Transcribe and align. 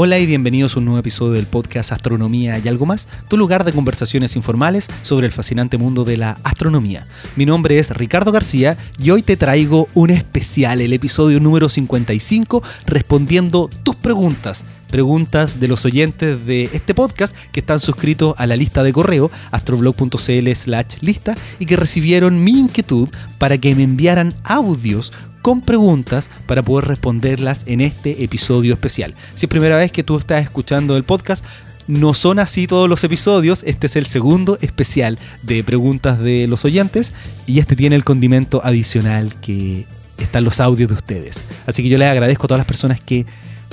Hola 0.00 0.20
y 0.20 0.26
bienvenidos 0.26 0.76
a 0.76 0.78
un 0.78 0.84
nuevo 0.84 1.00
episodio 1.00 1.32
del 1.32 1.46
podcast 1.46 1.90
Astronomía 1.90 2.56
y 2.56 2.68
algo 2.68 2.86
más, 2.86 3.08
tu 3.26 3.36
lugar 3.36 3.64
de 3.64 3.72
conversaciones 3.72 4.36
informales 4.36 4.88
sobre 5.02 5.26
el 5.26 5.32
fascinante 5.32 5.76
mundo 5.76 6.04
de 6.04 6.16
la 6.16 6.38
astronomía. 6.44 7.04
Mi 7.34 7.44
nombre 7.44 7.80
es 7.80 7.90
Ricardo 7.90 8.30
García 8.30 8.78
y 9.02 9.10
hoy 9.10 9.22
te 9.22 9.36
traigo 9.36 9.88
un 9.94 10.10
especial, 10.10 10.80
el 10.80 10.92
episodio 10.92 11.40
número 11.40 11.68
55, 11.68 12.62
respondiendo 12.86 13.68
tus 13.82 13.96
preguntas 13.96 14.64
preguntas 14.88 15.60
de 15.60 15.68
los 15.68 15.84
oyentes 15.84 16.46
de 16.46 16.64
este 16.72 16.94
podcast 16.94 17.36
que 17.52 17.60
están 17.60 17.80
suscritos 17.80 18.34
a 18.38 18.46
la 18.46 18.56
lista 18.56 18.82
de 18.82 18.92
correo 18.92 19.30
astroblog.cl 19.50 20.52
slash 20.54 20.96
lista 21.00 21.36
y 21.58 21.66
que 21.66 21.76
recibieron 21.76 22.42
mi 22.42 22.52
inquietud 22.52 23.08
para 23.38 23.58
que 23.58 23.74
me 23.74 23.82
enviaran 23.84 24.34
audios 24.44 25.12
con 25.42 25.60
preguntas 25.60 26.30
para 26.46 26.62
poder 26.62 26.88
responderlas 26.88 27.62
en 27.66 27.80
este 27.80 28.24
episodio 28.24 28.74
especial. 28.74 29.14
Si 29.34 29.46
es 29.46 29.50
primera 29.50 29.76
vez 29.76 29.92
que 29.92 30.02
tú 30.02 30.16
estás 30.16 30.42
escuchando 30.42 30.96
el 30.96 31.04
podcast, 31.04 31.44
no 31.86 32.12
son 32.12 32.38
así 32.38 32.66
todos 32.66 32.88
los 32.88 33.02
episodios, 33.04 33.62
este 33.66 33.86
es 33.86 33.96
el 33.96 34.06
segundo 34.06 34.58
especial 34.60 35.18
de 35.42 35.64
preguntas 35.64 36.18
de 36.18 36.46
los 36.46 36.64
oyentes 36.64 37.12
y 37.46 37.60
este 37.60 37.76
tiene 37.76 37.96
el 37.96 38.04
condimento 38.04 38.60
adicional 38.62 39.34
que 39.40 39.86
están 40.18 40.44
los 40.44 40.60
audios 40.60 40.90
de 40.90 40.96
ustedes. 40.96 41.44
Así 41.66 41.82
que 41.82 41.88
yo 41.88 41.96
les 41.96 42.08
agradezco 42.08 42.44
a 42.44 42.48
todas 42.48 42.60
las 42.60 42.66
personas 42.66 43.00
que 43.00 43.24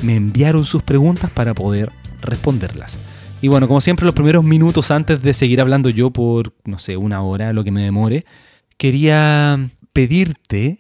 me 0.02 0.16
enviaron 0.16 0.66
sus 0.66 0.84
preguntas 0.84 1.30
para 1.32 1.54
poder 1.54 1.92
responderlas. 2.22 2.98
Y 3.42 3.48
bueno, 3.48 3.68
como 3.68 3.82
siempre, 3.82 4.06
los 4.06 4.16
primeros 4.16 4.44
minutos 4.44 4.92
antes 4.92 5.22
de 5.22 5.34
seguir 5.34 5.62
hablando 5.62 5.90
yo 5.90 6.12
por, 6.12 6.54
no 6.66 6.80
sé, 6.80 6.98
una 6.98 7.22
hora, 7.22 7.54
lo 7.54 7.64
que 7.64 7.72
me 7.72 7.84
demore, 7.84 8.26
quería 8.78 9.70
pedirte 9.94 10.80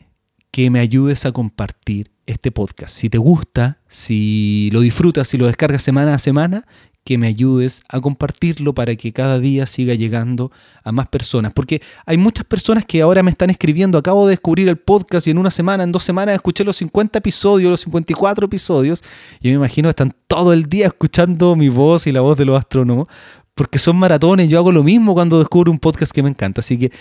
que 0.52 0.70
me 0.70 0.80
ayudes 0.80 1.26
a 1.26 1.32
compartir 1.32 2.12
este 2.26 2.52
podcast. 2.52 2.96
Si 2.96 3.09
te 3.09 3.18
gusta, 3.18 3.80
si 3.88 4.70
lo 4.72 4.82
disfrutas, 4.82 5.28
si 5.28 5.38
lo 5.38 5.48
descargas 5.48 5.84
semana 5.84 6.16
a 6.16 6.20
semana, 6.20 6.66
que 7.05 7.20
me 7.20 7.27
ayudes 7.27 7.84
a 7.88 8.02
compartirlo 8.02 8.73
para 8.73 8.95
que 8.95 9.14
cada 9.14 9.39
día 9.39 9.67
siga 9.67 9.94
llegando 9.94 10.52
a 10.84 10.92
más 10.92 11.08
personas. 11.08 11.53
Porque 11.53 11.81
hay 12.06 12.17
muchas 12.17 12.45
personas 12.45 12.84
que 12.84 13.02
ahora 13.02 13.22
me 13.22 13.30
están 13.30 13.52
escribiendo, 13.52 14.00
acabo 14.00 14.25
de 14.25 14.31
descubrir 14.31 14.67
el 14.67 14.78
podcast 14.78 15.28
y 15.28 15.30
en 15.30 15.38
una 15.38 15.52
semana, 15.52 15.83
en 15.83 15.92
dos 15.92 16.03
semanas 16.03 16.33
escuché 16.33 16.64
los 16.64 16.76
50 16.78 17.20
episodios, 17.20 17.70
los 17.70 17.81
54 17.81 18.48
episodios. 18.48 19.03
Y 19.39 19.50
yo 19.50 19.52
me 19.52 19.66
imagino 19.66 19.88
que 19.88 19.92
están 19.92 20.16
todo 20.28 20.52
el 20.52 20.66
día 20.66 20.88
escuchando 20.88 21.56
mi 21.56 21.70
voz 21.70 22.08
y 22.08 22.11
la 22.11 22.22
voz 22.22 22.38
de 22.38 22.45
los 22.45 22.58
astrónomos. 22.58 23.08
Porque 23.53 23.78
son 23.78 23.95
maratones, 23.98 24.50
yo 24.50 24.58
hago 24.58 24.72
lo 24.72 24.83
mismo 24.83 25.14
cuando 25.14 25.39
descubro 25.39 25.72
un 25.72 25.80
podcast 25.80 26.11
que 26.11 26.23
me 26.23 26.30
encanta. 26.30 26.59
Así 26.59 26.78
que 26.78 26.92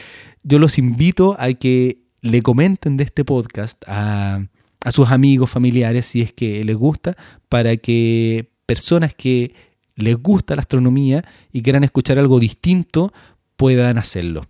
yo 0.43 0.59
los 0.59 0.79
invito 0.79 1.35
a 1.41 1.53
que 1.55 2.05
le 2.21 2.43
comenten 2.43 2.99
de 2.99 3.05
este 3.05 3.25
podcast 3.25 3.83
a, 3.87 4.45
sus 4.93 5.11
amigos, 5.11 5.51
familiares, 5.51 6.05
si 6.05 6.21
es 6.21 6.33
que 6.33 6.63
les 6.63 6.77
gusta, 6.77 7.17
para 7.49 7.79
que 7.79 8.51
personas 8.67 9.15
que 9.15 9.55
les 9.97 10.17
gusta 10.17 10.57
la 10.57 10.63
astronomía 10.63 11.23
y 11.53 11.63
quieran 11.63 11.85
escuchar 11.85 12.19
algo 12.19 12.41
distinto 12.41 13.13
puedan 13.57 13.99
hacerlo. 13.99 14.43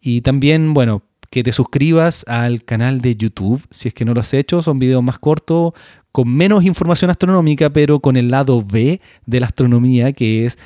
Y 0.00 0.22
también, 0.22 0.74
bueno, 0.74 1.02
que 1.30 1.42
te 1.42 1.52
suscribas 1.52 2.24
al 2.28 2.64
canal 2.64 3.00
de 3.00 3.16
YouTube, 3.16 3.62
si 3.70 3.88
es 3.88 3.94
que 3.94 4.04
no 4.04 4.14
lo 4.14 4.20
has 4.20 4.32
hecho, 4.32 4.62
son 4.62 4.78
videos 4.78 5.02
más 5.02 5.18
cortos, 5.18 5.72
con 6.12 6.28
menos 6.28 6.64
información 6.64 7.10
astronómica, 7.10 7.70
pero 7.70 8.00
con 8.00 8.16
el 8.16 8.30
lado 8.30 8.64
B 8.64 9.00
de 9.26 9.40
la 9.40 9.46
astronomía, 9.46 10.12
que 10.12 10.46
es 10.46 10.58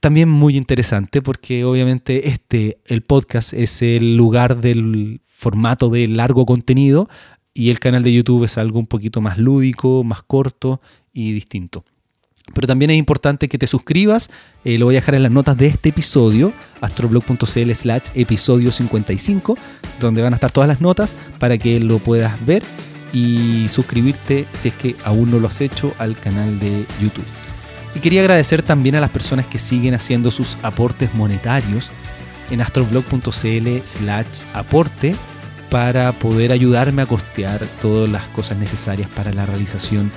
también 0.00 0.28
muy 0.28 0.56
interesante, 0.56 1.20
porque 1.20 1.64
obviamente 1.64 2.28
este, 2.28 2.78
el 2.86 3.02
podcast, 3.02 3.52
es 3.52 3.82
el 3.82 4.16
lugar 4.16 4.60
del 4.60 5.20
formato 5.26 5.88
de 5.90 6.06
largo 6.06 6.46
contenido 6.46 7.08
y 7.52 7.70
el 7.70 7.80
canal 7.80 8.02
de 8.02 8.12
YouTube 8.12 8.44
es 8.44 8.56
algo 8.56 8.78
un 8.78 8.86
poquito 8.86 9.20
más 9.20 9.38
lúdico, 9.38 10.04
más 10.04 10.22
corto 10.22 10.80
y 11.12 11.32
distinto. 11.32 11.84
Pero 12.54 12.66
también 12.66 12.90
es 12.90 12.96
importante 12.96 13.48
que 13.48 13.58
te 13.58 13.66
suscribas, 13.66 14.30
eh, 14.64 14.78
lo 14.78 14.86
voy 14.86 14.96
a 14.96 15.00
dejar 15.00 15.14
en 15.14 15.22
las 15.22 15.32
notas 15.32 15.56
de 15.56 15.66
este 15.66 15.90
episodio, 15.90 16.52
astroblog.cl 16.80 17.72
slash 17.72 18.02
episodio 18.14 18.72
55, 18.72 19.56
donde 20.00 20.22
van 20.22 20.32
a 20.32 20.36
estar 20.36 20.50
todas 20.50 20.68
las 20.68 20.80
notas 20.80 21.16
para 21.38 21.58
que 21.58 21.78
lo 21.78 21.98
puedas 21.98 22.44
ver 22.46 22.62
y 23.12 23.68
suscribirte 23.68 24.46
si 24.58 24.68
es 24.68 24.74
que 24.74 24.96
aún 25.04 25.30
no 25.30 25.38
lo 25.38 25.48
has 25.48 25.60
hecho 25.60 25.94
al 25.98 26.16
canal 26.16 26.58
de 26.58 26.86
YouTube. 27.00 27.24
Y 27.94 28.00
quería 28.00 28.20
agradecer 28.20 28.62
también 28.62 28.94
a 28.94 29.00
las 29.00 29.10
personas 29.10 29.46
que 29.46 29.58
siguen 29.58 29.94
haciendo 29.94 30.30
sus 30.30 30.56
aportes 30.62 31.12
monetarios 31.14 31.90
en 32.50 32.60
astroblog.cl 32.60 33.68
slash 33.84 34.44
aporte 34.54 35.14
para 35.70 36.12
poder 36.12 36.52
ayudarme 36.52 37.02
a 37.02 37.06
costear 37.06 37.64
todas 37.80 38.10
las 38.10 38.24
cosas 38.26 38.58
necesarias 38.58 39.08
para 39.14 39.32
la 39.32 39.46
realización 39.46 40.10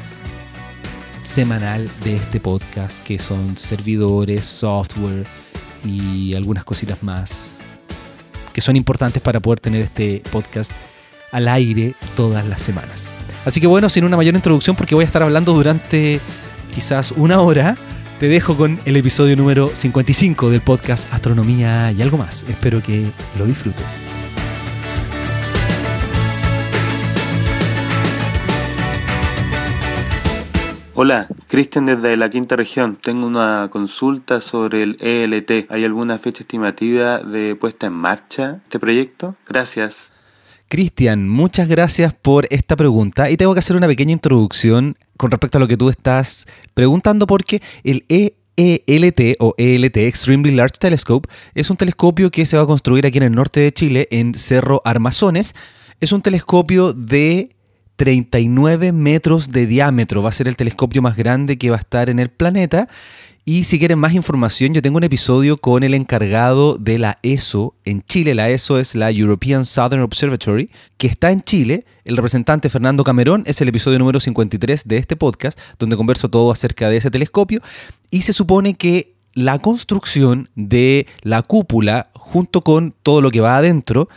semanal 1.24 1.90
de 2.04 2.16
este 2.16 2.40
podcast, 2.40 3.04
que 3.04 3.18
son 3.18 3.58
servidores, 3.58 4.46
software 4.46 5.26
y 5.86 6.34
algunas 6.36 6.64
cositas 6.64 7.04
más 7.04 7.60
que 8.54 8.62
son 8.62 8.76
importantes 8.76 9.22
para 9.22 9.40
poder 9.40 9.60
tener 9.60 9.82
este 9.82 10.22
podcast 10.32 10.72
al 11.32 11.48
aire 11.48 11.96
todas 12.16 12.46
las 12.46 12.62
semanas. 12.62 13.08
Así 13.46 13.60
que 13.60 13.68
bueno, 13.68 13.90
sin 13.90 14.06
una 14.06 14.16
mayor 14.16 14.36
introducción, 14.36 14.76
porque 14.76 14.96
voy 14.96 15.04
a 15.04 15.08
estar 15.08 15.24
hablando 15.24 15.54
durante 15.54 16.22
quizás 16.74 17.12
una 17.12 17.40
hora, 17.40 17.76
te 18.20 18.28
dejo 18.28 18.56
con 18.56 18.80
el 18.86 18.96
episodio 18.96 19.36
número 19.36 19.70
55 19.74 20.52
del 20.52 20.62
podcast 20.62 21.12
Astronomía 21.12 21.92
y 21.92 22.02
algo 22.02 22.18
más. 22.18 22.46
Espero 22.48 22.82
que 22.82 23.06
lo 23.38 23.46
disfrutes. 23.46 24.23
Hola, 30.96 31.28
Cristian 31.48 31.88
desde 31.88 32.16
la 32.18 32.30
quinta 32.30 32.56
región. 32.56 33.00
Tengo 33.02 33.26
una 33.26 33.68
consulta 33.72 34.40
sobre 34.40 34.84
el 34.84 34.98
ELT. 35.02 35.66
¿Hay 35.72 35.84
alguna 35.86 36.20
fecha 36.20 36.44
estimativa 36.44 37.18
de 37.18 37.56
puesta 37.56 37.88
en 37.88 37.94
marcha 37.94 38.60
este 38.66 38.78
proyecto? 38.78 39.36
Gracias. 39.48 40.12
Cristian, 40.70 41.28
muchas 41.28 41.68
gracias 41.68 42.14
por 42.14 42.46
esta 42.52 42.76
pregunta 42.76 43.32
y 43.32 43.38
tengo 43.38 43.54
que 43.54 43.60
hacer 43.60 43.76
una 43.76 43.88
pequeña 43.88 44.12
introducción 44.12 44.96
con 45.18 45.32
respecto 45.32 45.58
a 45.58 45.62
lo 45.62 45.68
que 45.68 45.78
tú 45.78 45.90
estás 45.90 46.46
preguntando 46.76 47.26
porque 47.26 47.64
el 47.84 48.06
ELT 48.56 49.38
o 49.40 49.56
ELT 49.58 49.98
Extremely 49.98 50.56
Large 50.56 50.78
Telescope 50.78 51.28
es 51.56 51.72
un 51.72 51.78
telescopio 51.78 52.30
que 52.30 52.46
se 52.46 52.56
va 52.56 52.64
a 52.64 52.68
construir 52.68 53.08
aquí 53.08 53.18
en 53.18 53.24
el 53.24 53.34
norte 53.34 53.62
de 53.62 53.74
Chile 53.74 54.08
en 54.12 54.36
Cerro 54.36 54.80
Armazones. 54.86 55.56
Es 56.00 56.12
un 56.12 56.22
telescopio 56.22 56.94
de 56.94 57.50
39 57.96 58.92
metros 58.92 59.52
de 59.52 59.68
diámetro. 59.68 60.24
Va 60.24 60.30
a 60.30 60.34
ser 60.34 60.48
el 60.48 60.56
telescopio 60.56 61.02
más 61.02 61.16
grande 61.16 61.58
que 61.58 61.70
va 61.70 61.78
a 61.78 61.80
estar 61.80 62.10
en 62.10 62.20
el 62.20 62.30
planeta. 62.30 62.88
Y 63.46 63.66
si 63.66 63.78
quieren 63.78 64.00
más 64.00 64.14
información, 64.14 64.74
yo 64.74 64.82
tengo 64.82 64.96
un 64.96 65.04
episodio 65.04 65.58
con 65.58 65.84
el 65.84 65.94
encargado 65.94 66.78
de 66.78 66.98
la 66.98 67.20
ESO 67.24 67.74
en 67.84 68.02
Chile. 68.02 68.36
La 68.36 68.50
ESO 68.50 68.80
es 68.80 68.96
la 68.96 69.12
European 69.12 69.66
Southern 69.66 70.02
Observatory, 70.02 70.70
que 70.98 71.08
está 71.08 71.30
en 71.30 71.42
Chile. 71.42 71.86
El 72.06 72.16
representante 72.16 72.70
Fernando 72.70 73.04
Camerón 73.04 73.44
es 73.46 73.60
el 73.60 73.68
episodio 73.68 74.00
número 74.00 74.22
53 74.22 74.84
de 74.86 74.96
este 74.96 75.18
podcast, 75.18 75.60
donde 75.78 75.98
converso 75.98 76.30
todo 76.30 76.52
acerca 76.52 76.90
de 76.90 76.98
ese 76.98 77.12
telescopio. 77.12 77.62
Y 78.12 78.22
se 78.22 78.32
supone 78.32 78.76
que 78.76 79.14
la 79.34 79.60
construcción 79.60 80.48
de 80.56 81.06
la 81.22 81.42
cúpula, 81.42 82.12
junto 82.14 82.62
con 82.62 82.94
todo 83.04 83.20
lo 83.20 83.30
que 83.30 83.42
va 83.42 83.58
adentro, 83.58 84.08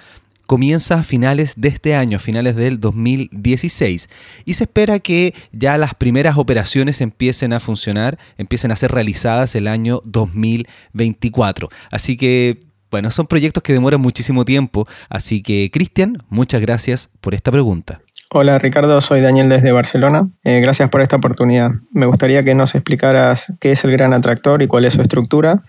comienza 0.46 1.00
a 1.00 1.02
finales 1.02 1.54
de 1.56 1.68
este 1.68 1.94
año, 1.94 2.16
a 2.16 2.20
finales 2.20 2.56
del 2.56 2.80
2016, 2.80 4.08
y 4.44 4.54
se 4.54 4.64
espera 4.64 4.98
que 4.98 5.34
ya 5.52 5.76
las 5.78 5.94
primeras 5.94 6.38
operaciones 6.38 7.00
empiecen 7.00 7.52
a 7.52 7.60
funcionar, 7.60 8.18
empiecen 8.38 8.70
a 8.70 8.76
ser 8.76 8.92
realizadas 8.92 9.54
el 9.54 9.68
año 9.68 10.00
2024. 10.04 11.68
Así 11.90 12.16
que, 12.16 12.58
bueno, 12.90 13.10
son 13.10 13.26
proyectos 13.26 13.62
que 13.62 13.72
demoran 13.72 14.00
muchísimo 14.00 14.44
tiempo, 14.44 14.86
así 15.08 15.42
que, 15.42 15.70
Cristian, 15.72 16.18
muchas 16.28 16.60
gracias 16.60 17.10
por 17.20 17.34
esta 17.34 17.50
pregunta. 17.50 18.00
Hola 18.30 18.58
Ricardo, 18.58 19.00
soy 19.00 19.20
Daniel 19.20 19.48
desde 19.48 19.70
Barcelona. 19.70 20.28
Eh, 20.42 20.60
gracias 20.60 20.90
por 20.90 21.00
esta 21.00 21.14
oportunidad. 21.14 21.70
Me 21.92 22.06
gustaría 22.06 22.42
que 22.42 22.56
nos 22.56 22.74
explicaras 22.74 23.53
qué 23.60 23.71
es 23.71 23.84
el 23.84 23.92
gran 23.92 24.12
atractor 24.12 24.62
y 24.62 24.66
cuál 24.66 24.84
es 24.84 24.94
su 24.94 25.03
estructura 25.03 25.62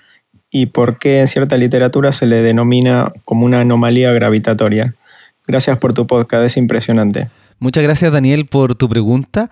y 0.50 0.68
por 0.68 0.98
qué 0.98 1.20
en 1.20 1.28
cierta 1.28 1.58
literatura 1.58 2.12
se 2.12 2.26
le 2.26 2.42
denomina 2.42 3.12
como 3.26 3.46
una 3.46 3.62
anomalía 3.62 4.12
gravitatoria. 4.12 4.96
Gracias 5.48 5.78
por 5.80 5.94
tu 5.94 6.08
podcast, 6.08 6.46
es 6.46 6.58
impresionante. 6.58 7.30
Muchas 7.60 7.84
gracias 7.84 8.12
Daniel 8.12 8.46
por 8.46 8.76
tu 8.76 8.88
pregunta. 8.88 9.50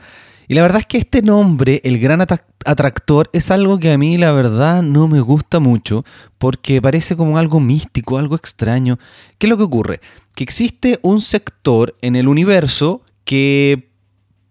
Y 0.47 0.53
la 0.53 0.61
verdad 0.61 0.79
es 0.81 0.85
que 0.85 0.99
este 0.99 1.21
nombre, 1.23 1.81
el 1.83 1.99
gran 1.99 2.21
atractor, 2.21 3.29
es 3.33 3.49
algo 3.49 3.79
que 3.79 3.91
a 3.91 3.97
mí 3.97 4.17
la 4.17 4.31
verdad 4.31 4.83
no 4.83 5.07
me 5.07 5.19
gusta 5.19 5.59
mucho 5.59 6.05
porque 6.37 6.81
parece 6.81 7.15
como 7.15 7.39
algo 7.39 7.59
místico, 7.59 8.19
algo 8.19 8.35
extraño. 8.35 8.99
¿Qué 9.39 9.47
es 9.47 9.49
lo 9.49 9.57
que 9.57 9.63
ocurre? 9.63 10.01
Que 10.35 10.43
existe 10.43 10.99
un 11.01 11.21
sector 11.21 11.95
en 12.01 12.15
el 12.15 12.27
universo 12.27 13.01
que 13.23 13.89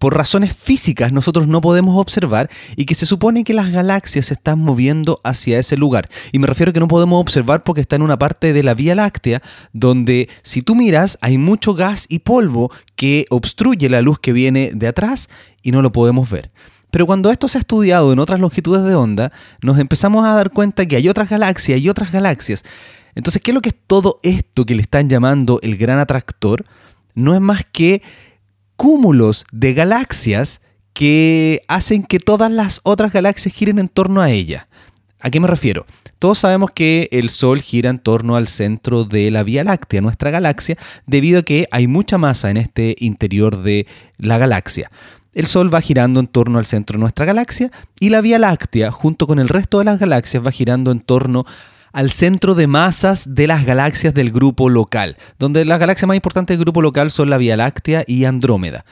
por 0.04 0.18
razones 0.18 0.54
físicas 0.54 1.12
nosotros 1.12 1.48
no 1.48 1.62
podemos 1.62 1.98
observar 1.98 2.50
y 2.76 2.84
que 2.84 2.94
se 2.94 3.06
supone 3.06 3.42
que 3.42 3.54
las 3.54 3.72
galaxias 3.72 4.26
se 4.26 4.34
están 4.34 4.58
moviendo 4.58 5.18
hacia 5.24 5.58
ese 5.58 5.78
lugar. 5.78 6.10
Y 6.30 6.38
me 6.38 6.46
refiero 6.46 6.68
a 6.68 6.72
que 6.74 6.80
no 6.80 6.88
podemos 6.88 7.18
observar 7.18 7.62
porque 7.62 7.80
está 7.80 7.96
en 7.96 8.02
una 8.02 8.18
parte 8.18 8.52
de 8.52 8.62
la 8.62 8.74
Vía 8.74 8.94
Láctea 8.94 9.40
donde 9.72 10.28
si 10.42 10.60
tú 10.60 10.74
miras 10.74 11.16
hay 11.22 11.38
mucho 11.38 11.72
gas 11.72 12.04
y 12.10 12.18
polvo 12.18 12.70
que 12.96 13.24
obstruye 13.30 13.88
la 13.88 14.02
luz 14.02 14.18
que 14.18 14.34
viene 14.34 14.72
de 14.74 14.88
atrás 14.88 15.30
y 15.62 15.70
no 15.70 15.80
lo 15.80 15.90
podemos 15.90 16.28
ver. 16.28 16.50
Pero 16.90 17.06
cuando 17.06 17.30
esto 17.30 17.48
se 17.48 17.56
ha 17.56 17.60
estudiado 17.60 18.12
en 18.12 18.18
otras 18.18 18.40
longitudes 18.40 18.84
de 18.84 18.96
onda, 18.96 19.32
nos 19.62 19.78
empezamos 19.78 20.26
a 20.26 20.34
dar 20.34 20.50
cuenta 20.50 20.84
que 20.84 20.96
hay 20.96 21.08
otras 21.08 21.30
galaxias 21.30 21.80
y 21.80 21.88
otras 21.88 22.12
galaxias. 22.12 22.62
Entonces, 23.14 23.40
¿qué 23.40 23.52
es 23.52 23.54
lo 23.54 23.62
que 23.62 23.70
es 23.70 23.76
todo 23.86 24.20
esto 24.22 24.66
que 24.66 24.74
le 24.74 24.82
están 24.82 25.08
llamando 25.08 25.60
el 25.62 25.78
gran 25.78 25.98
atractor? 25.98 26.66
No 27.14 27.34
es 27.34 27.40
más 27.40 27.64
que 27.64 28.02
cúmulos 28.76 29.46
de 29.52 29.74
galaxias 29.74 30.60
que 30.92 31.60
hacen 31.68 32.04
que 32.04 32.20
todas 32.20 32.50
las 32.50 32.80
otras 32.84 33.12
galaxias 33.12 33.54
giren 33.54 33.78
en 33.78 33.88
torno 33.88 34.20
a 34.20 34.30
ella. 34.30 34.68
¿A 35.20 35.30
qué 35.30 35.40
me 35.40 35.48
refiero? 35.48 35.86
Todos 36.18 36.38
sabemos 36.38 36.70
que 36.70 37.08
el 37.12 37.28
Sol 37.28 37.60
gira 37.60 37.90
en 37.90 37.98
torno 37.98 38.36
al 38.36 38.48
centro 38.48 39.04
de 39.04 39.30
la 39.30 39.42
Vía 39.42 39.64
Láctea, 39.64 40.00
nuestra 40.00 40.30
galaxia, 40.30 40.76
debido 41.06 41.40
a 41.40 41.42
que 41.42 41.66
hay 41.70 41.86
mucha 41.86 42.16
masa 42.16 42.50
en 42.50 42.56
este 42.56 42.94
interior 42.98 43.62
de 43.62 43.86
la 44.18 44.38
galaxia. 44.38 44.90
El 45.34 45.46
Sol 45.46 45.74
va 45.74 45.80
girando 45.80 46.20
en 46.20 46.26
torno 46.28 46.58
al 46.58 46.66
centro 46.66 46.96
de 46.96 47.00
nuestra 47.00 47.26
galaxia 47.26 47.70
y 47.98 48.10
la 48.10 48.20
Vía 48.20 48.38
Láctea, 48.38 48.92
junto 48.92 49.26
con 49.26 49.38
el 49.38 49.48
resto 49.48 49.80
de 49.80 49.84
las 49.84 49.98
galaxias, 49.98 50.46
va 50.46 50.52
girando 50.52 50.92
en 50.92 51.00
torno 51.00 51.44
al 51.94 52.10
centro 52.10 52.56
de 52.56 52.66
masas 52.66 53.34
de 53.36 53.46
las 53.46 53.64
galaxias 53.64 54.12
del 54.12 54.32
grupo 54.32 54.68
local, 54.68 55.16
donde 55.38 55.64
las 55.64 55.78
galaxias 55.78 56.08
más 56.08 56.16
importantes 56.16 56.56
del 56.56 56.64
grupo 56.64 56.82
local 56.82 57.12
son 57.12 57.30
la 57.30 57.38
Vía 57.38 57.56
Láctea 57.56 58.02
y 58.06 58.24
Andrómeda. 58.24 58.84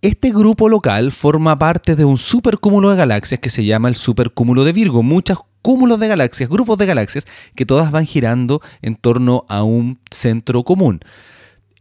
Este 0.00 0.30
grupo 0.30 0.68
local 0.68 1.10
forma 1.10 1.56
parte 1.56 1.96
de 1.96 2.04
un 2.04 2.16
supercúmulo 2.16 2.90
de 2.90 2.96
galaxias 2.96 3.40
que 3.40 3.50
se 3.50 3.64
llama 3.64 3.88
el 3.88 3.96
supercúmulo 3.96 4.62
de 4.64 4.72
Virgo. 4.72 5.02
Muchos 5.02 5.40
cúmulos 5.60 5.98
de 5.98 6.06
galaxias, 6.06 6.48
grupos 6.48 6.78
de 6.78 6.86
galaxias, 6.86 7.26
que 7.56 7.66
todas 7.66 7.90
van 7.90 8.06
girando 8.06 8.62
en 8.80 8.94
torno 8.94 9.44
a 9.48 9.64
un 9.64 9.98
centro 10.10 10.62
común 10.62 11.00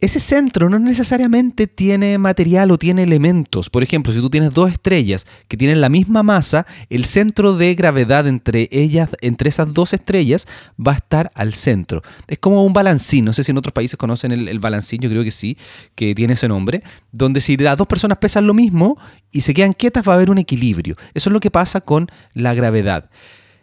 ese 0.01 0.19
centro 0.19 0.69
no 0.69 0.79
necesariamente 0.79 1.67
tiene 1.67 2.17
material 2.17 2.71
o 2.71 2.77
tiene 2.77 3.03
elementos. 3.03 3.69
Por 3.69 3.83
ejemplo, 3.83 4.13
si 4.13 4.19
tú 4.19 4.29
tienes 4.29 4.53
dos 4.53 4.71
estrellas 4.71 5.25
que 5.47 5.57
tienen 5.57 5.81
la 5.81 5.89
misma 5.89 6.23
masa, 6.23 6.65
el 6.89 7.03
centro 7.03 7.55
de 7.55 7.75
gravedad 7.75 8.25
entre 8.27 8.69
ellas, 8.71 9.09
entre 9.21 9.49
esas 9.49 9.73
dos 9.73 9.93
estrellas, 9.93 10.47
va 10.79 10.93
a 10.93 10.95
estar 10.95 11.31
al 11.35 11.53
centro. 11.53 12.01
Es 12.27 12.39
como 12.39 12.65
un 12.65 12.71
balancín. 12.71 13.25
No 13.25 13.33
sé 13.33 13.43
si 13.43 13.51
en 13.51 13.57
otros 13.57 13.73
países 13.73 13.97
conocen 13.97 14.31
el, 14.31 14.47
el 14.47 14.59
balancín, 14.59 15.01
yo 15.01 15.09
creo 15.09 15.23
que 15.23 15.31
sí, 15.31 15.57
que 15.95 16.15
tiene 16.15 16.33
ese 16.33 16.47
nombre, 16.47 16.81
donde 17.11 17.41
si 17.41 17.57
las 17.57 17.77
dos 17.77 17.87
personas 17.87 18.19
pesan 18.19 18.47
lo 18.47 18.53
mismo 18.53 18.97
y 19.31 19.41
se 19.41 19.53
quedan 19.53 19.73
quietas, 19.73 20.07
va 20.07 20.13
a 20.13 20.15
haber 20.15 20.31
un 20.31 20.37
equilibrio. 20.37 20.95
Eso 21.13 21.29
es 21.29 21.33
lo 21.33 21.39
que 21.41 21.51
pasa 21.51 21.81
con 21.81 22.07
la 22.33 22.53
gravedad. 22.53 23.09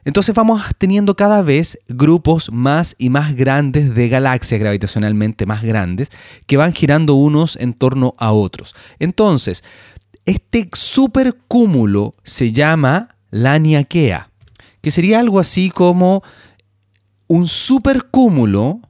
Entonces 0.07 0.37
vamos 0.37 0.63
teniendo 0.79 1.17
cada 1.17 1.43
vez 1.43 1.81
grupos 1.89 2.53
más 2.53 2.95
y 2.97 3.11
más 3.11 3.35
grandes 3.35 3.93
de 3.93 4.09
galaxias 4.09 4.61
gravitacionalmente 4.61 5.47
más 5.47 5.65
grandes 5.65 6.11
que 6.47 6.57
van 6.57 6.73
girando 6.73 7.15
unos 7.15 7.57
en 7.57 7.75
torno 7.75 8.15
a 8.17 8.31
otros. 8.31 8.77
Entonces, 9.01 9.65
este 10.25 10.69
supercúmulo 10.73 12.15
se 12.23 12.53
llama 12.53 13.17
la 13.31 13.59
Niaquea, 13.59 14.31
que 14.81 14.93
sería 14.93 15.19
algo 15.19 15.41
así 15.41 15.71
como 15.71 16.23
un 17.27 17.49
supercúmulo 17.49 18.81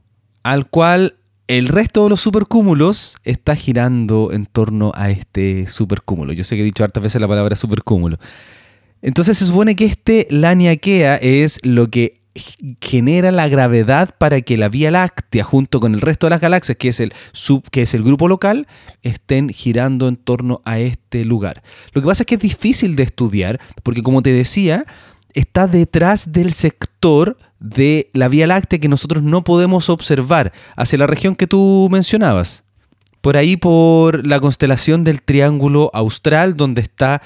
al 0.43 0.69
cual 0.69 1.15
el 1.47 1.67
resto 1.67 2.03
de 2.03 2.11
los 2.11 2.21
supercúmulos 2.21 3.17
está 3.23 3.55
girando 3.55 4.31
en 4.31 4.45
torno 4.45 4.91
a 4.93 5.09
este 5.09 5.65
supercúmulo. 5.65 6.33
Yo 6.33 6.43
sé 6.43 6.55
que 6.55 6.61
he 6.61 6.65
dicho 6.65 6.83
hartas 6.83 7.01
veces 7.01 7.19
la 7.19 7.27
palabra 7.27 7.55
supercúmulo. 7.55 8.19
Entonces 9.07 9.37
se 9.37 9.45
supone 9.45 9.77
que 9.77 9.85
este 9.85 10.27
Laniakea 10.31 11.15
es 11.15 11.61
lo 11.63 11.89
que 11.89 12.19
genera 12.81 13.31
la 13.31 13.47
gravedad 13.47 14.09
para 14.17 14.41
que 14.41 14.57
la 14.57 14.67
Vía 14.67 14.91
Láctea, 14.91 15.45
junto 15.45 15.79
con 15.79 15.93
el 15.93 16.01
resto 16.01 16.25
de 16.25 16.31
las 16.31 16.41
galaxias, 16.41 16.77
que 16.77 16.89
es 16.89 16.99
el, 16.99 17.13
sub, 17.31 17.63
que 17.71 17.83
es 17.83 17.93
el 17.93 18.03
grupo 18.03 18.27
local, 18.27 18.67
estén 19.03 19.47
girando 19.47 20.09
en 20.09 20.17
torno 20.17 20.59
a 20.65 20.79
este 20.79 21.23
lugar. 21.23 21.63
Lo 21.93 22.01
que 22.01 22.05
pasa 22.05 22.23
es 22.23 22.27
que 22.27 22.35
es 22.35 22.41
difícil 22.41 22.97
de 22.97 23.03
estudiar, 23.03 23.61
porque 23.81 24.03
como 24.03 24.21
te 24.21 24.33
decía, 24.33 24.85
está 25.33 25.67
detrás 25.67 26.33
del 26.33 26.51
sector 26.51 27.37
de 27.61 28.09
la 28.11 28.27
Vía 28.27 28.45
Láctea 28.45 28.79
que 28.79 28.89
nosotros 28.89 29.23
no 29.23 29.41
podemos 29.41 29.89
observar, 29.89 30.51
hacia 30.75 30.99
la 30.99 31.07
región 31.07 31.37
que 31.37 31.47
tú 31.47 31.87
mencionabas. 31.89 32.65
Por 33.21 33.37
ahí, 33.37 33.55
por 33.55 34.27
la 34.27 34.41
constelación 34.41 35.05
del 35.05 35.21
Triángulo 35.21 35.91
Austral, 35.93 36.57
donde 36.57 36.81
está 36.81 37.21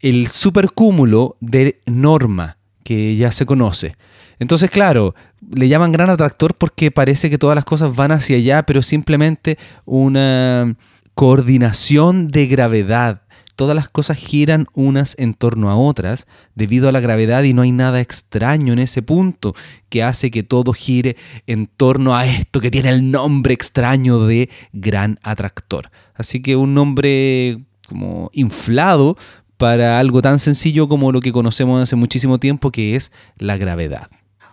el 0.00 0.28
supercúmulo 0.28 1.36
de 1.40 1.78
norma 1.86 2.58
que 2.82 3.16
ya 3.16 3.32
se 3.32 3.46
conoce. 3.46 3.96
Entonces, 4.38 4.70
claro, 4.70 5.14
le 5.54 5.68
llaman 5.68 5.92
gran 5.92 6.10
atractor 6.10 6.54
porque 6.54 6.90
parece 6.90 7.30
que 7.30 7.38
todas 7.38 7.54
las 7.54 7.64
cosas 7.64 7.94
van 7.94 8.12
hacia 8.12 8.36
allá, 8.36 8.62
pero 8.64 8.82
simplemente 8.82 9.58
una 9.84 10.76
coordinación 11.14 12.28
de 12.28 12.46
gravedad. 12.46 13.22
Todas 13.56 13.74
las 13.74 13.88
cosas 13.88 14.18
giran 14.18 14.66
unas 14.74 15.14
en 15.18 15.32
torno 15.32 15.70
a 15.70 15.76
otras 15.76 16.26
debido 16.54 16.90
a 16.90 16.92
la 16.92 17.00
gravedad 17.00 17.42
y 17.44 17.54
no 17.54 17.62
hay 17.62 17.72
nada 17.72 18.02
extraño 18.02 18.74
en 18.74 18.80
ese 18.80 19.00
punto 19.00 19.54
que 19.88 20.02
hace 20.02 20.30
que 20.30 20.42
todo 20.42 20.74
gire 20.74 21.16
en 21.46 21.66
torno 21.66 22.14
a 22.14 22.26
esto 22.26 22.60
que 22.60 22.70
tiene 22.70 22.90
el 22.90 23.10
nombre 23.10 23.54
extraño 23.54 24.26
de 24.26 24.50
gran 24.74 25.18
atractor. 25.22 25.90
Así 26.14 26.42
que 26.42 26.54
un 26.54 26.74
nombre 26.74 27.64
como 27.88 28.28
inflado 28.34 29.16
para 29.56 29.98
algo 29.98 30.22
tan 30.22 30.38
sencillo 30.38 30.88
como 30.88 31.12
lo 31.12 31.20
que 31.20 31.32
conocemos 31.32 31.82
hace 31.82 31.96
muchísimo 31.96 32.38
tiempo, 32.38 32.70
que 32.70 32.96
es 32.96 33.12
la 33.38 33.56
gravedad. 33.56 34.08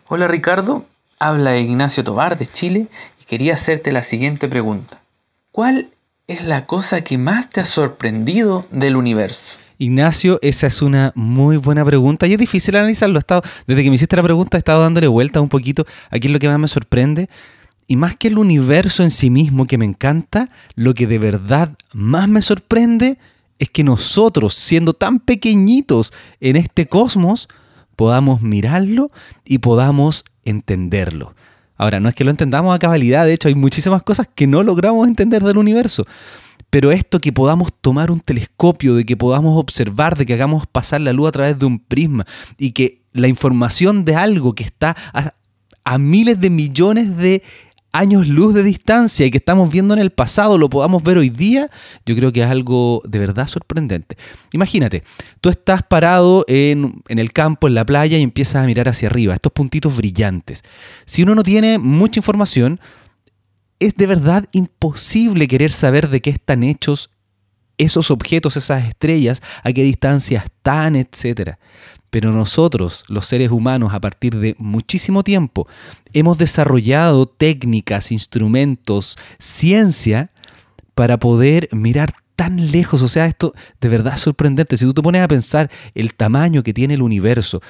Hola 0.07 0.27
Ricardo, 0.27 0.85
habla 1.19 1.57
Ignacio 1.57 2.03
Tobar 2.03 2.37
de 2.37 2.47
Chile 2.47 2.87
y 3.21 3.25
quería 3.25 3.55
hacerte 3.55 3.91
la 3.91 4.03
siguiente 4.03 4.47
pregunta. 4.47 5.01
¿Cuál 5.51 5.89
es 6.27 6.43
la 6.43 6.65
cosa 6.65 7.01
que 7.01 7.17
más 7.17 7.49
te 7.49 7.61
ha 7.61 7.65
sorprendido 7.65 8.65
del 8.71 8.95
universo? 8.95 9.41
Ignacio, 9.77 10.39
esa 10.41 10.67
es 10.67 10.81
una 10.81 11.11
muy 11.15 11.57
buena 11.57 11.83
pregunta 11.83 12.27
y 12.27 12.33
es 12.33 12.37
difícil 12.37 12.75
analizarlo. 12.75 13.19
estado, 13.19 13.41
desde 13.67 13.83
que 13.83 13.89
me 13.89 13.95
hiciste 13.95 14.15
la 14.15 14.23
pregunta 14.23 14.57
he 14.57 14.59
estado 14.59 14.81
dándole 14.81 15.07
vuelta 15.07 15.41
un 15.41 15.49
poquito. 15.49 15.85
Aquí 16.09 16.27
es 16.27 16.33
lo 16.33 16.39
que 16.39 16.47
más 16.47 16.59
me 16.59 16.67
sorprende. 16.67 17.29
Y 17.87 17.97
más 17.97 18.15
que 18.15 18.29
el 18.29 18.37
universo 18.37 19.03
en 19.03 19.09
sí 19.09 19.29
mismo 19.29 19.67
que 19.67 19.77
me 19.77 19.85
encanta, 19.85 20.49
lo 20.75 20.93
que 20.93 21.05
de 21.05 21.19
verdad 21.19 21.71
más 21.91 22.29
me 22.29 22.41
sorprende 22.41 23.17
es 23.59 23.69
que 23.69 23.83
nosotros, 23.83 24.53
siendo 24.53 24.93
tan 24.93 25.19
pequeñitos 25.19 26.13
en 26.39 26.55
este 26.55 26.87
cosmos, 26.87 27.47
podamos 27.95 28.41
mirarlo 28.41 29.09
y 29.45 29.59
podamos 29.59 30.25
entenderlo. 30.43 31.35
Ahora, 31.77 31.99
no 31.99 32.09
es 32.09 32.15
que 32.15 32.23
lo 32.23 32.31
entendamos 32.31 32.75
a 32.75 32.79
cabalidad, 32.79 33.25
de 33.25 33.33
hecho 33.33 33.47
hay 33.47 33.55
muchísimas 33.55 34.03
cosas 34.03 34.27
que 34.33 34.47
no 34.47 34.63
logramos 34.63 35.07
entender 35.07 35.43
del 35.43 35.57
universo. 35.57 36.05
Pero 36.69 36.91
esto 36.91 37.19
que 37.19 37.31
podamos 37.31 37.69
tomar 37.81 38.09
un 38.09 38.19
telescopio, 38.19 38.95
de 38.95 39.05
que 39.05 39.15
podamos 39.15 39.59
observar, 39.59 40.17
de 40.17 40.25
que 40.25 40.33
hagamos 40.33 40.65
pasar 40.65 41.01
la 41.01 41.13
luz 41.13 41.29
a 41.29 41.31
través 41.31 41.59
de 41.59 41.65
un 41.65 41.79
prisma 41.79 42.25
y 42.57 42.71
que 42.71 43.01
la 43.11 43.27
información 43.27 44.05
de 44.05 44.15
algo 44.15 44.55
que 44.55 44.63
está 44.63 44.95
a, 45.13 45.33
a 45.83 45.97
miles 45.97 46.39
de 46.39 46.49
millones 46.49 47.15
de 47.17 47.43
años 47.93 48.27
luz 48.27 48.53
de 48.53 48.63
distancia 48.63 49.25
y 49.25 49.31
que 49.31 49.37
estamos 49.37 49.71
viendo 49.71 49.93
en 49.93 50.01
el 50.01 50.09
pasado 50.09 50.57
lo 50.57 50.69
podamos 50.69 51.01
ver 51.03 51.17
hoy 51.17 51.29
día, 51.29 51.69
yo 52.05 52.15
creo 52.15 52.33
que 52.33 52.41
es 52.41 52.47
algo 52.47 53.01
de 53.05 53.19
verdad 53.19 53.47
sorprendente. 53.47 54.17
Imagínate, 54.51 55.03
tú 55.39 55.49
estás 55.49 55.83
parado 55.83 56.43
en, 56.47 57.01
en, 57.07 57.19
el 57.19 57.31
campo, 57.31 57.67
en 57.67 57.75
la 57.75 57.85
playa 57.85 58.17
y 58.17 58.23
empiezas 58.23 58.55
a 58.55 58.65
mirar 58.65 58.89
hacia 58.89 59.07
arriba, 59.07 59.35
estos 59.35 59.53
puntitos 59.53 59.95
brillantes. 59.95 60.63
Si 61.05 61.23
uno 61.23 61.35
no 61.35 61.43
tiene 61.43 61.77
mucha 61.77 62.19
información, 62.19 62.81
es 63.79 63.95
de 63.95 64.07
verdad 64.07 64.45
imposible 64.51 65.47
querer 65.47 65.71
saber 65.71 66.09
de 66.09 66.21
qué 66.21 66.31
están 66.31 66.63
hechos 66.63 67.09
esos 67.77 68.11
objetos, 68.11 68.57
esas 68.57 68.85
estrellas, 68.85 69.41
a 69.63 69.71
qué 69.71 69.83
distancia 69.83 70.39
están, 70.39 70.95
etcétera. 70.95 71.59
Pero 72.13 72.31
nosotros, 72.31 73.05
los 73.07 73.25
seres 73.25 73.49
humanos, 73.49 73.91
a 73.91 73.99
partir 73.99 74.37
de 74.37 74.53
muchísimo 74.59 75.23
tiempo, 75.23 75.67
hemos 76.13 76.37
desarrollado 76.37 77.25
técnicas, 77.25 78.11
instrumentos, 78.11 79.17
ciencia 79.39 80.29
para 80.93 81.17
poder 81.17 81.69
mirar 81.71 82.13
tan 82.35 82.69
lejos. 82.69 83.01
O 83.01 83.07
sea, 83.07 83.25
esto 83.25 83.55
de 83.81 83.89
verdad 83.89 84.13
es 84.13 84.21
sorprendente. 84.21 84.77
Si 84.77 84.85
tú 84.85 84.93
te 84.93 85.01
pones 85.01 85.23
a 85.23 85.27
pensar 85.27 85.71
el 85.95 86.13
tamaño 86.13 86.61
que 86.61 86.71
tiene 86.71 86.93
el 86.93 87.01
universo 87.01 87.63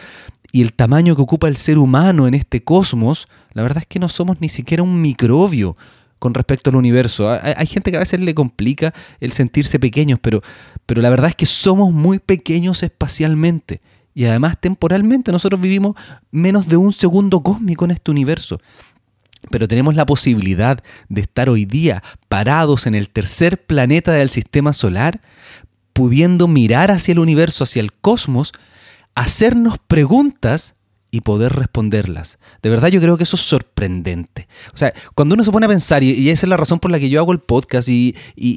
y 0.52 0.62
el 0.62 0.74
tamaño 0.74 1.16
que 1.16 1.22
ocupa 1.22 1.48
el 1.48 1.56
ser 1.56 1.78
humano 1.78 2.28
en 2.28 2.34
este 2.34 2.66
cosmos, 2.66 3.30
la 3.54 3.64
verdad 3.64 3.84
es 3.84 3.88
que 3.88 4.00
no 4.00 4.10
somos 4.10 4.42
ni 4.42 4.50
siquiera 4.50 4.84
un 4.84 5.02
microbio 5.02 5.78
con 6.20 6.34
respecto 6.34 6.70
al 6.70 6.76
universo. 6.76 7.30
Hay, 7.32 7.66
gente 7.66 7.92
que 7.92 7.98
a 7.98 8.02
veces 8.02 8.20
le 8.20 8.36
complica 8.36 8.94
el 9.22 9.32
sentirse 9.32 9.80
pequeños, 9.80 10.20
pero, 10.22 10.42
pero 10.86 11.02
la 11.02 11.10
verdad 11.10 11.30
es 11.30 11.36
que 11.38 11.46
somos 11.46 11.94
muy 11.94 12.20
pequeños 12.20 12.84
espacialmente. 12.84 13.80
Y 14.14 14.26
además 14.26 14.58
temporalmente 14.60 15.32
nosotros 15.32 15.60
vivimos 15.60 15.96
menos 16.32 16.68
de 16.68 16.78
un 16.78 16.94
segundo 16.94 17.42
cósmico 17.42 17.86
en 17.86 17.92
este 17.92 18.12
universo. 18.12 18.60
Pero 19.50 19.68
tenemos 19.68 19.96
la 19.96 20.06
posibilidad 20.06 20.84
de 21.10 21.22
estar 21.22 21.50
hoy 21.50 21.66
día 21.66 22.04
parados 22.30 22.88
en 22.88 22.96
el 22.96 23.10
tercer 23.10 23.66
planeta 23.66 24.12
del 24.12 24.30
sistema 24.30 24.74
solar, 24.74 25.20
pudiendo 25.92 26.48
mirar 26.48 26.92
hacia 26.92 27.12
el 27.12 27.20
universo, 27.20 27.64
hacia 27.64 27.82
el 27.82 27.92
cosmos, 27.92 28.54
hacernos 29.16 29.78
preguntas 29.80 30.73
y 31.14 31.22
poder 31.22 31.54
responderlas. 31.54 32.40
De 32.64 32.72
verdad 32.72 32.88
yo 32.88 33.00
creo 33.00 33.18
que 33.18 33.24
eso 33.24 33.36
es 33.36 33.44
sorprendente. 33.44 34.48
O 34.74 34.78
sea, 34.78 34.96
cuando 35.14 35.36
uno 35.36 35.44
se 35.44 35.52
pone 35.52 35.68
a 35.68 35.70
pensar, 35.70 36.02
y, 36.02 36.32
esa 36.32 36.48
es 36.48 36.50
la 36.50 36.58
razón 36.58 36.80
por 36.80 36.90
la 36.90 37.00
que 37.00 37.08
yo 37.08 37.20
hago 37.20 37.32
el 37.32 37.40
podcast 37.40 37.88
y, 37.88 38.16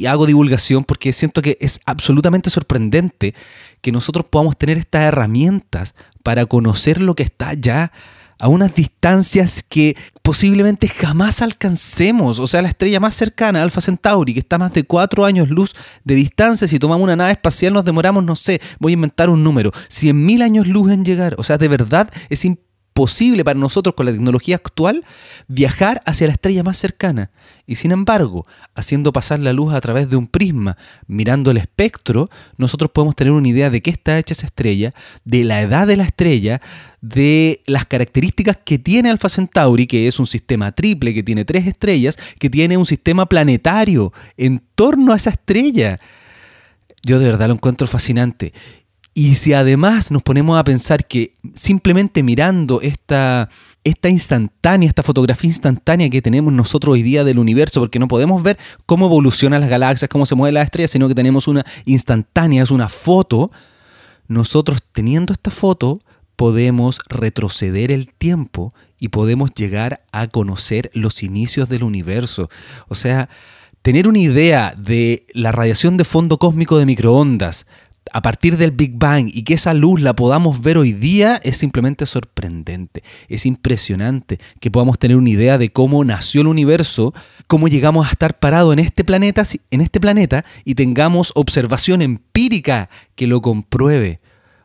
hago 0.09 0.25
divulgación, 0.25 0.83
porque 0.83 1.13
siento 1.13 1.43
que 1.43 1.59
es 1.61 1.81
absolutamente 1.85 2.49
sorprendente 2.49 3.35
que 3.83 3.93
nosotros 3.93 4.25
podamos 4.31 4.57
tener 4.57 4.79
estas 4.79 5.03
herramientas 5.03 5.95
para 6.23 6.47
conocer 6.47 7.03
lo 7.03 7.15
que 7.15 7.25
está 7.25 7.53
ya 7.53 7.93
a 8.39 8.49
unas 8.49 8.75
distancias 8.75 9.65
que 9.69 9.97
posiblemente 10.23 10.89
jamás 10.89 11.43
alcancemos. 11.43 12.39
O 12.39 12.47
sea, 12.47 12.63
la 12.63 12.69
estrella 12.69 13.01
más 13.01 13.15
cercana, 13.15 13.63
Alpha 13.63 13.81
Centauri, 13.81 14.35
que 14.35 14.41
está 14.41 14.57
a 14.57 14.61
más 14.61 14.73
de 14.73 14.85
cuatro 14.85 15.25
años 15.25 15.49
luz 15.49 15.75
de 16.05 16.15
distancia, 16.15 16.69
si 16.69 16.79
tomamos 16.79 17.05
una 17.05 17.17
nave 17.17 17.33
espacial 17.33 17.73
nos 17.73 17.85
demoramos, 17.85 18.25
no 18.25 18.37
sé, 18.37 18.61
voy 18.79 18.93
a 18.93 18.95
inventar 18.95 19.31
un 19.31 19.43
número, 19.43 19.71
100.000 19.73 20.43
años 20.43 20.67
luz 20.67 20.91
en 20.91 21.05
llegar. 21.05 21.35
O 21.39 21.45
sea, 21.45 21.59
de 21.59 21.69
verdad 21.69 22.11
es 22.29 22.45
imposible 22.45 22.66
para 23.45 23.59
nosotros 23.59 23.95
con 23.95 24.07
la 24.07 24.13
tecnología 24.13 24.57
actual 24.57 25.05
viajar 25.49 26.03
hacia 26.07 26.29
la 26.29 26.33
estrella 26.33 26.63
más 26.63 26.79
cercana. 26.79 27.31
Y 27.67 27.75
sin 27.75 27.93
embargo, 27.93 28.47
haciendo 28.75 29.13
pasar 29.13 29.39
la 29.41 29.53
luz 29.53 29.75
a 29.75 29.81
través 29.81 30.09
de 30.09 30.17
un 30.17 30.27
prisma, 30.27 30.79
mirando 31.07 31.51
el 31.51 31.59
espectro, 31.59 32.31
nosotros 32.57 32.91
podemos 32.91 33.15
tener 33.15 33.33
una 33.33 33.49
idea 33.49 33.69
de 33.69 33.83
qué 33.83 33.91
está 33.91 34.19
hecha 34.19 34.33
esa 34.33 34.47
estrella, 34.47 34.95
de 35.25 35.45
la 35.45 35.61
edad 35.61 35.87
de 35.87 35.97
la 35.97 36.05
estrella, 36.05 36.63
de 37.03 37.63
las 37.67 37.85
características 37.85 38.59
que 38.65 38.79
tiene 38.79 39.11
Alpha 39.11 39.29
Centauri, 39.29 39.87
que 39.87 40.07
es 40.07 40.19
un 40.19 40.27
sistema 40.27 40.73
triple, 40.73 41.13
que 41.13 41.23
tiene 41.23 41.45
tres 41.45 41.67
estrellas, 41.67 42.17
que 42.39 42.49
tiene 42.49 42.79
un 42.79 42.87
sistema 42.87 43.27
planetario 43.27 44.13
en 44.39 44.63
torno 44.75 45.13
a 45.13 45.17
esa 45.17 45.31
estrella. 45.31 46.01
Yo 47.03 47.19
de 47.19 47.27
verdad 47.27 47.49
lo 47.49 47.55
encuentro 47.55 47.87
fascinante. 47.87 48.55
Y 49.19 49.37
si 49.37 49.55
además 49.55 50.11
nos 50.11 50.23
ponemos 50.23 50.59
a 50.59 50.65
pensar 50.65 51.07
que 51.07 51.33
simplemente 51.55 52.23
mirando 52.23 52.83
esta, 52.83 53.49
esta 53.83 54.11
instantánea, 54.11 54.91
esta 54.91 55.03
fotografía 55.03 55.49
instantánea 55.49 56.11
que 56.11 56.21
tenemos 56.21 56.53
nosotros 56.53 56.93
hoy 56.93 57.03
día 57.03 57.25
del 57.25 57.39
universo, 57.39 57.81
porque 57.81 57.99
no 57.99 58.09
podemos 58.09 58.43
ver 58.43 58.59
cómo 58.85 59.07
evolucionan 59.07 59.63
las 59.63 59.71
galaxias, 59.71 60.11
cómo 60.11 60.27
se 60.27 60.35
mueven 60.35 60.53
las 60.53 60.67
estrellas, 60.67 60.91
sino 60.91 61.09
que 61.09 61.15
tenemos 61.15 61.49
una 61.49 61.65
instantánea, 61.87 62.63
es 62.63 62.71
una 62.71 62.91
foto, 62.91 63.51
nosotros 64.29 64.81
teniendo 64.93 65.33
esta 65.33 65.51
foto 65.51 66.03
podemos 66.37 67.01
retroceder 67.09 67.93
el 67.93 68.13
tiempo 68.13 68.75
y 68.99 69.09
podemos 69.09 69.51
llegar 69.55 70.05
a 70.13 70.27
conocer 70.27 70.91
los 70.93 71.23
inicios 71.23 71.71
del 71.71 71.85
universo. 71.85 72.51
O 72.89 72.95
sea, 72.95 73.31
tener 73.81 74.09
una 74.09 74.19
idea 74.19 74.75
de 74.77 75.27
la 75.33 75.53
radiación 75.53 75.97
de 75.97 76.05
fondo 76.05 76.37
cósmico 76.37 76.77
de 76.77 76.85
microondas, 76.85 77.67
a 78.13 78.23
partir 78.23 78.57
del 78.57 78.71
Big 78.71 78.93
Bang 78.95 79.29
y 79.33 79.43
que 79.43 79.55
esa 79.55 79.75
luz 79.75 80.01
la 80.01 80.15
podamos 80.15 80.61
ver 80.61 80.79
hoy 80.79 80.93
día 80.93 81.41
es 81.43 81.57
simplemente 81.57 82.07
sorprendente. 82.07 83.03
Es 83.29 83.47
impresionante 83.47 84.39
que 84.61 84.71
podamos 84.71 84.99
tener 84.99 85.17
una 85.17 85.31
idea 85.31 85.59
de 85.59 85.73
cómo 85.73 86.05
nació 86.05 86.43
el 86.43 86.47
universo, 86.47 87.15
cómo 87.47 87.69
llegamos 87.69 88.07
a 88.07 88.13
estar 88.13 88.39
parados 88.39 88.73
en 88.73 88.79
este 88.79 89.05
planeta, 89.05 89.45
en 89.71 89.81
este 89.81 90.01
planeta 90.01 90.45
y 90.65 90.75
tengamos 90.75 91.33
observación 91.35 92.03
empírica 92.03 92.89
que 93.15 93.27
lo 93.27 93.43
compruebe. 93.43 94.21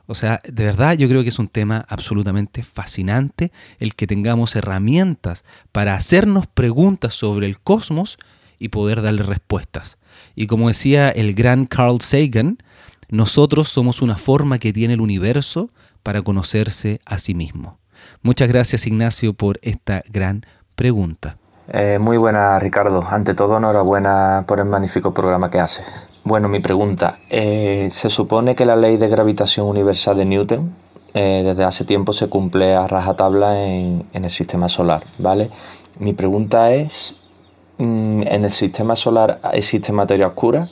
O 0.08 0.16
sea, 0.16 0.42
de 0.44 0.66
verdad 0.66 0.98
yo 0.98 1.08
creo 1.08 1.24
que 1.24 1.30
es 1.30 1.40
un 1.40 1.48
tema 1.48 1.86
absolutamente 1.88 2.64
fascinante 2.64 3.52
el 3.80 3.96
que 3.96 4.08
tengamos 4.08 4.56
herramientas 4.56 5.46
para 5.72 5.96
hacernos 5.96 6.48
preguntas 6.48 7.14
sobre 7.14 7.46
el 7.46 7.60
cosmos 7.60 8.18
y 8.60 8.70
poder 8.70 9.02
darle 9.02 9.24
respuestas. 9.24 9.98
Y 10.36 10.48
como 10.48 10.68
decía 10.68 11.10
el 11.10 11.34
gran 11.34 11.66
Carl 11.66 12.02
Sagan, 12.02 12.58
nosotros 13.12 13.68
somos 13.68 14.02
una 14.02 14.18
forma 14.18 14.58
que 14.58 14.74
tiene 14.74 14.96
el 14.96 15.02
universo 15.02 15.70
para 16.02 16.22
conocerse 16.22 17.02
a 17.06 17.20
sí 17.20 17.36
mismo. 17.36 17.78
Muchas 18.24 18.48
gracias 18.48 18.88
Ignacio 18.88 19.34
por 19.34 19.60
esta 19.62 20.02
gran 20.10 20.46
pregunta. 20.76 21.36
Eh, 21.68 22.00
muy 22.00 22.18
buena 22.18 22.58
Ricardo. 22.60 23.04
Ante 23.08 23.34
todo 23.34 23.58
enhorabuena 23.58 24.46
por 24.48 24.60
el 24.60 24.66
magnífico 24.66 25.14
programa 25.14 25.52
que 25.52 25.60
haces. 25.60 26.08
Bueno, 26.24 26.48
mi 26.48 26.60
pregunta. 26.60 27.20
Eh, 27.30 27.90
se 27.92 28.10
supone 28.10 28.56
que 28.56 28.66
la 28.66 28.76
ley 28.76 28.98
de 28.98 29.10
gravitación 29.10 29.68
universal 29.68 30.18
de 30.18 30.26
Newton 30.26 30.74
eh, 31.14 31.44
desde 31.46 31.66
hace 31.66 31.84
tiempo 31.84 32.14
se 32.14 32.30
cumple 32.30 32.76
a 32.76 32.88
rajatabla 32.88 33.62
en, 33.62 34.06
en 34.14 34.24
el 34.24 34.32
sistema 34.32 34.70
solar, 34.70 35.04
¿vale? 35.18 35.50
Mi 36.00 36.14
pregunta 36.14 36.72
es, 36.74 37.16
mm, 37.78 38.22
¿en 38.26 38.46
el 38.46 38.52
sistema 38.52 38.96
solar 38.96 39.42
existe 39.52 39.92
materia 39.92 40.28
oscura? 40.28 40.68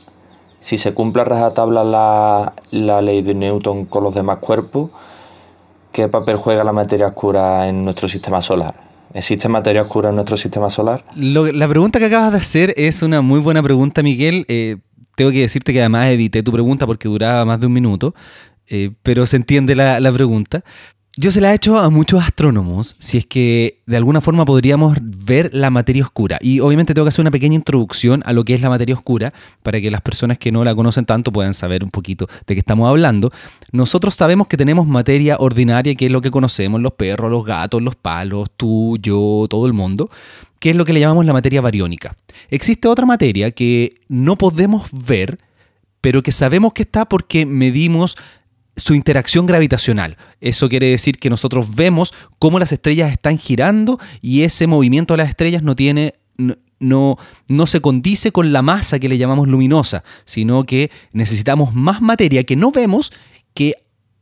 Si 0.59 0.77
se 0.77 0.93
cumple 0.93 1.21
a 1.21 1.25
rajatabla 1.25 1.83
la, 1.83 2.53
la 2.71 3.01
ley 3.01 3.21
de 3.21 3.33
Newton 3.33 3.85
con 3.85 4.03
los 4.03 4.13
demás 4.13 4.39
cuerpos, 4.39 4.91
¿qué 5.91 6.07
papel 6.07 6.35
juega 6.35 6.63
la 6.63 6.73
materia 6.73 7.07
oscura 7.07 7.67
en 7.67 7.83
nuestro 7.83 8.07
sistema 8.07 8.41
solar? 8.41 8.75
¿Existe 9.13 9.49
materia 9.49 9.81
oscura 9.81 10.09
en 10.09 10.15
nuestro 10.15 10.37
sistema 10.37 10.69
solar? 10.69 11.03
la 11.15 11.67
pregunta 11.67 11.97
que 11.97 12.05
acabas 12.05 12.31
de 12.31 12.37
hacer 12.37 12.73
es 12.77 13.01
una 13.01 13.21
muy 13.21 13.39
buena 13.39 13.63
pregunta, 13.63 14.03
Miguel. 14.03 14.45
Eh, 14.47 14.77
tengo 15.15 15.31
que 15.31 15.41
decirte 15.41 15.73
que 15.73 15.79
además 15.79 16.07
edité 16.09 16.43
tu 16.43 16.51
pregunta 16.51 16.85
porque 16.85 17.09
duraba 17.09 17.43
más 17.43 17.59
de 17.59 17.65
un 17.65 17.73
minuto, 17.73 18.13
eh, 18.67 18.91
pero 19.01 19.25
se 19.25 19.37
entiende 19.37 19.75
la, 19.75 19.99
la 19.99 20.11
pregunta. 20.11 20.63
Yo 21.21 21.31
se 21.31 21.41
la 21.41 21.51
he 21.51 21.55
hecho 21.55 21.77
a 21.77 21.89
muchos 21.89 22.23
astrónomos, 22.23 22.95
si 22.97 23.17
es 23.17 23.25
que 23.25 23.81
de 23.85 23.97
alguna 23.97 24.21
forma 24.21 24.45
podríamos 24.45 24.97
ver 25.01 25.49
la 25.53 25.69
materia 25.69 26.01
oscura. 26.01 26.37
Y 26.39 26.61
obviamente 26.61 26.93
tengo 26.93 27.03
que 27.03 27.09
hacer 27.09 27.23
una 27.23 27.29
pequeña 27.29 27.55
introducción 27.55 28.23
a 28.25 28.31
lo 28.31 28.45
que 28.45 28.53
es 28.53 28.61
la 28.61 28.69
materia 28.69 28.95
oscura, 28.95 29.33
para 29.61 29.81
que 29.81 29.91
las 29.91 29.99
personas 29.99 30.37
que 30.37 30.53
no 30.53 30.63
la 30.63 30.73
conocen 30.73 31.05
tanto 31.05 31.33
puedan 31.33 31.53
saber 31.53 31.83
un 31.83 31.89
poquito 31.89 32.29
de 32.47 32.55
qué 32.55 32.59
estamos 32.59 32.87
hablando. 32.87 33.33
Nosotros 33.73 34.15
sabemos 34.15 34.47
que 34.47 34.55
tenemos 34.55 34.87
materia 34.87 35.35
ordinaria, 35.39 35.93
que 35.93 36.05
es 36.05 36.11
lo 36.13 36.21
que 36.21 36.31
conocemos, 36.31 36.79
los 36.79 36.93
perros, 36.93 37.29
los 37.29 37.43
gatos, 37.43 37.81
los 37.81 37.97
palos, 37.97 38.49
tú, 38.55 38.97
yo, 39.01 39.45
todo 39.49 39.65
el 39.65 39.73
mundo, 39.73 40.09
que 40.57 40.69
es 40.69 40.77
lo 40.77 40.85
que 40.85 40.93
le 40.93 41.01
llamamos 41.01 41.25
la 41.25 41.33
materia 41.33 41.59
bariónica. 41.59 42.15
Existe 42.49 42.87
otra 42.87 43.05
materia 43.05 43.51
que 43.51 43.95
no 44.07 44.37
podemos 44.37 44.87
ver, 44.93 45.37
pero 45.99 46.23
que 46.23 46.31
sabemos 46.31 46.71
que 46.71 46.83
está 46.83 47.03
porque 47.03 47.45
medimos 47.45 48.15
su 48.79 48.93
interacción 48.95 49.45
gravitacional. 49.45 50.17
Eso 50.41 50.69
quiere 50.69 50.87
decir 50.87 51.19
que 51.19 51.29
nosotros 51.29 51.75
vemos 51.75 52.13
cómo 52.39 52.59
las 52.59 52.71
estrellas 52.71 53.11
están 53.11 53.37
girando 53.37 53.99
y 54.21 54.43
ese 54.43 54.67
movimiento 54.67 55.13
de 55.13 55.19
las 55.19 55.29
estrellas 55.29 55.63
no 55.63 55.75
tiene 55.75 56.15
no, 56.79 57.17
no, 57.49 57.67
se 57.67 57.81
condice 57.81 58.31
con 58.31 58.53
la 58.53 58.61
masa 58.61 58.99
que 58.99 59.09
le 59.09 59.17
llamamos 59.17 59.49
luminosa, 59.49 60.05
sino 60.23 60.63
que 60.63 60.91
necesitamos 61.11 61.75
más 61.75 62.01
materia 62.01 62.45
que 62.45 62.55
no 62.55 62.71
vemos 62.71 63.11
que 63.53 63.73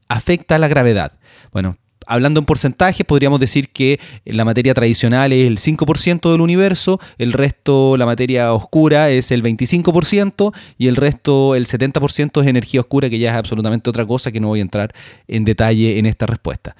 afecta 0.09 0.55
a 0.55 0.59
la 0.59 0.67
gravedad. 0.67 1.19
Bueno, 1.51 1.77
hablando 2.07 2.39
en 2.39 2.45
porcentajes, 2.45 3.05
podríamos 3.05 3.39
decir 3.39 3.69
que 3.69 3.99
la 4.25 4.45
materia 4.45 4.73
tradicional 4.73 5.33
es 5.33 5.45
el 5.47 5.57
5% 5.57 6.31
del 6.31 6.41
universo, 6.41 6.99
el 7.17 7.33
resto, 7.33 7.97
la 7.97 8.05
materia 8.05 8.53
oscura, 8.53 9.09
es 9.09 9.31
el 9.31 9.43
25% 9.43 10.53
y 10.77 10.87
el 10.87 10.95
resto, 10.95 11.55
el 11.55 11.67
70% 11.67 12.41
es 12.41 12.47
energía 12.47 12.81
oscura, 12.81 13.09
que 13.09 13.19
ya 13.19 13.31
es 13.31 13.37
absolutamente 13.37 13.89
otra 13.89 14.05
cosa 14.05 14.31
que 14.31 14.39
no 14.39 14.47
voy 14.47 14.59
a 14.59 14.63
entrar 14.63 14.93
en 15.27 15.45
detalle 15.45 15.99
en 15.99 16.05
esta 16.05 16.25
respuesta. 16.25 16.75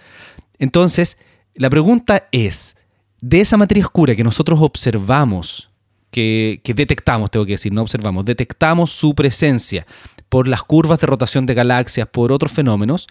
Entonces, 0.59 1.17
la 1.55 1.69
pregunta 1.69 2.27
es, 2.31 2.77
de 3.21 3.41
esa 3.41 3.57
materia 3.57 3.83
oscura 3.83 4.15
que 4.15 4.23
nosotros 4.23 4.59
observamos, 4.61 5.69
que, 6.11 6.61
que 6.63 6.73
detectamos, 6.73 7.29
tengo 7.29 7.45
que 7.45 7.53
decir, 7.53 7.73
no 7.73 7.81
observamos, 7.81 8.25
detectamos 8.25 8.91
su 8.91 9.13
presencia 9.13 9.85
por 10.29 10.47
las 10.47 10.63
curvas 10.63 10.99
de 10.99 11.07
rotación 11.07 11.45
de 11.45 11.53
galaxias, 11.53 12.07
por 12.07 12.31
otros 12.31 12.51
fenómenos, 12.51 13.07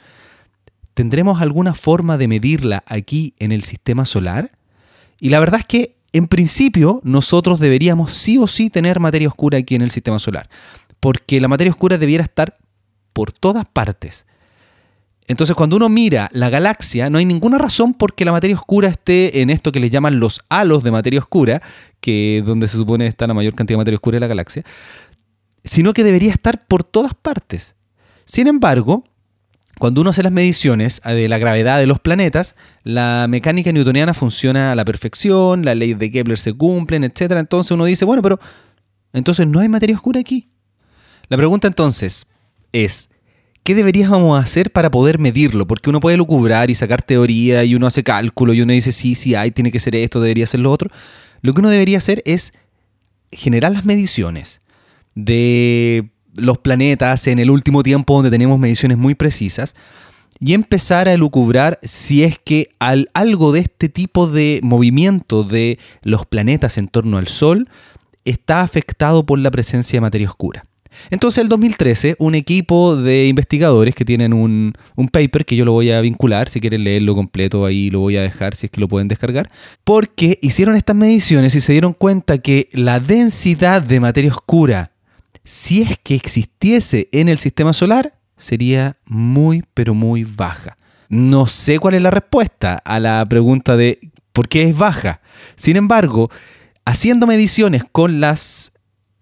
¿Tendremos 0.96 1.42
alguna 1.42 1.74
forma 1.74 2.16
de 2.16 2.26
medirla 2.26 2.82
aquí 2.86 3.34
en 3.38 3.52
el 3.52 3.64
sistema 3.64 4.06
solar? 4.06 4.48
Y 5.20 5.28
la 5.28 5.40
verdad 5.40 5.60
es 5.60 5.66
que, 5.66 5.98
en 6.14 6.26
principio, 6.26 7.02
nosotros 7.04 7.60
deberíamos 7.60 8.14
sí 8.14 8.38
o 8.38 8.46
sí 8.46 8.70
tener 8.70 8.98
materia 8.98 9.28
oscura 9.28 9.58
aquí 9.58 9.74
en 9.74 9.82
el 9.82 9.90
sistema 9.90 10.18
solar, 10.18 10.48
porque 10.98 11.38
la 11.38 11.48
materia 11.48 11.70
oscura 11.70 11.98
debiera 11.98 12.24
estar 12.24 12.56
por 13.12 13.30
todas 13.30 13.66
partes. 13.66 14.24
Entonces, 15.26 15.54
cuando 15.54 15.76
uno 15.76 15.90
mira 15.90 16.30
la 16.32 16.48
galaxia, 16.48 17.10
no 17.10 17.18
hay 17.18 17.26
ninguna 17.26 17.58
razón 17.58 17.92
por 17.92 18.14
que 18.14 18.24
la 18.24 18.32
materia 18.32 18.56
oscura 18.56 18.88
esté 18.88 19.42
en 19.42 19.50
esto 19.50 19.72
que 19.72 19.80
le 19.80 19.90
llaman 19.90 20.18
los 20.18 20.40
halos 20.48 20.82
de 20.82 20.92
materia 20.92 21.20
oscura, 21.20 21.60
que 22.00 22.42
donde 22.46 22.68
se 22.68 22.78
supone 22.78 23.06
está 23.06 23.26
la 23.26 23.34
mayor 23.34 23.54
cantidad 23.54 23.74
de 23.74 23.82
materia 23.82 23.96
oscura 23.96 24.16
de 24.16 24.20
la 24.20 24.28
galaxia, 24.28 24.64
sino 25.62 25.92
que 25.92 26.04
debería 26.04 26.32
estar 26.32 26.66
por 26.66 26.84
todas 26.84 27.12
partes. 27.12 27.76
Sin 28.24 28.46
embargo, 28.46 29.04
cuando 29.78 30.00
uno 30.00 30.11
hace 30.11 30.23
las 30.23 30.33
mediciones 30.33 31.00
ah, 31.04 31.12
de 31.12 31.28
la 31.28 31.38
gravedad 31.38 31.78
de 31.78 31.87
los 31.87 32.00
planetas, 32.00 32.56
la 32.83 33.26
mecánica 33.28 33.73
newtoniana 33.73 34.14
funciona 34.14 34.73
a 34.73 34.75
la 34.75 34.85
perfección, 34.85 35.64
las 35.64 35.76
leyes 35.76 35.99
de 35.99 36.11
Kepler 36.11 36.38
se 36.38 36.54
cumplen, 36.54 37.04
etc. 37.04 37.33
Entonces 37.33 37.73
uno 37.73 37.85
dice, 37.85 38.04
bueno, 38.04 38.23
pero 38.23 38.40
entonces 39.12 39.47
no 39.47 39.61
hay 39.61 39.68
materia 39.68 39.95
oscura 39.95 40.21
aquí. 40.21 40.49
La 41.28 41.37
pregunta 41.37 41.68
entonces 41.68 42.26
es, 42.73 43.11
¿qué 43.64 43.75
deberíamos 43.75 44.42
hacer 44.42 44.73
para 44.73 44.90
poder 44.90 45.18
medirlo? 45.18 45.66
Porque 45.66 45.90
uno 45.90 46.00
puede 46.00 46.16
lucubrar 46.16 46.71
y 46.71 46.75
sacar 46.75 47.02
teoría 47.02 47.62
y 47.64 47.75
uno 47.75 47.87
hace 47.87 48.02
cálculo 48.02 48.54
y 48.54 48.62
uno 48.62 48.73
dice, 48.73 48.92
sí, 48.92 49.14
sí 49.14 49.35
hay, 49.35 49.50
tiene 49.50 49.71
que 49.71 49.80
ser 49.80 49.95
esto, 49.95 50.21
debería 50.21 50.47
ser 50.47 50.61
lo 50.61 50.73
otro. 50.73 50.90
Lo 51.42 51.52
que 51.52 51.61
uno 51.61 51.68
debería 51.68 51.99
hacer 51.99 52.23
es 52.25 52.54
generar 53.30 53.73
las 53.73 53.85
mediciones 53.85 54.62
de 55.14 56.11
los 56.38 56.59
planetas 56.59 57.26
en 57.26 57.38
el 57.38 57.50
último 57.50 57.83
tiempo 57.83 58.14
donde 58.14 58.31
tenemos 58.31 58.59
mediciones 58.59 58.99
muy 58.99 59.14
precisas 59.14 59.75
y 60.38 60.55
empezar 60.55 61.09
a 61.09 61.12
elucubrar 61.12 61.78
si 61.83 62.23
es 62.23 62.38
que 62.38 62.71
al, 62.78 63.11
algo 63.14 63.52
de 63.52 63.61
este 63.61 63.88
tipo 63.88 64.26
de 64.26 64.61
movimiento 64.62 65.45
de 65.45 65.78
los 66.02 66.26
planetas 66.26 66.78
en 66.78 66.88
torno 66.88 67.19
al 67.19 67.28
Sol 67.28 67.69
está 68.25 68.61
afectado 68.61 69.25
por 69.25 69.38
la 69.38 69.50
presencia 69.50 69.97
de 69.97 70.02
materia 70.02 70.28
oscura. 70.28 70.62
Entonces, 71.11 71.43
el 71.43 71.49
2013, 71.49 72.16
un 72.19 72.35
equipo 72.35 72.97
de 72.97 73.26
investigadores 73.26 73.95
que 73.95 74.05
tienen 74.05 74.33
un, 74.33 74.73
un, 74.95 75.09
paper 75.09 75.45
que 75.45 75.55
yo 75.57 75.64
lo 75.64 75.73
voy 75.73 75.90
a 75.90 76.00
vincular, 76.00 76.49
si 76.49 76.61
quieren 76.61 76.85
leerlo 76.85 77.14
completo 77.14 77.66
ahí 77.66 77.90
lo 77.90 78.00
voy 78.00 78.16
a 78.16 78.23
dejar, 78.23 78.57
si 78.57 78.66
es 78.66 78.71
que 78.71 78.81
lo 78.81 78.88
pueden 78.88 79.09
descargar, 79.09 79.49
porque 79.85 80.38
hicieron 80.40 80.75
estas 80.75 80.97
mediciones 80.97 81.55
y 81.55 81.61
se 81.61 81.73
dieron 81.73 81.93
cuenta 81.93 82.38
que 82.38 82.69
la 82.73 82.99
densidad 82.99 83.83
de 83.83 84.00
materia 84.00 84.31
oscura, 84.31 84.90
si 85.46 85.82
es 85.82 85.96
que 86.02 86.16
existiese 86.16 87.08
en 87.12 87.28
el 87.28 87.38
sistema 87.38 87.72
solar, 87.72 88.18
sería 88.36 88.96
muy, 89.04 89.62
pero 89.74 89.94
muy 89.94 90.24
baja. 90.24 90.76
No 91.08 91.46
sé 91.46 91.78
cuál 91.78 91.94
es 91.94 92.02
la 92.02 92.10
respuesta 92.10 92.82
a 92.84 92.98
la 92.98 93.24
pregunta 93.26 93.76
de 93.76 94.10
por 94.32 94.48
qué 94.48 94.64
es 94.64 94.76
baja. 94.76 95.20
Sin 95.54 95.76
embargo, 95.76 96.32
haciendo 96.84 97.28
mediciones 97.28 97.84
con 97.92 98.18
las, 98.18 98.72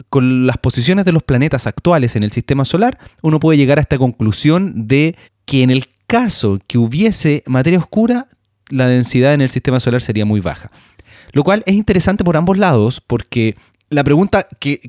con 0.09 0.47
las 0.47 0.57
posiciones 0.57 1.05
de 1.05 1.13
los 1.13 1.23
planetas 1.23 1.67
actuales 1.67 2.17
en 2.17 2.23
el 2.23 2.33
sistema 2.33 2.65
solar, 2.65 2.99
uno 3.21 3.39
puede 3.39 3.59
llegar 3.59 3.79
a 3.79 3.83
esta 3.83 3.99
conclusión 3.99 4.89
de 4.89 5.17
que 5.45 5.63
en 5.63 5.71
el 5.71 5.89
caso 6.07 6.59
que 6.67 6.79
hubiese 6.79 7.43
materia 7.47 7.79
oscura, 7.79 8.29
la 8.71 8.89
densidad 8.89 9.35
en 9.35 9.43
el 9.43 9.51
sistema 9.51 9.79
solar 9.79 10.01
sería 10.01 10.25
muy 10.25 10.41
baja. 10.41 10.71
Lo 11.33 11.45
cual 11.45 11.63
es 11.67 11.75
interesante 11.75 12.25
por 12.25 12.39
ambos 12.39 12.57
lados, 12.57 13.03
porque 13.07 13.57
la 13.91 14.03
pregunta 14.03 14.49
que, 14.59 14.81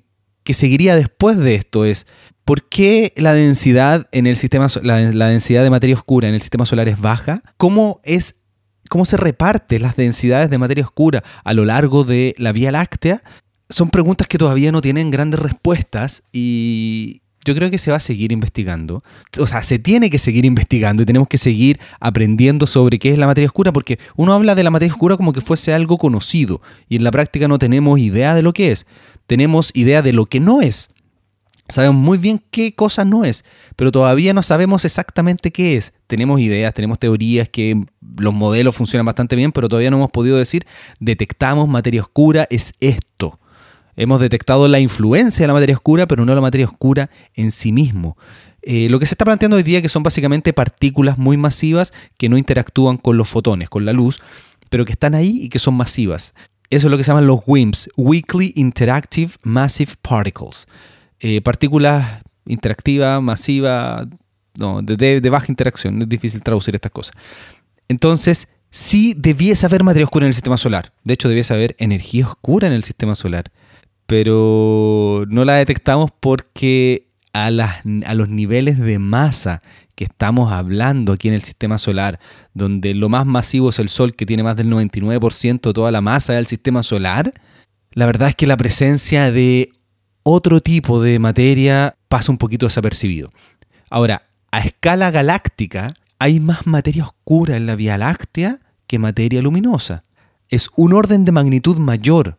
que 0.46 0.54
seguiría 0.54 0.96
después 0.96 1.38
de 1.38 1.56
esto 1.56 1.84
es, 1.84 2.06
¿por 2.46 2.70
qué 2.70 3.12
la 3.18 3.34
densidad 3.34 4.08
en 4.12 4.28
el 4.28 4.38
sistema 4.38 4.68
la, 4.84 4.98
densidad 5.28 5.64
de 5.64 5.72
materia 5.72 5.96
oscura 5.96 6.30
en 6.30 6.36
el 6.36 6.42
sistema 6.42 6.66
solar 6.66 6.88
es 6.88 7.02
baja? 7.02 7.42
¿Cómo 7.58 8.00
es 8.06 8.44
cómo 8.88 9.04
se 9.06 9.18
reparten 9.18 9.82
las 9.82 9.96
densidades 9.96 10.52
de 10.52 10.60
materia 10.60 10.86
oscura 10.86 11.24
a 11.44 11.54
lo 11.56 11.66
largo 11.66 12.04
de 12.04 12.36
la 12.38 12.52
Vía 12.52 12.72
Láctea? 12.72 13.24
Son 13.70 13.90
preguntas 13.90 14.28
que 14.28 14.38
todavía 14.38 14.72
no 14.72 14.82
tienen 14.82 15.10
grandes 15.10 15.40
respuestas 15.40 16.22
y 16.32 17.24
yo 17.46 17.56
creo 17.56 17.72
que 17.72 17.78
se 17.78 17.92
va 17.92 17.98
a 17.98 18.02
seguir 18.02 18.34
investigando. 18.34 19.02
O 19.40 19.48
sea, 19.48 19.64
se 19.64 19.80
tiene 19.80 20.10
que 20.10 20.20
seguir 20.20 20.44
investigando 20.44 21.04
y 21.04 21.06
tenemos 21.06 21.30
que 21.30 21.38
seguir 21.38 21.80
aprendiendo 22.02 22.68
sobre 22.68 23.00
qué 23.00 23.12
es 23.12 23.18
la 23.18 23.28
materia 23.28 23.48
oscura, 23.48 23.72
porque 23.72 24.00
uno 24.18 24.34
habla 24.34 24.56
de 24.56 24.64
la 24.64 24.72
materia 24.72 24.94
oscura 24.94 25.16
como 25.16 25.32
que 25.32 25.42
fuese 25.42 25.74
algo 25.74 25.98
conocido 25.98 26.62
y 26.90 26.98
en 26.98 27.04
la 27.04 27.12
práctica 27.12 27.48
no 27.48 27.58
tenemos 27.60 28.00
idea 28.00 28.36
de 28.36 28.42
lo 28.42 28.52
que 28.52 28.72
es 28.72 28.86
tenemos 29.28 29.72
idea 29.74 30.02
de 30.02 30.14
lo 30.14 30.26
que 30.26 30.40
no 30.40 30.62
es. 30.62 30.90
Sabemos 31.68 31.96
muy 31.96 32.20
bien 32.20 32.44
qué 32.52 32.76
cosa 32.76 33.06
no 33.06 33.26
es, 33.26 33.44
pero 33.76 33.92
todavía 33.92 34.34
no 34.34 34.44
sabemos 34.44 34.86
exactamente 34.86 35.52
qué 35.52 35.78
es. 35.78 35.94
Tenemos 36.06 36.40
ideas, 36.40 36.74
tenemos 36.76 37.00
teorías 37.00 37.50
que 37.50 37.86
los 38.18 38.34
modelos 38.36 38.76
funcionan 38.76 39.08
bastante 39.08 39.36
bien, 39.36 39.52
pero 39.52 39.68
todavía 39.68 39.90
no 39.90 39.98
hemos 39.98 40.12
podido 40.12 40.38
decir, 40.38 40.68
detectamos 41.00 41.68
materia 41.68 42.02
oscura, 42.02 42.48
es 42.52 42.74
esto. 42.82 43.40
Hemos 43.96 44.20
detectado 44.20 44.68
la 44.68 44.80
influencia 44.80 45.44
de 45.44 45.48
la 45.48 45.54
materia 45.54 45.76
oscura, 45.76 46.08
pero 46.08 46.26
no 46.26 46.36
la 46.36 46.42
materia 46.42 46.66
oscura 46.66 47.10
en 47.34 47.52
sí 47.52 47.72
mismo. 47.72 48.18
Eh, 48.62 48.90
lo 48.90 49.00
que 49.00 49.06
se 49.06 49.14
está 49.14 49.26
planteando 49.26 49.58
hoy 49.58 49.64
día 49.64 49.82
que 49.82 49.90
son 49.90 50.04
básicamente 50.04 50.52
partículas 50.52 51.18
muy 51.18 51.38
masivas 51.38 51.94
que 52.18 52.30
no 52.30 52.38
interactúan 52.38 52.98
con 52.98 53.16
los 53.16 53.30
fotones, 53.30 53.70
con 53.70 53.86
la 53.86 53.94
luz, 53.94 54.20
pero 54.70 54.86
que 54.86 54.94
están 54.94 55.14
ahí 55.16 55.40
y 55.42 55.50
que 55.50 55.60
son 55.60 55.76
masivas. 55.76 56.34
Eso 56.70 56.88
es 56.88 56.92
lo 56.92 56.98
que 56.98 57.04
se 57.04 57.10
llaman 57.10 57.28
los 57.28 57.42
WIMPs, 57.46 57.90
Weakly 57.96 58.54
Interactive 58.56 59.34
Massive 59.44 59.94
Particles. 60.02 60.68
Eh, 61.20 61.42
partículas 61.42 62.24
interactivas, 62.46 63.22
masivas, 63.22 64.08
no, 64.58 64.82
de, 64.82 65.30
baja 65.30 65.46
interacción, 65.50 66.02
es 66.02 66.10
difícil 66.10 66.42
traducir 66.42 66.76
estas 66.76 66.92
cosas. 66.92 67.16
Entonces, 67.88 68.48
sí 68.72 69.14
debiese 69.16 69.66
haber 69.66 69.84
materia 69.84 70.06
oscura 70.06 70.26
en 70.26 70.30
el 70.30 70.34
sistema 70.34 70.58
solar. 70.58 70.92
De 71.04 71.14
hecho, 71.14 71.30
debiese 71.30 71.54
haber 71.54 71.76
energía 71.78 72.26
oscura 72.26 72.68
en 72.68 72.74
el 72.74 72.84
sistema 72.84 73.16
solar. 73.16 73.52
Pero 74.06 75.26
no 75.28 75.46
la 75.46 75.56
detectamos 75.56 76.12
porque 76.20 77.08
a, 77.34 77.50
los 77.50 78.30
niveles 78.30 78.80
de 78.80 79.00
masa 79.00 79.62
que 79.96 80.06
estamos 80.06 80.52
hablando 80.52 81.14
aquí 81.14 81.28
en 81.28 81.34
el 81.34 81.44
sistema 81.44 81.78
solar, 81.78 82.20
donde 82.54 82.94
lo 82.94 83.10
más 83.10 83.26
masivo 83.26 83.70
es 83.70 83.80
el 83.80 83.90
Sol, 83.90 84.16
que 84.16 84.26
tiene 84.26 84.44
más 84.44 84.56
del 84.56 84.70
99% 84.70 85.62
de 85.62 85.74
toda 85.74 85.92
la 85.92 86.02
masa 86.02 86.34
del 86.34 86.48
sistema 86.48 86.84
solar, 86.84 87.34
la 87.92 88.06
verdad 88.06 88.30
es 88.30 88.36
que 88.36 88.48
la 88.48 88.58
presencia 88.58 89.32
de 89.32 89.72
otro 90.24 90.60
tipo 90.62 91.02
de 91.02 91.20
materia 91.20 91.96
pasa 92.10 92.32
un 92.32 92.38
poquito 92.38 92.66
desapercibido. 92.66 93.30
Ahora, 93.90 94.24
a 94.52 94.60
escala 94.60 95.12
galáctica, 95.12 95.94
hay 96.20 96.40
más 96.40 96.66
materia 96.66 97.04
oscura 97.04 97.56
en 97.56 97.66
la 97.66 97.76
Vía 97.76 97.98
Láctea 97.98 98.60
que 98.88 99.00
materia 99.00 99.42
luminosa. 99.42 100.02
Es 100.50 100.70
un 100.76 100.94
orden 100.94 101.26
de 101.26 101.32
magnitud 101.32 101.78
mayor. 101.78 102.38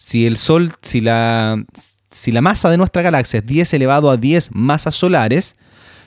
Si 0.00 0.26
el 0.26 0.36
Sol, 0.36 0.70
si 0.80 1.00
la, 1.00 1.64
masa 2.40 2.70
de 2.70 2.76
nuestra 2.76 3.02
galaxia 3.02 3.38
es 3.38 3.46
10 3.46 3.74
elevado 3.74 4.10
a 4.10 4.16
10 4.16 4.50
masas 4.52 4.94
solares, 4.94 5.56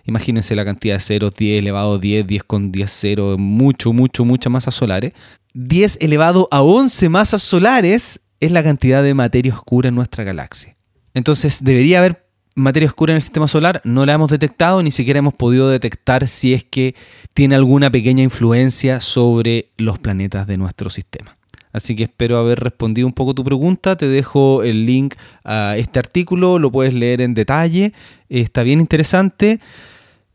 Imagínense 0.04 0.56
la 0.56 0.65
cantidad 0.65 0.95
de 0.95 0.99
ceros, 0.99 1.36
10 1.36 1.60
elevado 1.60 1.95
a 1.95 1.97
10, 1.99 2.25
10 2.25 2.43
con 2.45 2.71
10 2.71 2.91
cero, 2.91 3.36
mucho, 3.38 3.93
mucho, 3.93 4.25
muchas 4.25 4.51
masas 4.51 4.73
solares. 4.73 5.13
10 5.54 5.99
elevado 6.01 6.47
a 6.49 6.63
11 6.63 7.08
masas 7.10 7.43
solares 7.43 8.19
es 8.39 8.51
la 8.51 8.63
cantidad 8.63 9.04
de 9.04 9.13
materia 9.13 9.54
oscura 9.54 9.89
en 9.89 9.95
nuestra 9.95 10.23
galaxia. 10.23 10.75
Entonces, 11.13 11.63
debería 11.63 11.99
haber 11.99 12.25
materia 12.56 12.89
oscura 12.89 13.13
en 13.13 13.17
el 13.17 13.21
sistema 13.21 13.47
solar, 13.47 13.80
no 13.84 14.08
la 14.08 14.13
hemos 14.13 14.32
detectado, 14.32 14.82
ni 14.82 14.91
siquiera 14.91 15.19
hemos 15.19 15.36
podido 15.36 15.69
detectar 15.69 16.27
si 16.27 16.56
es 16.56 16.63
que 16.63 16.95
tiene 17.36 17.54
alguna 17.54 17.91
pequeña 17.91 18.23
influencia 18.23 19.01
sobre 19.01 19.71
los 19.77 19.99
planetas 19.99 20.47
de 20.47 20.58
nuestro 20.58 20.89
sistema. 20.89 21.36
Así 21.73 21.95
que 21.95 22.03
espero 22.03 22.38
haber 22.38 22.60
respondido 22.60 23.07
un 23.07 23.13
poco 23.13 23.34
tu 23.34 23.43
pregunta. 23.43 23.95
Te 23.95 24.07
dejo 24.07 24.63
el 24.63 24.86
link 24.86 25.15
a 25.43 25.75
este 25.77 25.99
artículo, 25.99 26.60
lo 26.60 26.71
puedes 26.71 26.93
leer 26.93 27.21
en 27.21 27.34
detalle. 27.34 27.93
Está 28.29 28.63
bien 28.63 28.79
interesante. 28.79 29.60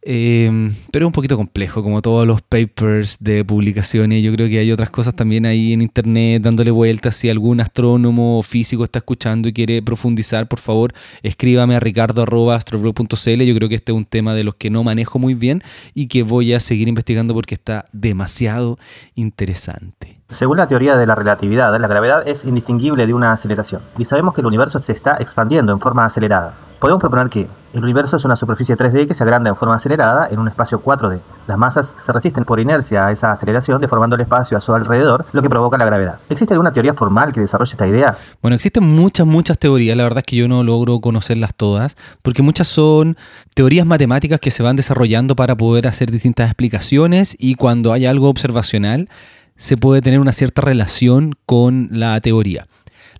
Eh, 0.08 0.72
pero 0.92 1.04
es 1.04 1.06
un 1.08 1.12
poquito 1.12 1.36
complejo, 1.36 1.82
como 1.82 2.00
todos 2.00 2.24
los 2.28 2.40
papers 2.40 3.16
de 3.18 3.44
publicaciones. 3.44 4.22
Yo 4.22 4.32
creo 4.32 4.48
que 4.48 4.60
hay 4.60 4.70
otras 4.70 4.88
cosas 4.90 5.16
también 5.16 5.46
ahí 5.46 5.72
en 5.72 5.82
internet 5.82 6.42
dándole 6.42 6.70
vueltas. 6.70 7.16
Si 7.16 7.28
algún 7.28 7.60
astrónomo 7.60 8.38
o 8.38 8.42
físico 8.44 8.84
está 8.84 9.00
escuchando 9.00 9.48
y 9.48 9.52
quiere 9.52 9.82
profundizar, 9.82 10.46
por 10.46 10.60
favor, 10.60 10.94
escríbame 11.24 11.74
a 11.74 11.80
ricardo.astroblog.cl. 11.80 13.42
Yo 13.42 13.54
creo 13.56 13.68
que 13.68 13.74
este 13.74 13.90
es 13.90 13.98
un 13.98 14.04
tema 14.04 14.34
de 14.34 14.44
los 14.44 14.54
que 14.54 14.70
no 14.70 14.84
manejo 14.84 15.18
muy 15.18 15.34
bien 15.34 15.64
y 15.92 16.06
que 16.06 16.22
voy 16.22 16.52
a 16.52 16.60
seguir 16.60 16.86
investigando 16.86 17.34
porque 17.34 17.56
está 17.56 17.86
demasiado 17.92 18.78
interesante. 19.16 20.20
Según 20.30 20.56
la 20.56 20.66
teoría 20.66 20.96
de 20.96 21.06
la 21.06 21.14
relatividad, 21.14 21.78
la 21.78 21.86
gravedad 21.86 22.26
es 22.26 22.44
indistinguible 22.44 23.06
de 23.06 23.14
una 23.14 23.30
aceleración, 23.30 23.80
y 23.96 24.04
sabemos 24.04 24.34
que 24.34 24.40
el 24.40 24.48
universo 24.48 24.82
se 24.82 24.92
está 24.92 25.16
expandiendo 25.20 25.72
en 25.72 25.78
forma 25.78 26.04
acelerada. 26.04 26.52
Podemos 26.80 27.00
proponer 27.00 27.28
que 27.30 27.46
el 27.72 27.84
universo 27.84 28.16
es 28.16 28.24
una 28.24 28.34
superficie 28.34 28.76
3D 28.76 29.06
que 29.06 29.14
se 29.14 29.22
agranda 29.22 29.48
en 29.50 29.56
forma 29.56 29.76
acelerada 29.76 30.26
en 30.28 30.40
un 30.40 30.48
espacio 30.48 30.82
4D. 30.82 31.20
Las 31.46 31.56
masas 31.56 31.94
se 31.96 32.12
resisten 32.12 32.44
por 32.44 32.58
inercia 32.58 33.06
a 33.06 33.12
esa 33.12 33.30
aceleración, 33.30 33.80
deformando 33.80 34.16
el 34.16 34.22
espacio 34.22 34.58
a 34.58 34.60
su 34.60 34.74
alrededor, 34.74 35.26
lo 35.32 35.42
que 35.42 35.48
provoca 35.48 35.78
la 35.78 35.86
gravedad. 35.86 36.18
¿Existe 36.28 36.54
alguna 36.54 36.72
teoría 36.72 36.94
formal 36.94 37.32
que 37.32 37.40
desarrolle 37.40 37.70
esta 37.70 37.86
idea? 37.86 38.18
Bueno, 38.42 38.56
existen 38.56 38.82
muchas, 38.82 39.26
muchas 39.28 39.58
teorías. 39.58 39.96
La 39.96 40.02
verdad 40.02 40.18
es 40.18 40.24
que 40.24 40.36
yo 40.36 40.48
no 40.48 40.64
logro 40.64 41.00
conocerlas 41.00 41.54
todas, 41.54 41.96
porque 42.22 42.42
muchas 42.42 42.66
son 42.66 43.16
teorías 43.54 43.86
matemáticas 43.86 44.40
que 44.40 44.50
se 44.50 44.64
van 44.64 44.74
desarrollando 44.74 45.36
para 45.36 45.56
poder 45.56 45.86
hacer 45.86 46.10
distintas 46.10 46.46
explicaciones 46.48 47.36
y 47.38 47.54
cuando 47.54 47.92
hay 47.92 48.06
algo 48.06 48.28
observacional, 48.28 49.08
se 49.56 49.76
puede 49.76 50.02
tener 50.02 50.20
una 50.20 50.32
cierta 50.32 50.62
relación 50.62 51.32
con 51.46 51.88
la 51.90 52.20
teoría. 52.20 52.66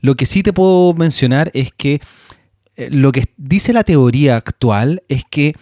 Lo 0.01 0.15
que 0.15 0.27
sí 0.27 0.43
te 0.43 0.53
puedo 0.53 0.95
mencionar 0.95 1.51
es 1.55 1.73
que 1.73 2.01
eh, 2.77 2.89
lo 2.91 3.13
que 3.13 3.25
dice 3.37 3.73
la 3.73 3.85
teoría 3.85 4.37
actual 4.37 5.03
es 5.09 5.25
que 5.29 5.55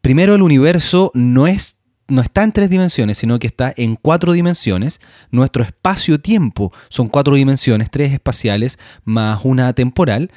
primero 0.00 0.34
el 0.34 0.42
universo 0.42 1.10
no 1.14 1.46
es 1.46 1.78
no 2.10 2.22
está 2.22 2.42
en 2.42 2.52
tres 2.52 2.70
dimensiones, 2.70 3.18
sino 3.18 3.38
que 3.38 3.46
está 3.46 3.72
en 3.76 3.94
cuatro 3.94 4.32
dimensiones. 4.32 5.00
Nuestro 5.30 5.62
espacio-tiempo 5.62 6.72
son 6.88 7.08
cuatro 7.08 7.34
dimensiones, 7.34 7.90
tres 7.90 8.12
espaciales 8.12 8.78
más 9.04 9.40
una 9.44 9.74
temporal. 9.74 10.30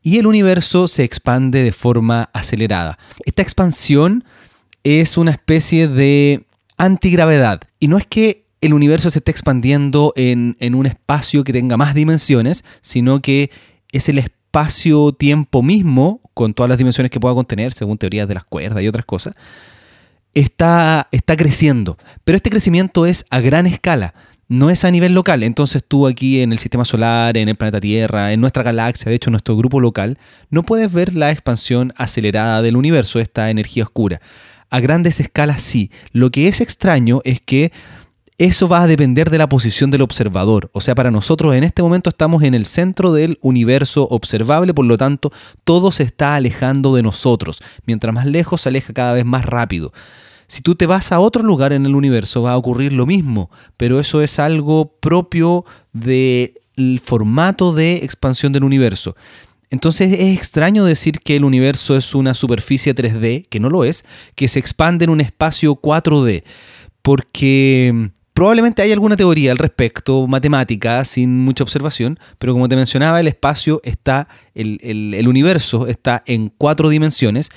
Y 0.00 0.18
el 0.18 0.26
universo 0.26 0.86
se 0.86 1.02
expande 1.02 1.64
de 1.64 1.72
forma 1.72 2.30
acelerada. 2.32 3.00
Esta 3.24 3.42
expansión 3.42 4.24
es 4.84 5.18
una 5.18 5.32
especie 5.32 5.88
de 5.88 6.46
antigravedad. 6.76 7.62
Y 7.80 7.88
no 7.88 7.98
es 7.98 8.06
que 8.06 8.47
el 8.60 8.74
universo 8.74 9.10
se 9.10 9.20
está 9.20 9.30
expandiendo 9.30 10.12
en, 10.16 10.56
un 10.74 10.86
espacio 10.86 11.44
que 11.44 11.52
tenga 11.52 11.76
más 11.76 11.94
dimensiones, 11.94 12.64
sino 12.80 13.20
que 13.20 13.50
es 13.92 14.08
el 14.08 14.18
espacio-tiempo 14.18 15.62
mismo, 15.62 16.20
con 16.34 16.54
todas 16.54 16.68
las 16.68 16.78
dimensiones 16.78 17.10
que 17.10 17.20
pueda 17.20 17.34
contener, 17.34 17.72
según 17.72 17.98
teorías 17.98 18.28
de 18.28 18.34
las 18.34 18.44
cuerdas 18.44 18.82
y 18.82 18.88
otras 18.88 19.04
cosas, 19.04 19.34
está, 20.34 21.08
está 21.12 21.36
creciendo. 21.36 21.96
Pero 22.24 22.36
este 22.36 22.50
crecimiento 22.50 23.06
es 23.06 23.24
a 23.30 23.40
gran 23.40 23.66
escala, 23.66 24.14
no 24.48 24.70
es 24.70 24.84
a 24.84 24.90
nivel 24.90 25.14
local. 25.14 25.42
Entonces 25.42 25.82
tú 25.86 26.06
aquí 26.06 26.40
en 26.40 26.52
el 26.52 26.58
sistema 26.58 26.84
solar, 26.84 27.36
en 27.36 27.48
el 27.48 27.56
planeta 27.56 27.80
Tierra, 27.80 28.32
en 28.32 28.40
nuestra 28.40 28.62
galaxia, 28.62 29.10
de 29.10 29.16
hecho 29.16 29.30
en 29.30 29.32
nuestro 29.32 29.56
grupo 29.56 29.80
local, 29.80 30.18
no 30.50 30.62
puedes 30.64 30.92
ver 30.92 31.14
la 31.14 31.30
expansión 31.30 31.92
acelerada 31.96 32.62
del 32.62 32.76
universo, 32.76 33.20
esta 33.20 33.50
energía 33.50 33.84
oscura. 33.84 34.20
A 34.70 34.80
grandes 34.80 35.20
escalas 35.20 35.62
sí. 35.62 35.90
Lo 36.12 36.30
que 36.30 36.48
es 36.48 36.60
extraño 36.60 37.20
es 37.24 37.40
que 37.40 37.72
eso 38.38 38.68
va 38.68 38.82
a 38.82 38.86
depender 38.86 39.30
de 39.30 39.38
la 39.38 39.48
posición 39.48 39.90
del 39.90 40.02
observador. 40.02 40.70
O 40.72 40.80
sea, 40.80 40.94
para 40.94 41.10
nosotros 41.10 41.56
en 41.56 41.64
este 41.64 41.82
momento 41.82 42.08
estamos 42.08 42.44
en 42.44 42.54
el 42.54 42.66
centro 42.66 43.12
del 43.12 43.36
universo 43.42 44.06
observable, 44.10 44.72
por 44.72 44.86
lo 44.86 44.96
tanto, 44.96 45.32
todo 45.64 45.90
se 45.90 46.04
está 46.04 46.36
alejando 46.36 46.94
de 46.94 47.02
nosotros. 47.02 47.60
Mientras 47.84 48.14
más 48.14 48.26
lejos 48.26 48.60
se 48.62 48.68
aleja 48.68 48.92
cada 48.92 49.12
vez 49.12 49.24
más 49.24 49.44
rápido. 49.44 49.92
Si 50.46 50.62
tú 50.62 50.76
te 50.76 50.86
vas 50.86 51.10
a 51.10 51.18
otro 51.18 51.42
lugar 51.42 51.72
en 51.72 51.84
el 51.84 51.96
universo 51.96 52.42
va 52.42 52.52
a 52.52 52.56
ocurrir 52.56 52.92
lo 52.92 53.06
mismo, 53.06 53.50
pero 53.76 53.98
eso 53.98 54.22
es 54.22 54.38
algo 54.38 54.94
propio 55.00 55.64
del 55.92 57.00
formato 57.04 57.74
de 57.74 57.96
expansión 57.96 58.52
del 58.52 58.64
universo. 58.64 59.16
Entonces 59.68 60.12
es 60.12 60.36
extraño 60.36 60.84
decir 60.84 61.20
que 61.20 61.36
el 61.36 61.44
universo 61.44 61.96
es 61.96 62.14
una 62.14 62.34
superficie 62.34 62.94
3D, 62.94 63.46
que 63.48 63.60
no 63.60 63.68
lo 63.68 63.84
es, 63.84 64.04
que 64.36 64.48
se 64.48 64.60
expande 64.60 65.04
en 65.04 65.10
un 65.10 65.20
espacio 65.20 65.74
4D, 65.74 66.44
porque 67.02 68.10
probablemente 68.38 68.82
hay 68.82 68.92
alguna 68.92 69.16
teoría 69.16 69.50
al 69.50 69.58
respecto, 69.58 70.28
matemática, 70.28 71.04
sin 71.04 71.40
mucha 71.40 71.64
observación, 71.64 72.20
pero 72.38 72.52
como 72.52 72.68
te 72.68 72.76
mencionaba, 72.76 73.18
el 73.18 73.26
espacio 73.26 73.80
está, 73.82 74.28
el, 74.54 75.26
universo 75.26 75.88
está 75.88 76.22
en 76.24 76.52
cuatro 76.56 76.88
dimensiones, 76.88 77.48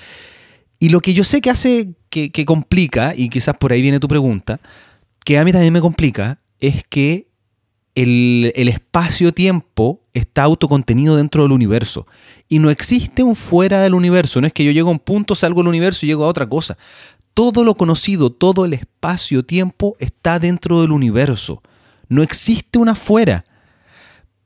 y 0.80 0.89
lo 0.89 1.00
que 1.00 1.13
yo 1.13 1.24
sé 1.24 1.39
que 1.39 1.52
hace, 1.52 1.94
que, 2.10 2.32
que 2.32 2.46
complica, 2.46 3.13
y 3.15 3.30
quizás 3.30 3.58
por 3.58 3.72
ahí 3.72 3.84
viene 3.84 4.00
tu 4.00 4.08
pregunta, 4.08 4.60
que 5.24 5.38
a 5.38 5.46
mí 5.46 5.52
también 5.52 5.72
me 5.72 5.82
complica, 5.82 6.39
es 6.60 6.84
que 6.89 7.28
el, 7.96 8.52
espacio-tiempo 8.56 10.02
está 10.13 10.44
autocontenido 10.44 11.15
dentro 11.15 11.44
del 11.44 11.52
universo. 11.52 12.08
Y 12.48 12.60
no 12.60 12.70
existe 12.70 13.24
un 13.24 13.36
fuera 13.36 13.82
del 13.82 13.94
universo. 13.94 14.41
No 14.41 14.48
es 14.48 14.54
que 14.54 14.63
yo 14.63 14.72
llego 14.72 14.89
a 14.89 14.94
un 14.94 15.00
punto, 15.00 15.36
salgo 15.36 15.62
del 15.62 15.67
universo 15.67 16.06
y 16.06 16.10
llego 16.10 16.26
a 16.26 16.28
otra 16.28 16.48
cosa. 16.48 16.78
Todo 17.34 17.63
lo 17.63 17.76
conocido, 17.76 18.32
todo 18.32 18.65
el 18.65 18.74
espacio-tiempo 18.74 19.96
está 20.00 20.39
dentro 20.39 20.82
del 20.82 20.91
universo. 20.91 21.62
No 22.10 22.24
existe 22.24 22.78
una 22.78 22.96
fuera. 22.96 23.46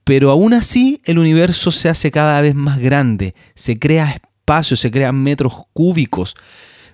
Pero 0.03 0.29
aún 0.29 0.53
así 0.53 1.01
el 1.05 1.17
universo 1.17 1.71
se 1.71 1.89
hace 1.89 2.11
cada 2.11 2.39
vez 2.41 2.53
más 2.53 2.79
grande. 2.79 3.33
Se 3.55 3.79
crea 3.79 4.11
espacio, 4.11 4.77
se 4.77 4.91
crean 4.91 5.15
metros 5.15 5.65
cúbicos. 5.73 6.35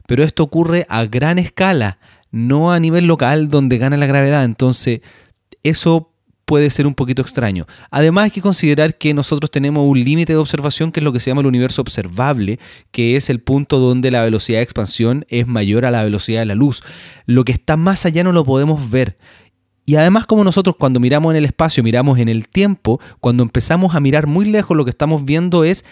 Pero 0.08 0.24
esto 0.24 0.44
ocurre 0.44 0.86
a 0.90 1.04
gran 1.06 1.38
escala, 1.38 2.00
no 2.32 2.72
a 2.72 2.80
nivel 2.80 3.06
local 3.08 3.50
donde 3.50 3.78
gana 3.78 3.98
la 3.98 4.06
gravedad. 4.06 4.46
Entonces, 4.46 5.02
eso 5.62 6.11
puede 6.52 6.70
ser 6.70 6.86
un 6.86 6.96
poquito 6.96 7.22
extraño. 7.22 7.66
Además 7.92 8.26
hay 8.26 8.32
que 8.32 8.42
considerar 8.42 8.98
que 8.98 9.14
nosotros 9.14 9.50
tenemos 9.50 9.88
un 9.88 10.04
límite 10.04 10.34
de 10.34 10.38
observación 10.38 10.92
que 10.92 11.00
es 11.00 11.04
lo 11.06 11.14
que 11.14 11.22
se 11.22 11.30
llama 11.30 11.40
el 11.40 11.48
universo 11.48 11.82
observable, 11.82 12.60
que 12.92 13.16
es 13.16 13.30
el 13.30 13.40
punto 13.40 13.80
donde 13.80 14.12
la 14.12 14.22
velocidad 14.22 14.60
de 14.60 14.64
expansión 14.64 15.24
es 15.30 15.48
mayor 15.48 15.86
a 15.86 15.92
la 15.92 16.04
velocidad 16.04 16.42
de 16.42 16.48
la 16.48 16.56
luz. 16.56 16.84
Lo 17.26 17.46
que 17.46 17.54
está 17.54 17.78
más 17.78 18.06
allá 18.06 18.26
no 18.26 18.34
lo 18.34 18.44
podemos 18.44 18.92
ver. 18.92 19.16
Y 19.86 19.96
además 19.96 20.26
como 20.26 20.44
nosotros 20.44 20.76
cuando 20.76 21.00
miramos 21.00 21.32
en 21.32 21.38
el 21.38 21.46
espacio, 21.46 21.84
miramos 21.84 22.20
en 22.20 22.28
el 22.28 22.50
tiempo, 22.50 23.00
cuando 23.22 23.44
empezamos 23.44 23.96
a 23.96 24.02
mirar 24.02 24.28
muy 24.28 24.44
lejos 24.44 24.76
lo 24.76 24.84
que 24.84 24.92
estamos 24.92 25.24
viendo 25.24 25.64
es 25.64 25.86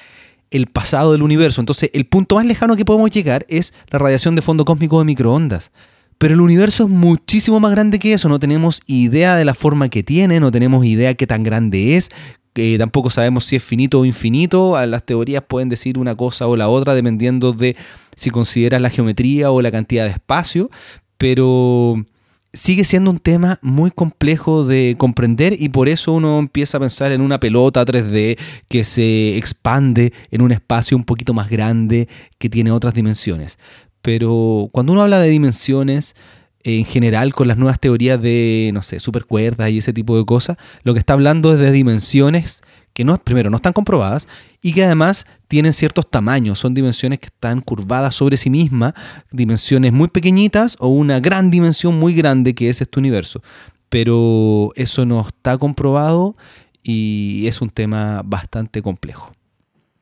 el 0.52 0.68
pasado 0.68 1.14
del 1.14 1.22
universo. 1.22 1.62
Entonces 1.62 1.90
el 1.94 2.06
punto 2.06 2.36
más 2.36 2.46
lejano 2.46 2.76
que 2.76 2.84
podemos 2.84 3.12
llegar 3.12 3.46
es 3.48 3.74
la 3.92 4.00
radiación 4.00 4.36
de 4.36 4.42
fondo 4.42 4.66
cósmico 4.66 5.00
de 5.00 5.06
microondas. 5.06 5.72
Pero 6.20 6.34
el 6.34 6.42
universo 6.42 6.84
es 6.84 6.90
muchísimo 6.90 7.62
más 7.62 7.72
grande 7.72 7.98
que 7.98 8.12
eso, 8.12 8.28
no 8.28 8.40
tenemos 8.40 8.82
idea 8.88 9.38
de 9.38 9.46
la 9.46 9.56
forma 9.56 9.88
que 9.88 10.04
tiene, 10.04 10.42
no 10.42 10.52
tenemos 10.52 10.86
idea 10.86 11.14
qué 11.14 11.26
tan 11.26 11.44
grande 11.44 11.96
es, 11.96 12.12
que 12.54 12.78
tampoco 12.78 13.10
sabemos 13.10 13.46
si 13.46 13.56
es 13.56 13.64
finito 13.64 14.02
o 14.02 14.06
infinito, 14.06 14.86
las 14.86 15.06
teorías 15.06 15.44
pueden 15.48 15.70
decir 15.70 15.98
una 15.98 16.16
cosa 16.16 16.46
o 16.48 16.58
la 16.58 16.68
otra 16.68 16.94
dependiendo 16.94 17.54
de 17.54 17.78
si 18.18 18.32
consideras 18.32 18.82
la 18.82 18.90
geometría 18.90 19.50
o 19.50 19.62
la 19.62 19.72
cantidad 19.72 20.04
de 20.04 20.12
espacio, 20.12 20.70
pero 21.18 21.96
sigue 22.52 22.84
siendo 22.84 23.12
un 23.12 23.20
tema 23.20 23.60
muy 23.62 23.90
complejo 23.90 24.66
de 24.66 24.96
comprender 24.98 25.56
y 25.58 25.70
por 25.70 25.88
eso 25.88 26.12
uno 26.12 26.40
empieza 26.40 26.78
a 26.78 26.82
pensar 26.82 27.14
en 27.14 27.22
una 27.22 27.40
pelota 27.40 27.86
3D 27.86 28.38
que 28.68 28.84
se 28.84 29.38
expande 29.38 30.12
en 30.32 30.42
un 30.42 30.52
espacio 30.52 30.98
un 30.98 31.06
poquito 31.06 31.34
más 31.34 31.50
grande 31.50 32.10
que 32.38 32.50
tiene 32.50 32.72
otras 32.72 32.94
dimensiones. 32.94 33.58
Pero 34.02 34.70
cuando 34.72 34.94
uno 34.94 35.02
habla 35.02 35.20
de 35.20 35.30
dimensiones, 35.30 36.16
en 36.64 36.86
general 36.86 37.34
con 37.34 37.48
las 37.48 37.58
nuevas 37.58 37.80
teorías 37.80 38.22
de, 38.22 38.72
no 38.74 38.82
sé, 38.82 39.00
supercuerdas 39.00 39.70
y 39.72 39.78
ese 39.78 39.94
tipo 39.94 40.18
de 40.18 40.26
cosas, 40.26 40.58
lo 40.84 40.94
que 40.94 41.00
está 41.00 41.14
hablando 41.14 41.54
es 41.54 41.60
de 41.60 41.72
dimensiones 41.72 42.62
que 42.94 43.06
no, 43.06 43.18
primero 43.18 43.50
no 43.50 43.58
están 43.58 43.74
comprobadas 43.74 44.28
y 44.62 44.74
que 44.74 44.84
además 44.84 45.26
tienen 45.48 45.74
ciertos 45.74 46.10
tamaños, 46.10 46.60
son 46.60 46.74
dimensiones 46.74 47.20
que 47.20 47.28
están 47.28 47.62
curvadas 47.62 48.16
sobre 48.16 48.36
sí 48.36 48.50
mismas, 48.50 48.94
dimensiones 49.32 49.94
muy 49.94 50.10
pequeñitas 50.10 50.76
o 50.80 50.90
una 50.90 51.20
gran 51.20 51.50
dimensión 51.50 51.98
muy 51.98 52.14
grande 52.14 52.54
que 52.54 52.70
es 52.70 52.82
este 52.82 53.00
universo. 53.00 53.42
Pero 53.88 54.72
eso 54.76 55.06
no 55.06 55.22
está 55.22 55.58
comprobado 55.58 56.36
y 56.84 57.48
es 57.48 57.62
un 57.62 57.70
tema 57.70 58.22
bastante 58.26 58.82
complejo. 58.82 59.32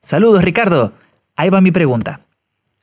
Saludos 0.01 0.43
Ricardo, 0.43 0.93
ahí 1.35 1.49
va 1.49 1.61
mi 1.61 1.71
pregunta. 1.71 2.26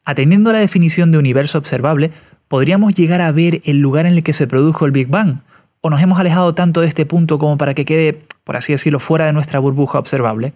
Atendiendo 0.04 0.50
a 0.50 0.52
la 0.52 0.58
definición 0.58 1.10
de 1.12 1.18
universo 1.18 1.58
observable, 1.58 2.10
podríamos 2.48 2.94
llegar 2.94 3.20
a 3.20 3.32
ver 3.32 3.62
el 3.64 3.78
lugar 3.78 4.06
en 4.06 4.14
el 4.14 4.22
que 4.22 4.32
se 4.32 4.46
produjo 4.46 4.84
el 4.84 4.92
Big 4.92 5.08
Bang, 5.08 5.38
o 5.80 5.90
nos 5.90 6.00
hemos 6.00 6.18
alejado 6.18 6.54
tanto 6.54 6.80
de 6.80 6.86
este 6.86 7.06
punto 7.06 7.38
como 7.38 7.58
para 7.58 7.74
que 7.74 7.84
quede, 7.84 8.24
por 8.44 8.56
así 8.56 8.72
decirlo, 8.72 9.00
fuera 9.00 9.26
de 9.26 9.32
nuestra 9.32 9.58
burbuja 9.58 9.98
observable. 9.98 10.54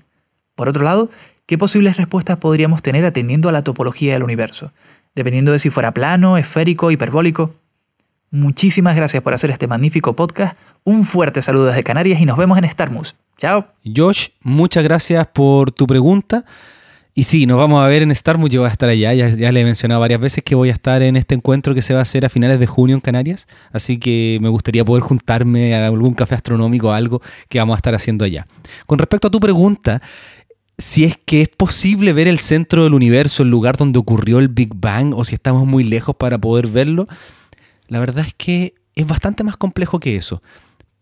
Por 0.55 0.69
otro 0.69 0.85
lado, 0.85 1.11
¿qué 1.47 1.59
posibles 1.59 1.97
respuestas 1.97 2.39
podríamos 2.39 2.83
tener 2.83 3.05
atendiendo 3.05 3.49
a 3.49 3.53
la 3.53 3.63
topología 3.63 4.15
del 4.15 4.23
universo? 4.23 4.73
Dependiendo 5.15 5.53
de 5.53 5.59
si 5.59 5.71
fuera 5.71 5.93
plano, 5.93 6.39
esférico, 6.39 6.91
hiperbólico. 6.91 7.55
Muchísimas 8.31 8.97
gracias 8.97 9.23
por 9.23 9.35
hacer 9.35 9.51
este 9.51 9.67
magnífico 9.67 10.15
podcast. 10.15 10.59
Un 10.85 11.05
fuerte 11.05 11.43
saludo 11.43 11.67
desde 11.67 11.83
Canarias 11.83 12.21
y 12.21 12.27
nos 12.27 12.37
vemos 12.37 12.59
en 12.59 12.71
Starmus. 12.71 13.15
Chao. 13.37 13.67
Josh, 13.85 14.29
muchas 14.43 14.85
gracias 14.85 15.27
por 15.27 15.73
tu 15.73 15.87
pregunta. 15.87 16.45
Y 17.19 17.25
sí, 17.25 17.47
nos 17.47 17.59
vamos 17.59 17.83
a 17.83 17.89
ver 17.89 18.05
en 18.05 18.15
Starmouth, 18.15 18.49
yo 18.49 18.61
voy 18.61 18.69
a 18.69 18.73
estar 18.73 18.89
allá, 18.89 19.13
ya, 19.13 19.51
le 19.51 19.61
he 19.61 19.65
mencionado 19.65 20.01
varias 20.01 20.21
veces 20.21 20.45
que 20.45 20.55
voy 20.55 20.69
a 20.69 20.73
estar 20.73 21.03
en 21.03 21.17
este 21.17 21.35
encuentro 21.35 21.75
que 21.75 21.83
se 21.83 21.93
va 21.93 21.99
a 21.99 22.03
hacer 22.03 22.25
a 22.25 22.29
finales 22.29 22.61
de 22.61 22.69
junio 22.69 22.95
en 22.95 23.01
Canarias, 23.01 23.49
así 23.73 23.99
que 23.99 24.39
me 24.41 24.49
gustaría 24.49 24.85
poder 24.85 25.03
juntarme 25.03 25.75
a 25.75 25.89
algún 25.89 26.15
café 26.15 26.37
astronómico 26.37 26.91
o 26.91 26.93
algo 26.93 27.21
que 27.49 27.59
vamos 27.59 27.75
a 27.75 27.79
estar 27.79 27.93
haciendo 27.93 28.25
allá. 28.25 28.47
Con 28.87 29.01
respecto 29.01 29.27
a 29.27 29.31
tu 29.33 29.41
pregunta, 29.41 30.01
si 30.79 31.03
es 31.03 31.17
que 31.17 31.43
es 31.43 31.49
posible 31.49 32.13
ver 32.13 32.29
el 32.29 32.39
centro 32.39 32.85
del 32.85 32.95
universo, 32.95 33.43
el 33.43 33.51
lugar 33.51 33.77
donde 33.77 33.99
ocurrió 33.99 34.39
el 34.39 34.47
Big 34.47 34.71
Bang, 34.77 35.13
o 35.13 35.25
si 35.25 35.35
estamos 35.35 35.67
muy 35.67 35.83
lejos 35.83 36.15
para 36.15 36.39
poder 36.39 36.69
verlo, 36.69 37.09
la 37.89 37.99
verdad 37.99 38.25
es 38.29 38.35
que 38.35 38.75
es 38.95 39.09
bastante 39.09 39.43
más 39.43 39.57
complejo 39.57 39.99
que 39.99 40.15
eso, 40.15 40.41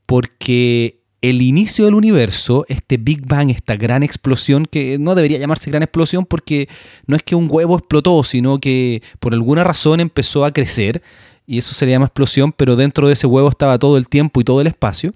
porque 0.07 1.03
el 1.23 1.43
inicio 1.43 1.87
del 1.87 1.95
universo, 1.95 2.65
este 2.69 2.99
Big 2.99 3.27
Bang, 3.27 3.51
esta 3.51 3.77
gran 3.77 4.03
explosión, 4.03 4.67
que 4.67 4.99
no 4.99 5.15
debería 5.15 5.39
llamarse 5.39 5.71
gran 5.71 5.83
explosión 5.83 6.27
porque 6.27 6.69
no 7.07 7.17
es 7.17 7.23
que 7.23 7.35
un 7.35 7.49
huevo 7.51 7.77
explotó, 7.79 8.23
sino 8.23 8.59
que 8.61 9.03
por 9.19 9.33
alguna 9.33 9.65
razón 9.65 10.01
empezó 10.01 10.45
a 10.45 10.53
crecer, 10.53 11.03
y 11.47 11.59
eso 11.59 11.75
se 11.75 11.87
le 11.87 11.93
llama 11.93 12.07
explosión, 12.07 12.53
pero 12.53 12.77
dentro 12.77 13.07
de 13.07 13.15
ese 13.15 13.27
huevo 13.27 13.49
estaba 13.49 13.79
todo 13.79 13.97
el 13.97 14.09
tiempo 14.09 14.41
y 14.41 14.45
todo 14.45 14.61
el 14.61 14.67
espacio. 14.67 15.13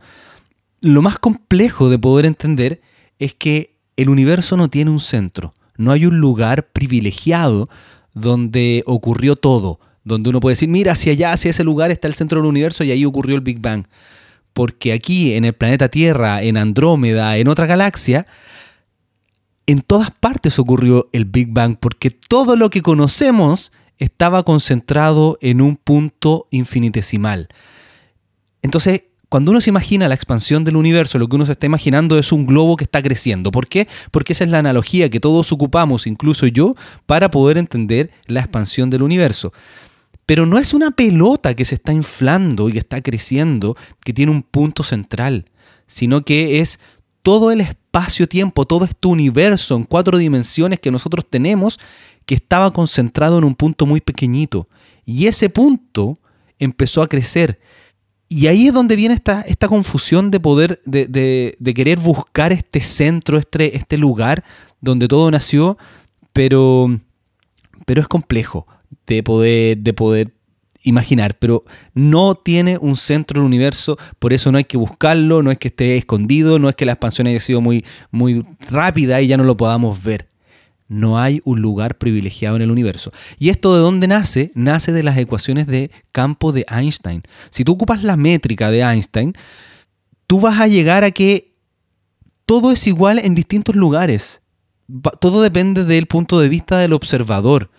Lo 0.80 1.02
más 1.02 1.18
complejo 1.18 1.90
de 1.90 1.98
poder 1.98 2.24
entender 2.24 2.80
es 3.18 3.34
que 3.34 3.76
el 3.96 4.08
universo 4.08 4.56
no 4.56 4.70
tiene 4.70 4.90
un 4.90 5.00
centro, 5.00 5.52
no 5.76 5.92
hay 5.92 6.06
un 6.06 6.18
lugar 6.18 6.68
privilegiado 6.72 7.68
donde 8.14 8.82
ocurrió 8.86 9.36
todo, 9.36 9.80
donde 10.04 10.30
uno 10.30 10.40
puede 10.40 10.52
decir, 10.52 10.68
mira, 10.68 10.92
hacia 10.92 11.12
allá, 11.12 11.32
hacia 11.32 11.50
ese 11.50 11.64
lugar 11.64 11.90
está 11.90 12.08
el 12.08 12.14
centro 12.14 12.40
del 12.40 12.48
universo 12.48 12.84
y 12.84 12.90
ahí 12.90 13.04
ocurrió 13.04 13.34
el 13.34 13.42
Big 13.42 13.60
Bang 13.60 13.84
porque 14.52 14.92
aquí 14.92 15.34
en 15.34 15.44
el 15.44 15.52
planeta 15.52 15.88
Tierra, 15.88 16.42
en 16.42 16.56
Andrómeda, 16.56 17.36
en 17.36 17.48
otra 17.48 17.66
galaxia, 17.66 18.26
en 19.66 19.82
todas 19.82 20.10
partes 20.10 20.58
ocurrió 20.58 21.08
el 21.12 21.24
Big 21.24 21.48
Bang, 21.50 21.76
porque 21.78 22.10
todo 22.10 22.56
lo 22.56 22.70
que 22.70 22.82
conocemos 22.82 23.72
estaba 23.98 24.42
concentrado 24.42 25.38
en 25.40 25.60
un 25.60 25.76
punto 25.76 26.48
infinitesimal. 26.50 27.48
Entonces, 28.62 29.04
cuando 29.28 29.52
uno 29.52 29.60
se 29.60 29.70
imagina 29.70 30.08
la 30.08 30.16
expansión 30.16 30.64
del 30.64 30.74
universo, 30.74 31.16
lo 31.18 31.28
que 31.28 31.36
uno 31.36 31.46
se 31.46 31.52
está 31.52 31.66
imaginando 31.66 32.18
es 32.18 32.32
un 32.32 32.46
globo 32.46 32.76
que 32.76 32.82
está 32.82 33.00
creciendo. 33.00 33.52
¿Por 33.52 33.68
qué? 33.68 33.86
Porque 34.10 34.32
esa 34.32 34.42
es 34.42 34.50
la 34.50 34.58
analogía 34.58 35.08
que 35.08 35.20
todos 35.20 35.52
ocupamos, 35.52 36.08
incluso 36.08 36.48
yo, 36.48 36.74
para 37.06 37.30
poder 37.30 37.56
entender 37.56 38.10
la 38.26 38.40
expansión 38.40 38.90
del 38.90 39.02
universo. 39.02 39.52
Pero 40.30 40.46
no 40.46 40.58
es 40.58 40.74
una 40.74 40.92
pelota 40.92 41.54
que 41.54 41.64
se 41.64 41.74
está 41.74 41.92
inflando 41.92 42.68
y 42.68 42.72
que 42.74 42.78
está 42.78 43.00
creciendo, 43.02 43.76
que 44.04 44.12
tiene 44.12 44.30
un 44.30 44.44
punto 44.44 44.84
central, 44.84 45.46
sino 45.88 46.24
que 46.24 46.60
es 46.60 46.78
todo 47.22 47.50
el 47.50 47.60
espacio-tiempo, 47.60 48.64
todo 48.64 48.84
este 48.84 49.08
universo 49.08 49.74
en 49.74 49.82
cuatro 49.82 50.18
dimensiones 50.18 50.78
que 50.78 50.92
nosotros 50.92 51.26
tenemos, 51.28 51.80
que 52.26 52.36
estaba 52.36 52.72
concentrado 52.72 53.38
en 53.38 53.44
un 53.44 53.56
punto 53.56 53.86
muy 53.86 54.00
pequeñito. 54.00 54.68
Y 55.04 55.26
ese 55.26 55.50
punto 55.50 56.16
empezó 56.60 57.02
a 57.02 57.08
crecer. 57.08 57.58
Y 58.28 58.46
ahí 58.46 58.68
es 58.68 58.72
donde 58.72 58.94
viene 58.94 59.14
esta, 59.14 59.44
confusión 59.66 60.30
de 60.30 60.38
poder, 60.38 60.80
de, 60.84 61.56
de, 61.58 61.74
querer 61.74 61.98
buscar 61.98 62.52
este 62.52 62.82
centro, 62.82 63.36
este, 63.36 63.76
este 63.76 63.98
lugar 63.98 64.44
donde 64.80 65.08
todo 65.08 65.28
nació, 65.28 65.76
pero, 66.32 67.00
pero 67.84 68.00
es 68.00 68.06
complejo 68.06 68.68
de 69.06 69.22
poder, 69.22 69.78
de 69.78 69.92
poder 69.92 70.32
imaginar, 70.82 71.36
pero 71.38 71.64
no 71.94 72.34
tiene 72.34 72.78
un 72.78 72.96
centro 72.96 73.40
del 73.40 73.46
universo, 73.46 73.98
por 74.18 74.32
eso 74.32 74.50
no 74.50 74.58
hay 74.58 74.64
que 74.64 74.76
buscarlo, 74.76 75.42
no 75.42 75.50
es 75.50 75.58
que 75.58 75.68
esté 75.68 75.96
escondido, 75.96 76.58
no 76.58 76.68
es 76.68 76.74
que 76.74 76.86
la 76.86 76.92
expansión 76.92 77.26
haya 77.26 77.40
sido 77.40 77.60
muy, 77.60 77.84
muy 78.10 78.44
rápida 78.68 79.20
y 79.20 79.26
ya 79.26 79.36
no 79.36 79.44
lo 79.44 79.56
podamos 79.56 80.02
ver. 80.02 80.28
No 80.88 81.20
hay 81.20 81.40
un 81.44 81.60
lugar 81.60 81.98
privilegiado 81.98 82.56
en 82.56 82.62
el 82.62 82.70
universo. 82.70 83.12
¿Y 83.38 83.50
esto 83.50 83.74
de 83.76 83.80
dónde 83.80 84.08
nace? 84.08 84.50
Nace 84.54 84.90
de 84.90 85.04
las 85.04 85.16
ecuaciones 85.18 85.68
de 85.68 85.92
campo 86.10 86.50
de 86.50 86.66
Einstein. 86.68 87.22
Si 87.50 87.62
tú 87.62 87.72
ocupas 87.72 88.02
la 88.02 88.16
métrica 88.16 88.72
de 88.72 88.80
Einstein, 88.80 89.34
tú 90.26 90.40
vas 90.40 90.58
a 90.60 90.66
llegar 90.66 91.04
a 91.04 91.12
que 91.12 91.54
todo 92.44 92.72
es 92.72 92.88
igual 92.88 93.20
en 93.20 93.36
distintos 93.36 93.76
lugares. 93.76 94.42
Todo 95.20 95.42
depende 95.42 95.84
del 95.84 96.06
punto 96.06 96.40
de 96.40 96.48
vista 96.48 96.78
del 96.78 96.92
observador. 96.92 97.70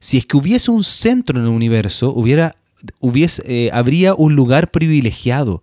Si 0.00 0.16
es 0.16 0.26
que 0.26 0.38
hubiese 0.38 0.70
un 0.70 0.82
centro 0.82 1.38
en 1.38 1.44
el 1.44 1.50
universo, 1.50 2.12
hubiera, 2.12 2.56
hubiese, 2.98 3.42
eh, 3.46 3.70
habría 3.72 4.14
un 4.14 4.34
lugar 4.34 4.70
privilegiado. 4.70 5.62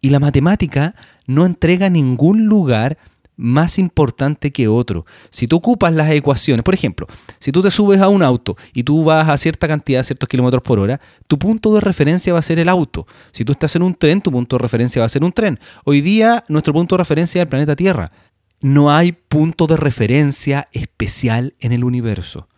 Y 0.00 0.10
la 0.10 0.18
matemática 0.18 0.96
no 1.26 1.46
entrega 1.46 1.90
ningún 1.90 2.46
lugar 2.46 2.98
más 3.36 3.78
importante 3.78 4.52
que 4.52 4.68
otro. 4.68 5.04
Si 5.30 5.46
tú 5.46 5.56
ocupas 5.56 5.92
las 5.92 6.10
ecuaciones, 6.10 6.62
por 6.62 6.74
ejemplo, 6.74 7.06
si 7.40 7.52
tú 7.52 7.62
te 7.62 7.70
subes 7.70 8.00
a 8.00 8.08
un 8.08 8.22
auto 8.22 8.56
y 8.72 8.84
tú 8.84 9.04
vas 9.04 9.28
a 9.28 9.36
cierta 9.36 9.68
cantidad, 9.68 10.04
ciertos 10.04 10.28
kilómetros 10.28 10.62
por 10.62 10.78
hora, 10.78 11.00
tu 11.26 11.38
punto 11.38 11.74
de 11.74 11.80
referencia 11.80 12.32
va 12.32 12.38
a 12.38 12.42
ser 12.42 12.58
el 12.58 12.68
auto. 12.68 13.06
Si 13.32 13.44
tú 13.44 13.52
estás 13.52 13.76
en 13.76 13.82
un 13.82 13.94
tren, 13.94 14.20
tu 14.20 14.30
punto 14.30 14.56
de 14.56 14.62
referencia 14.62 15.00
va 15.00 15.06
a 15.06 15.10
ser 15.10 15.24
un 15.24 15.32
tren. 15.32 15.58
Hoy 15.84 16.00
día 16.00 16.44
nuestro 16.48 16.72
punto 16.72 16.96
de 16.96 16.98
referencia 16.98 17.40
es 17.40 17.42
el 17.42 17.48
planeta 17.48 17.76
Tierra. 17.76 18.12
No 18.60 18.92
hay 18.92 19.12
punto 19.12 19.66
de 19.66 19.76
referencia 19.76 20.68
especial 20.72 21.54
en 21.60 21.72
el 21.72 21.84
universo. 21.84 22.48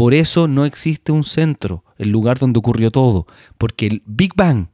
Por 0.00 0.14
eso 0.14 0.48
no 0.48 0.64
existe 0.64 1.12
un 1.12 1.24
centro, 1.24 1.84
el 1.98 2.08
lugar 2.08 2.38
donde 2.38 2.58
ocurrió 2.58 2.90
todo, 2.90 3.26
porque 3.58 3.86
el 3.86 4.02
Big 4.06 4.32
Bang 4.34 4.68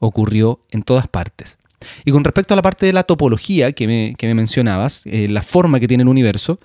ocurrió 0.00 0.64
en 0.72 0.82
todas 0.82 1.06
partes. 1.06 1.58
Y 2.04 2.10
con 2.10 2.24
respecto 2.24 2.54
a 2.54 2.56
la 2.56 2.62
parte 2.62 2.84
de 2.84 2.92
la 2.92 3.04
topología 3.04 3.70
que 3.70 3.86
me, 3.86 4.34
mencionabas, 4.34 5.02
eh, 5.04 5.28
la 5.30 5.44
forma 5.44 5.78
que 5.78 5.86
tiene 5.86 6.02
el 6.02 6.08
universo, 6.08 6.58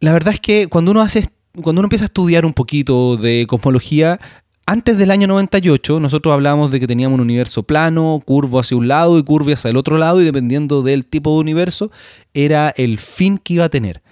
la 0.00 0.14
verdad 0.14 0.32
es 0.32 0.40
que 0.40 0.68
cuando 0.68 0.92
uno 0.92 1.02
hace, 1.02 1.28
cuando 1.62 1.80
uno 1.80 1.84
empieza 1.84 2.06
a 2.06 2.06
estudiar 2.06 2.46
un 2.46 2.54
poquito 2.54 3.18
de 3.18 3.44
cosmología, 3.46 4.18
antes 4.64 4.96
del 4.96 5.10
año 5.10 5.26
98 5.26 6.00
nosotros 6.00 6.32
hablábamos 6.32 6.70
de 6.70 6.80
que 6.80 6.86
teníamos 6.86 7.16
un 7.16 7.20
universo 7.20 7.62
plano, 7.62 8.22
curvo 8.24 8.58
hacia 8.58 8.78
un 8.78 8.88
lado 8.88 9.18
y 9.18 9.22
curvo 9.22 9.52
hacia 9.52 9.68
el 9.68 9.76
otro 9.76 9.98
lado 9.98 10.22
y 10.22 10.24
dependiendo 10.24 10.80
del 10.80 11.04
tipo 11.04 11.34
de 11.34 11.40
universo 11.40 11.90
era 12.32 12.70
el 12.70 12.98
fin 12.98 13.36
que 13.36 13.52
iba 13.52 13.66
a 13.66 13.68
tener. 13.68 14.02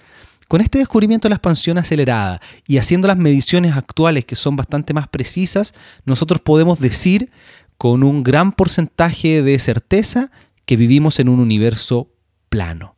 Con 0.53 0.61
este 0.61 0.77
descubrimiento 0.77 1.27
de 1.27 1.31
la 1.31 1.37
expansión 1.37 1.79
acelerada 1.79 2.39
y 2.67 2.77
haciendo 2.77 3.07
las 3.07 3.17
mediciones 3.17 3.75
actuales 3.75 4.23
que 4.23 4.35
son 4.35 4.55
bastante 4.55 4.93
más 4.93 5.07
precisas, 5.07 5.73
nosotros 6.05 6.41
podemos 6.41 6.79
decir 6.79 7.31
con 7.79 8.03
un 8.03 8.21
gran 8.21 8.51
porcentaje 8.51 9.41
de 9.41 9.57
certeza 9.57 10.29
que 10.67 10.77
vivimos 10.77 11.17
en 11.17 11.29
un 11.29 11.39
universo 11.39 12.11
plano. 12.49 12.97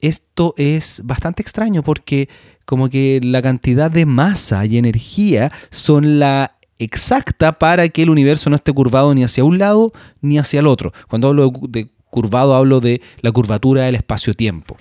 Esto 0.00 0.54
es 0.58 1.00
bastante 1.02 1.42
extraño 1.42 1.82
porque 1.82 2.28
como 2.64 2.88
que 2.88 3.18
la 3.20 3.42
cantidad 3.42 3.90
de 3.90 4.06
masa 4.06 4.64
y 4.64 4.78
energía 4.78 5.50
son 5.72 6.20
la 6.20 6.56
exacta 6.78 7.58
para 7.58 7.88
que 7.88 8.04
el 8.04 8.10
universo 8.10 8.48
no 8.48 8.54
esté 8.54 8.72
curvado 8.72 9.12
ni 9.12 9.24
hacia 9.24 9.42
un 9.42 9.58
lado 9.58 9.90
ni 10.20 10.38
hacia 10.38 10.60
el 10.60 10.68
otro. 10.68 10.92
Cuando 11.08 11.26
hablo 11.26 11.50
de 11.68 11.88
curvado 12.10 12.54
hablo 12.54 12.78
de 12.78 13.02
la 13.22 13.32
curvatura 13.32 13.82
del 13.82 13.96
espacio-tiempo. 13.96 14.76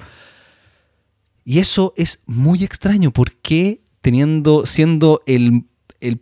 Y 1.46 1.60
eso 1.60 1.94
es 1.96 2.24
muy 2.26 2.64
extraño 2.64 3.12
porque 3.12 3.80
teniendo, 4.02 4.66
siendo 4.66 5.22
el, 5.28 5.66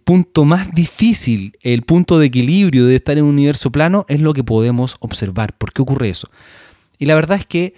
punto 0.03 0.45
más 0.45 0.73
difícil, 0.73 1.57
el 1.61 1.81
punto 1.83 2.19
de 2.19 2.27
equilibrio 2.27 2.85
de 2.85 2.97
estar 2.97 3.17
en 3.17 3.23
un 3.23 3.31
universo 3.31 3.71
plano, 3.71 4.05
es 4.09 4.19
lo 4.19 4.33
que 4.33 4.43
podemos 4.43 4.97
observar. 4.99 5.53
¿Por 5.57 5.71
qué 5.71 5.81
ocurre 5.81 6.09
eso? 6.09 6.29
Y 6.99 7.05
la 7.05 7.15
verdad 7.15 7.37
es 7.37 7.45
que 7.45 7.73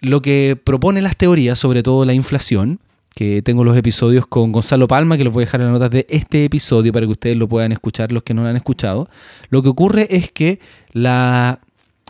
lo 0.00 0.20
que 0.20 0.58
proponen 0.62 1.04
las 1.04 1.16
teorías, 1.16 1.58
sobre 1.58 1.82
todo 1.82 2.04
la 2.04 2.14
inflación, 2.14 2.78
que 3.14 3.40
tengo 3.40 3.64
los 3.64 3.76
episodios 3.76 4.26
con 4.26 4.52
Gonzalo 4.52 4.86
Palma, 4.86 5.16
que 5.16 5.24
los 5.24 5.32
voy 5.32 5.42
a 5.42 5.46
dejar 5.46 5.62
en 5.62 5.68
las 5.68 5.72
notas 5.72 5.90
de 5.90 6.06
este 6.10 6.44
episodio 6.44 6.92
para 6.92 7.06
que 7.06 7.12
ustedes 7.12 7.36
lo 7.38 7.48
puedan 7.48 7.72
escuchar 7.72 8.12
los 8.12 8.22
que 8.22 8.34
no 8.34 8.42
lo 8.42 8.48
han 8.48 8.56
escuchado, 8.56 9.08
lo 9.48 9.62
que 9.62 9.70
ocurre 9.70 10.06
es 10.10 10.30
que 10.30 10.60
la, 10.92 11.60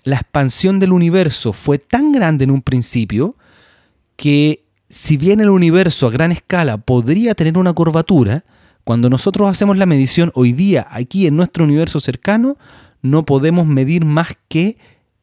la 0.02 0.16
expansión 0.16 0.80
del 0.80 0.92
universo 0.92 1.52
fue 1.52 1.78
tan 1.78 2.10
grande 2.10 2.42
en 2.42 2.50
un 2.50 2.62
principio 2.62 3.36
que 4.16 4.64
si 4.88 5.16
bien 5.16 5.40
el 5.40 5.50
universo 5.50 6.06
a 6.06 6.10
gran 6.10 6.32
escala 6.32 6.78
podría 6.78 7.34
tener 7.34 7.58
una 7.58 7.72
curvatura, 7.72 8.44
cuando 8.84 9.10
nosotros 9.10 9.50
hacemos 9.50 9.76
la 9.76 9.86
medición 9.86 10.30
hoy 10.34 10.52
día 10.52 10.86
aquí 10.90 11.26
en 11.26 11.36
nuestro 11.36 11.64
universo 11.64 12.00
cercano, 12.00 12.56
no 13.02 13.24
podemos 13.26 13.66
medir 13.66 14.04
más 14.04 14.36
que 14.48 14.78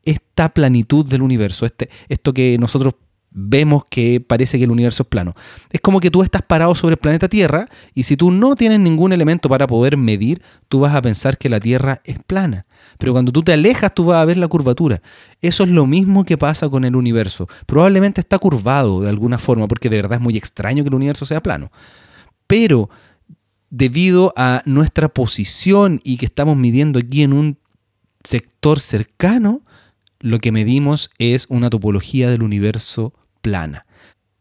esta 0.05 0.53
planitud 0.53 1.07
del 1.07 1.21
universo, 1.21 1.65
este, 1.65 1.89
esto 2.09 2.33
que 2.33 2.57
nosotros 2.57 2.95
vemos 3.33 3.83
que 3.89 4.21
parece 4.21 4.57
que 4.57 4.63
el 4.63 4.71
universo 4.71 5.03
es 5.03 5.09
plano. 5.09 5.33
Es 5.71 5.81
como 5.81 5.99
que 5.99 6.11
tú 6.11 6.23
estás 6.23 6.43
parado 6.43 6.75
sobre 6.75 6.93
el 6.93 6.99
planeta 6.99 7.27
Tierra 7.27 7.67
y 7.93 8.03
si 8.03 8.15
tú 8.15 8.31
no 8.31 8.55
tienes 8.55 8.79
ningún 8.79 9.11
elemento 9.11 9.49
para 9.49 9.67
poder 9.67 9.97
medir, 9.97 10.41
tú 10.69 10.79
vas 10.79 10.95
a 10.95 11.01
pensar 11.01 11.37
que 11.37 11.49
la 11.49 11.59
Tierra 11.59 12.01
es 12.05 12.17
plana. 12.19 12.65
Pero 12.97 13.11
cuando 13.11 13.31
tú 13.31 13.43
te 13.43 13.53
alejas, 13.53 13.93
tú 13.93 14.05
vas 14.05 14.21
a 14.21 14.25
ver 14.25 14.37
la 14.37 14.47
curvatura. 14.47 15.01
Eso 15.41 15.63
es 15.63 15.69
lo 15.69 15.87
mismo 15.87 16.23
que 16.23 16.37
pasa 16.37 16.69
con 16.69 16.85
el 16.85 16.95
universo. 16.95 17.47
Probablemente 17.65 18.21
está 18.21 18.37
curvado 18.37 19.01
de 19.01 19.09
alguna 19.09 19.39
forma, 19.39 19.67
porque 19.67 19.89
de 19.89 19.97
verdad 19.97 20.19
es 20.19 20.23
muy 20.23 20.37
extraño 20.37 20.83
que 20.83 20.89
el 20.89 20.95
universo 20.95 21.25
sea 21.25 21.41
plano. 21.41 21.71
Pero 22.47 22.89
debido 23.69 24.33
a 24.37 24.61
nuestra 24.65 25.09
posición 25.09 25.99
y 26.03 26.17
que 26.17 26.27
estamos 26.27 26.55
midiendo 26.55 26.99
aquí 26.99 27.23
en 27.23 27.33
un 27.33 27.57
sector 28.23 28.79
cercano, 28.79 29.61
lo 30.19 30.39
que 30.39 30.51
medimos 30.51 31.09
es 31.17 31.47
una 31.49 31.69
topología 31.69 32.29
del 32.29 32.43
universo 32.43 33.13
plana. 33.43 33.85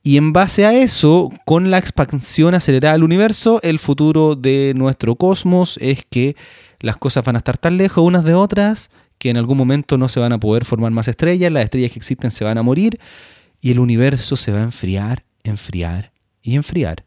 Y 0.03 0.17
en 0.17 0.33
base 0.33 0.65
a 0.65 0.73
eso, 0.73 1.31
con 1.45 1.71
la 1.71 1.79
expansión 1.79 2.55
acelerada 2.55 2.95
del 2.95 3.05
universo, 3.05 3.61
el 3.63 3.79
futuro 3.79 4.35
de 4.35 4.73
nuestro 4.75 5.17
cosmos 5.17 5.79
es 5.81 6.05
que 6.09 6.35
las 6.81 6.97
cosas 6.97 7.25
van 7.25 7.37
a 7.37 7.39
estar 7.39 7.59
tan 7.59 7.77
lejos 7.77 8.05
unas 8.05 8.25
de 8.25 8.35
otras 8.35 8.91
que 9.19 9.31
en 9.31 9.37
algún 9.37 9.59
momento 9.59 9.99
no 9.99 10.09
se 10.09 10.19
van 10.19 10.33
a 10.33 10.41
poder 10.41 10.65
formar 10.65 10.91
más 10.91 11.07
estrellas, 11.07 11.53
las 11.53 11.65
estrellas 11.65 11.93
que 11.93 11.99
existen 11.99 12.33
se 12.33 12.45
van 12.45 12.59
a 12.59 12.63
morir 12.63 12.99
y 13.61 13.71
el 13.71 13.79
universo 13.79 14.35
se 14.35 14.51
va 14.51 14.59
a 14.61 14.65
enfriar, 14.65 15.25
enfriar 15.45 16.13
y 16.43 16.57
enfriar. 16.57 17.05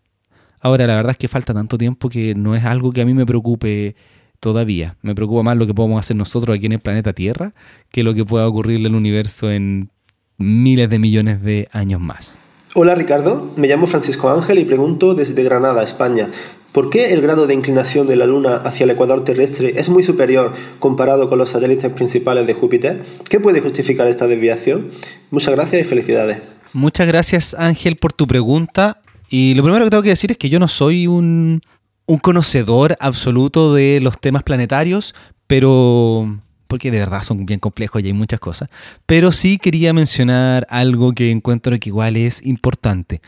Ahora, 0.62 0.88
la 0.88 0.96
verdad 0.96 1.12
es 1.12 1.18
que 1.18 1.28
falta 1.28 1.54
tanto 1.54 1.78
tiempo 1.78 2.08
que 2.08 2.34
no 2.34 2.56
es 2.56 2.64
algo 2.64 2.94
que 2.94 3.02
a 3.02 3.06
mí 3.06 3.14
me 3.14 3.26
preocupe 3.26 3.98
todavía. 4.40 4.96
Me 5.02 5.14
preocupa 5.14 5.44
más 5.44 5.58
lo 5.58 5.68
que 5.68 5.74
podemos 5.74 6.00
hacer 6.00 6.16
nosotros 6.16 6.56
aquí 6.56 6.68
en 6.68 6.74
el 6.74 6.80
planeta 6.80 7.12
Tierra 7.12 7.54
que 7.90 8.04
lo 8.04 8.14
que 8.14 8.24
pueda 8.24 8.48
ocurrirle 8.48 8.88
al 8.88 8.96
universo 8.96 9.52
en 9.52 9.92
miles 10.38 10.90
de 10.90 11.00
millones 11.00 11.44
de 11.44 11.68
años 11.72 12.02
más. 12.02 12.38
Hola 12.74 12.94
Ricardo, 12.94 13.52
me 13.56 13.68
llamo 13.68 13.88
Francisco 13.88 14.30
Ángel 14.30 14.60
y 14.60 14.66
pregunto 14.66 15.14
desde 15.14 15.44
Granada, 15.44 15.82
España. 15.84 16.28
¿Por 16.74 16.90
qué 16.90 17.14
el 17.14 17.22
grado 17.22 17.48
de 17.48 17.54
inclinación 17.54 18.06
de 18.06 18.18
la 18.18 18.26
Luna 18.26 18.56
hacia 18.56 18.84
el 18.84 18.90
ecuador 18.90 19.24
terrestre 19.24 19.74
es 19.78 19.88
muy 19.88 20.04
superior 20.04 20.52
comparado 20.80 21.30
con 21.30 21.38
los 21.38 21.52
satélites 21.52 21.90
principales 21.94 22.46
de 22.48 22.54
Júpiter? 22.54 23.02
¿Qué 23.30 23.40
puede 23.40 23.62
justificar 23.62 24.08
esta 24.08 24.28
desviación? 24.28 24.90
Muchas 25.32 25.56
gracias 25.56 25.82
y 25.82 25.86
felicidades. 25.86 26.40
Muchas 26.74 27.08
gracias 27.08 27.54
Ángel 27.54 27.96
por 27.96 28.12
tu 28.12 28.28
pregunta. 28.28 29.00
Y 29.30 29.54
lo 29.54 29.64
primero 29.64 29.86
que 29.86 29.90
tengo 29.90 30.04
que 30.04 30.10
decir 30.10 30.32
es 30.32 30.38
que 30.38 30.50
yo 30.50 30.60
no 30.60 30.68
soy 30.68 31.08
un, 31.08 31.62
un 32.08 32.18
conocedor 32.18 32.98
absoluto 33.00 33.74
de 33.74 34.00
los 34.02 34.20
temas 34.20 34.44
planetarios, 34.44 35.16
pero 35.48 36.28
porque 36.68 36.92
de 36.92 37.00
verdad 37.00 37.24
son 37.24 37.46
bien 37.46 37.60
complejos 37.60 38.02
y 38.02 38.08
hay 38.08 38.14
muchas 38.14 38.40
cosas, 38.40 38.70
pero 39.06 39.32
sí 39.32 39.58
quería 39.58 39.94
mencionar 39.94 40.68
algo 40.70 41.14
que 41.14 41.32
encuentro 41.32 41.78
que 41.80 41.90
igual 41.90 42.18
es 42.18 42.46
importante. 42.46 43.22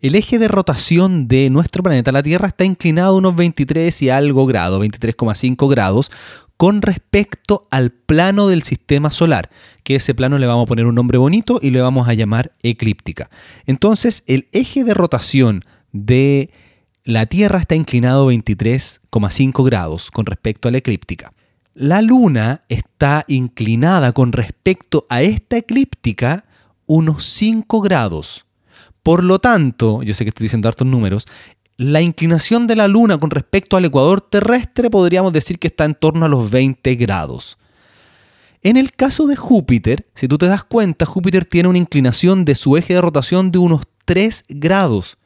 El 0.00 0.16
eje 0.16 0.40
de 0.40 0.48
rotación 0.48 1.28
de 1.28 1.48
nuestro 1.48 1.84
planeta, 1.84 2.10
la 2.10 2.24
Tierra, 2.24 2.48
está 2.48 2.64
inclinado 2.64 3.16
unos 3.16 3.36
23 3.36 4.02
y 4.02 4.10
algo 4.10 4.46
grados, 4.46 4.80
23,5 4.80 5.70
grados, 5.70 6.10
con 6.56 6.82
respecto 6.82 7.62
al 7.70 7.92
plano 7.92 8.48
del 8.48 8.62
sistema 8.62 9.12
solar, 9.12 9.48
que 9.84 9.94
ese 9.94 10.12
plano 10.14 10.38
le 10.38 10.46
vamos 10.48 10.64
a 10.64 10.66
poner 10.66 10.86
un 10.86 10.96
nombre 10.96 11.18
bonito 11.18 11.60
y 11.62 11.70
le 11.70 11.80
vamos 11.80 12.08
a 12.08 12.14
llamar 12.14 12.52
eclíptica. 12.64 13.30
Entonces, 13.66 14.24
el 14.26 14.48
eje 14.52 14.82
de 14.82 14.94
rotación 14.94 15.64
de 15.92 16.50
la 17.04 17.26
Tierra 17.26 17.58
está 17.58 17.74
inclinado 17.74 18.30
23,5 18.30 19.64
grados 19.64 20.10
con 20.10 20.26
respecto 20.26 20.68
a 20.68 20.72
la 20.72 20.78
eclíptica. 20.78 21.32
La 21.74 22.02
luna 22.02 22.64
está 22.68 23.24
inclinada 23.28 24.12
con 24.12 24.32
respecto 24.32 25.06
a 25.08 25.22
esta 25.22 25.56
eclíptica 25.56 26.44
unos 26.84 27.24
5 27.24 27.80
grados. 27.80 28.44
Por 29.02 29.24
lo 29.24 29.38
tanto, 29.38 30.02
yo 30.02 30.12
sé 30.12 30.24
que 30.24 30.28
estoy 30.28 30.44
diciendo 30.44 30.68
hartos 30.68 30.86
números, 30.86 31.26
la 31.78 32.02
inclinación 32.02 32.66
de 32.66 32.76
la 32.76 32.88
luna 32.88 33.16
con 33.18 33.30
respecto 33.30 33.78
al 33.78 33.86
ecuador 33.86 34.20
terrestre 34.20 34.90
podríamos 34.90 35.32
decir 35.32 35.58
que 35.58 35.68
está 35.68 35.86
en 35.86 35.94
torno 35.94 36.26
a 36.26 36.28
los 36.28 36.50
20 36.50 36.94
grados. 36.96 37.56
En 38.62 38.76
el 38.76 38.92
caso 38.92 39.26
de 39.26 39.36
Júpiter, 39.36 40.04
si 40.14 40.28
tú 40.28 40.36
te 40.36 40.48
das 40.48 40.64
cuenta, 40.64 41.06
Júpiter 41.06 41.46
tiene 41.46 41.70
una 41.70 41.78
inclinación 41.78 42.44
de 42.44 42.54
su 42.54 42.76
eje 42.76 42.94
de 42.94 43.00
rotación 43.00 43.50
de 43.50 43.58
unos 43.58 43.84
3 44.04 44.44
grados 44.50 45.16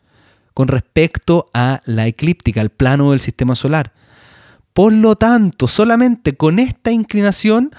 con 0.55 0.69
respecto 0.69 1.51
a 1.53 1.81
la 1.87 2.07
eclíptica, 2.07 2.61
al 2.61 2.71
plano 2.71 3.11
del 3.11 3.21
sistema 3.21 3.57
solar. 3.57 3.93
Por 4.77 4.93
lo 4.93 5.17
tanto, 5.17 5.69
solamente 5.69 6.37
con 6.37 6.59
esta 6.59 6.93
inclinación, 6.93 7.71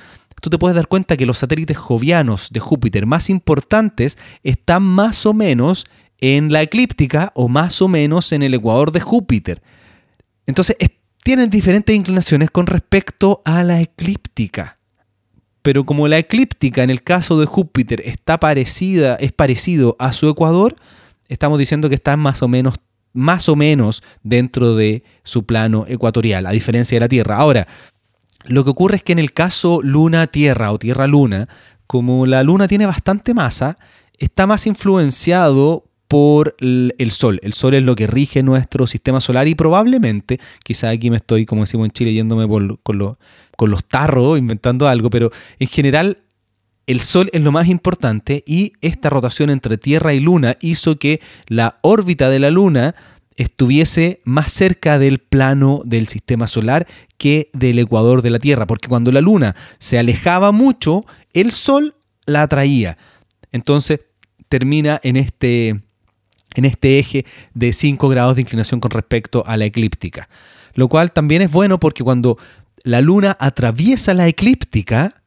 tú 0.41 0.49
te 0.49 0.57
puedes 0.57 0.75
dar 0.75 0.87
cuenta 0.87 1.15
que 1.15 1.27
los 1.27 1.37
satélites 1.37 1.77
jovianos 1.77 2.49
de 2.49 2.59
Júpiter 2.59 3.05
más 3.05 3.29
importantes 3.29 4.17
están 4.41 4.81
más 4.81 5.27
o 5.27 5.35
menos 5.35 5.85
en 6.21 6.51
la 6.51 6.63
eclíptica 6.63 7.31
o 7.35 7.49
más 7.49 7.83
o 7.83 7.87
menos 7.87 8.31
en 8.31 8.41
el 8.41 8.55
ecuador 8.55 8.91
de 8.91 9.01
Júpiter. 9.01 9.61
Entonces, 10.47 10.75
tienen 11.23 11.51
diferentes 11.51 11.95
inclinaciones 11.95 12.49
con 12.49 12.65
respecto 12.65 13.43
a 13.45 13.63
la 13.63 13.79
eclíptica. 13.79 14.75
Pero 15.61 15.85
como 15.85 16.07
la 16.07 16.17
eclíptica 16.17 16.81
en 16.81 16.89
el 16.89 17.03
caso 17.03 17.39
de 17.39 17.45
Júpiter 17.45 18.01
está 18.05 18.39
parecida, 18.39 19.17
es 19.17 19.33
parecido 19.33 19.95
a 19.99 20.13
su 20.13 20.27
ecuador, 20.27 20.75
estamos 21.27 21.59
diciendo 21.59 21.89
que 21.89 21.95
está 21.95 22.17
más 22.17 22.41
o 22.41 22.47
menos 22.47 22.79
más 23.17 23.49
o 23.49 23.55
menos 23.55 24.03
dentro 24.21 24.75
de 24.75 25.03
su 25.23 25.45
plano 25.45 25.85
ecuatorial, 25.87 26.45
a 26.45 26.51
diferencia 26.51 26.95
de 26.95 26.99
la 26.99 27.09
Tierra. 27.09 27.37
Ahora, 27.37 27.67
lo 28.45 28.63
que 28.63 28.69
ocurre 28.69 28.97
es 28.97 29.03
que 29.03 29.11
en 29.11 29.19
el 29.19 29.33
caso 29.33 29.81
Luna-Tierra 29.81 30.71
o 30.71 30.77
Tierra-Luna, 30.77 31.49
como 31.87 32.27
la 32.27 32.43
Luna 32.43 32.67
tiene 32.67 32.85
bastante 32.85 33.33
masa, 33.33 33.79
está 34.19 34.45
más 34.45 34.67
influenciado 34.67 35.85
por 36.07 36.55
el 36.59 37.11
Sol. 37.11 37.39
El 37.41 37.53
Sol 37.53 37.73
es 37.73 37.83
lo 37.83 37.95
que 37.95 38.05
rige 38.05 38.43
nuestro 38.43 38.85
sistema 38.85 39.19
solar 39.19 39.47
y 39.47 39.55
probablemente, 39.55 40.39
quizá 40.63 40.89
aquí 40.89 41.09
me 41.09 41.17
estoy, 41.17 41.47
como 41.47 41.61
decimos 41.61 41.85
en 41.85 41.91
Chile, 41.91 42.13
yéndome 42.13 42.47
con, 42.47 42.79
con 42.83 43.69
los 43.71 43.83
tarros, 43.85 44.37
inventando 44.37 44.87
algo, 44.87 45.09
pero 45.09 45.31
en 45.59 45.67
general 45.67 46.19
el 46.87 47.01
Sol 47.01 47.29
es 47.33 47.41
lo 47.41 47.51
más 47.51 47.67
importante 47.67 48.43
y 48.47 48.73
esta 48.81 49.09
rotación 49.09 49.49
entre 49.49 49.77
Tierra 49.77 50.13
y 50.13 50.21
Luna 50.21 50.55
hizo 50.61 50.97
que 50.97 51.21
la 51.47 51.79
órbita 51.81 52.29
de 52.29 52.39
la 52.39 52.49
Luna 52.49 52.95
estuviese 53.35 54.21
más 54.23 54.51
cerca 54.51 54.97
del 54.97 55.19
plano 55.19 55.81
del 55.85 56.07
sistema 56.07 56.47
solar 56.47 56.87
que 57.17 57.49
del 57.53 57.77
ecuador 57.79 58.21
de 58.21 58.31
la 58.31 58.39
Tierra, 58.39 58.65
porque 58.65 58.87
cuando 58.87 59.11
la 59.11 59.21
Luna 59.21 59.55
se 59.77 59.99
alejaba 59.99 60.51
mucho, 60.51 61.05
el 61.33 61.51
Sol 61.51 61.95
la 62.25 62.43
atraía. 62.43 62.97
Entonces 63.51 63.99
termina 64.47 64.99
en 65.03 65.17
este, 65.17 65.81
en 66.55 66.65
este 66.65 66.99
eje 66.99 67.25
de 67.53 67.73
5 67.73 68.07
grados 68.07 68.35
de 68.35 68.41
inclinación 68.41 68.79
con 68.79 68.91
respecto 68.91 69.43
a 69.45 69.57
la 69.57 69.65
eclíptica. 69.65 70.29
Lo 70.73 70.87
cual 70.87 71.11
también 71.11 71.41
es 71.41 71.51
bueno 71.51 71.79
porque 71.79 72.03
cuando 72.03 72.37
la 72.83 73.01
Luna 73.01 73.35
atraviesa 73.39 74.13
la 74.13 74.27
eclíptica, 74.27 75.21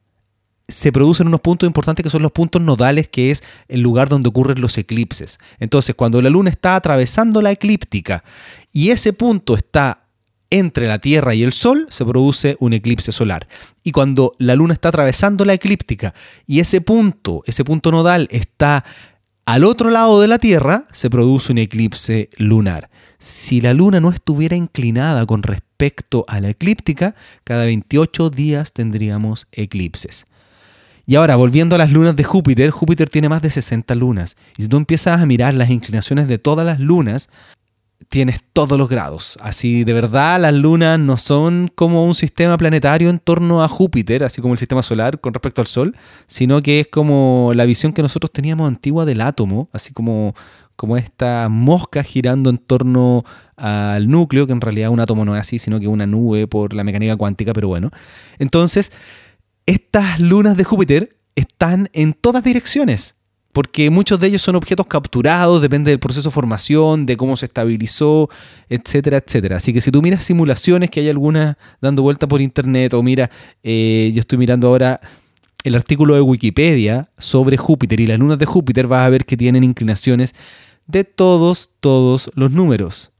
se 0.71 0.91
producen 0.91 1.27
unos 1.27 1.41
puntos 1.41 1.67
importantes 1.67 2.03
que 2.03 2.09
son 2.09 2.21
los 2.21 2.31
puntos 2.31 2.61
nodales, 2.61 3.07
que 3.09 3.31
es 3.31 3.43
el 3.67 3.81
lugar 3.81 4.09
donde 4.09 4.29
ocurren 4.29 4.61
los 4.61 4.77
eclipses. 4.77 5.39
Entonces, 5.59 5.95
cuando 5.95 6.21
la 6.21 6.29
luna 6.29 6.49
está 6.49 6.75
atravesando 6.75 7.41
la 7.41 7.51
eclíptica 7.51 8.23
y 8.71 8.89
ese 8.89 9.13
punto 9.13 9.55
está 9.55 10.05
entre 10.49 10.87
la 10.87 10.99
Tierra 10.99 11.33
y 11.33 11.43
el 11.43 11.53
Sol, 11.53 11.87
se 11.89 12.05
produce 12.05 12.57
un 12.59 12.73
eclipse 12.73 13.11
solar. 13.11 13.47
Y 13.83 13.91
cuando 13.91 14.33
la 14.37 14.55
luna 14.55 14.73
está 14.73 14.89
atravesando 14.89 15.45
la 15.45 15.53
eclíptica 15.53 16.13
y 16.45 16.59
ese 16.59 16.81
punto, 16.81 17.41
ese 17.45 17.63
punto 17.63 17.91
nodal 17.91 18.27
está 18.31 18.83
al 19.45 19.63
otro 19.63 19.89
lado 19.89 20.21
de 20.21 20.27
la 20.27 20.37
Tierra, 20.37 20.85
se 20.91 21.09
produce 21.09 21.51
un 21.51 21.57
eclipse 21.57 22.29
lunar. 22.37 22.89
Si 23.17 23.61
la 23.61 23.73
luna 23.73 23.99
no 23.99 24.09
estuviera 24.09 24.55
inclinada 24.55 25.25
con 25.25 25.41
respecto 25.41 26.25
a 26.27 26.39
la 26.39 26.49
eclíptica, 26.49 27.15
cada 27.43 27.65
28 27.65 28.29
días 28.29 28.73
tendríamos 28.73 29.47
eclipses. 29.51 30.25
Y 31.11 31.15
ahora, 31.17 31.35
volviendo 31.35 31.75
a 31.75 31.77
las 31.77 31.91
lunas 31.91 32.15
de 32.15 32.23
Júpiter, 32.23 32.71
Júpiter 32.71 33.09
tiene 33.09 33.27
más 33.27 33.41
de 33.41 33.49
60 33.49 33.95
lunas. 33.95 34.37
Y 34.55 34.63
si 34.63 34.69
tú 34.69 34.77
empiezas 34.77 35.19
a 35.19 35.25
mirar 35.25 35.53
las 35.53 35.69
inclinaciones 35.69 36.29
de 36.29 36.37
todas 36.37 36.65
las 36.65 36.79
lunas, 36.79 37.27
tienes 38.07 38.39
todos 38.53 38.77
los 38.77 38.87
grados. 38.87 39.37
Así, 39.41 39.83
de 39.83 39.91
verdad, 39.91 40.39
las 40.39 40.53
lunas 40.53 40.97
no 41.01 41.17
son 41.17 41.69
como 41.75 42.05
un 42.05 42.15
sistema 42.15 42.57
planetario 42.57 43.09
en 43.09 43.19
torno 43.19 43.61
a 43.61 43.67
Júpiter, 43.67 44.23
así 44.23 44.41
como 44.41 44.53
el 44.53 44.59
sistema 44.59 44.83
solar 44.83 45.19
con 45.19 45.33
respecto 45.33 45.59
al 45.59 45.67
Sol, 45.67 45.97
sino 46.27 46.61
que 46.61 46.79
es 46.79 46.87
como 46.87 47.51
la 47.55 47.65
visión 47.65 47.91
que 47.91 48.01
nosotros 48.01 48.31
teníamos 48.31 48.69
antigua 48.69 49.03
del 49.03 49.19
átomo, 49.19 49.67
así 49.73 49.91
como, 49.91 50.33
como 50.77 50.95
esta 50.95 51.49
mosca 51.49 52.03
girando 52.03 52.49
en 52.49 52.57
torno 52.57 53.25
al 53.57 54.07
núcleo, 54.07 54.47
que 54.47 54.53
en 54.53 54.61
realidad 54.61 54.91
un 54.91 55.01
átomo 55.01 55.25
no 55.25 55.35
es 55.35 55.41
así, 55.41 55.59
sino 55.59 55.77
que 55.77 55.89
una 55.89 56.07
nube 56.07 56.47
por 56.47 56.73
la 56.73 56.85
mecánica 56.85 57.17
cuántica, 57.17 57.51
pero 57.51 57.67
bueno. 57.67 57.89
Entonces, 58.39 58.93
estas 59.65 60.19
lunas 60.19 60.57
de 60.57 60.63
Júpiter 60.63 61.17
están 61.35 61.89
en 61.93 62.13
todas 62.13 62.43
direcciones, 62.43 63.15
porque 63.53 63.89
muchos 63.89 64.19
de 64.19 64.27
ellos 64.27 64.41
son 64.41 64.55
objetos 64.55 64.87
capturados, 64.87 65.61
depende 65.61 65.91
del 65.91 65.99
proceso 65.99 66.29
de 66.29 66.33
formación, 66.33 67.05
de 67.05 67.17
cómo 67.17 67.35
se 67.37 67.45
estabilizó, 67.45 68.29
etcétera, 68.69 69.17
etcétera. 69.17 69.57
Así 69.57 69.73
que 69.73 69.81
si 69.81 69.91
tú 69.91 70.01
miras 70.01 70.23
simulaciones, 70.23 70.89
que 70.89 71.01
hay 71.01 71.09
algunas 71.09 71.57
dando 71.81 72.01
vuelta 72.01 72.27
por 72.27 72.41
internet, 72.41 72.93
o 72.93 73.03
mira, 73.03 73.29
eh, 73.63 74.11
yo 74.13 74.21
estoy 74.21 74.37
mirando 74.37 74.67
ahora 74.67 75.01
el 75.63 75.75
artículo 75.75 76.15
de 76.15 76.21
Wikipedia 76.21 77.09
sobre 77.17 77.57
Júpiter 77.57 77.99
y 77.99 78.07
las 78.07 78.19
lunas 78.19 78.39
de 78.39 78.45
Júpiter, 78.45 78.87
vas 78.87 79.05
a 79.05 79.09
ver 79.09 79.25
que 79.25 79.37
tienen 79.37 79.63
inclinaciones 79.63 80.33
de 80.87 81.03
todos, 81.03 81.69
todos 81.79 82.31
los 82.35 82.51
números. 82.51 83.11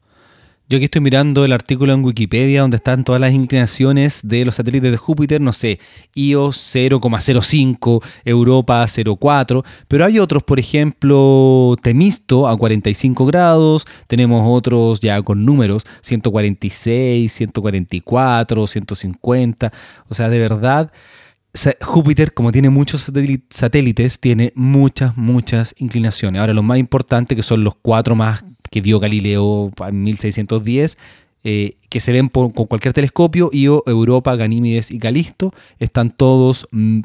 Yo 0.71 0.77
aquí 0.77 0.85
estoy 0.85 1.01
mirando 1.01 1.43
el 1.43 1.51
artículo 1.51 1.91
en 1.91 2.01
Wikipedia 2.01 2.61
donde 2.61 2.77
están 2.77 3.03
todas 3.03 3.19
las 3.19 3.33
inclinaciones 3.33 4.21
de 4.23 4.45
los 4.45 4.55
satélites 4.55 4.89
de 4.89 4.95
Júpiter, 4.95 5.41
no 5.41 5.51
sé, 5.51 5.79
Io 6.15 6.47
0,05, 6.47 8.01
Europa 8.23 8.81
0,4, 8.85 9.65
pero 9.89 10.05
hay 10.05 10.17
otros, 10.17 10.43
por 10.43 10.61
ejemplo, 10.61 11.75
Temisto 11.83 12.47
a 12.47 12.57
45 12.57 13.25
grados, 13.25 13.85
tenemos 14.07 14.45
otros 14.47 15.01
ya 15.01 15.21
con 15.21 15.43
números, 15.43 15.83
146, 16.03 17.29
144, 17.29 18.65
150, 18.65 19.73
o 20.07 20.13
sea, 20.13 20.29
de 20.29 20.39
verdad... 20.39 20.89
Júpiter, 21.81 22.33
como 22.33 22.51
tiene 22.51 22.69
muchos 22.69 23.11
satélites, 23.49 24.19
tiene 24.19 24.53
muchas, 24.55 25.17
muchas 25.17 25.75
inclinaciones. 25.77 26.39
Ahora, 26.39 26.53
lo 26.53 26.63
más 26.63 26.77
importante, 26.77 27.35
que 27.35 27.43
son 27.43 27.63
los 27.63 27.75
cuatro 27.75 28.15
más 28.15 28.45
que 28.69 28.79
vio 28.79 28.99
Galileo 28.99 29.71
en 29.85 30.03
1610, 30.03 30.97
eh, 31.43 31.73
que 31.89 31.99
se 31.99 32.13
ven 32.13 32.29
con 32.29 32.51
cualquier 32.51 32.93
telescopio, 32.93 33.49
Io, 33.51 33.83
Europa, 33.85 34.35
Ganímedes 34.35 34.91
y 34.91 34.99
Calisto, 34.99 35.53
están 35.79 36.11
todos 36.11 36.67
mm, 36.71 37.01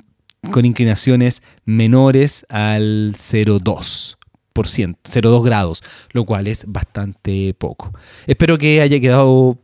con 0.52 0.64
inclinaciones 0.64 1.42
menores 1.64 2.46
al 2.48 3.14
0,2%, 3.16 4.16
0,2 4.54 5.44
grados, 5.44 5.82
lo 6.12 6.24
cual 6.24 6.46
es 6.46 6.64
bastante 6.68 7.52
poco. 7.54 7.92
Espero 8.28 8.58
que 8.58 8.80
haya 8.80 9.00
quedado, 9.00 9.58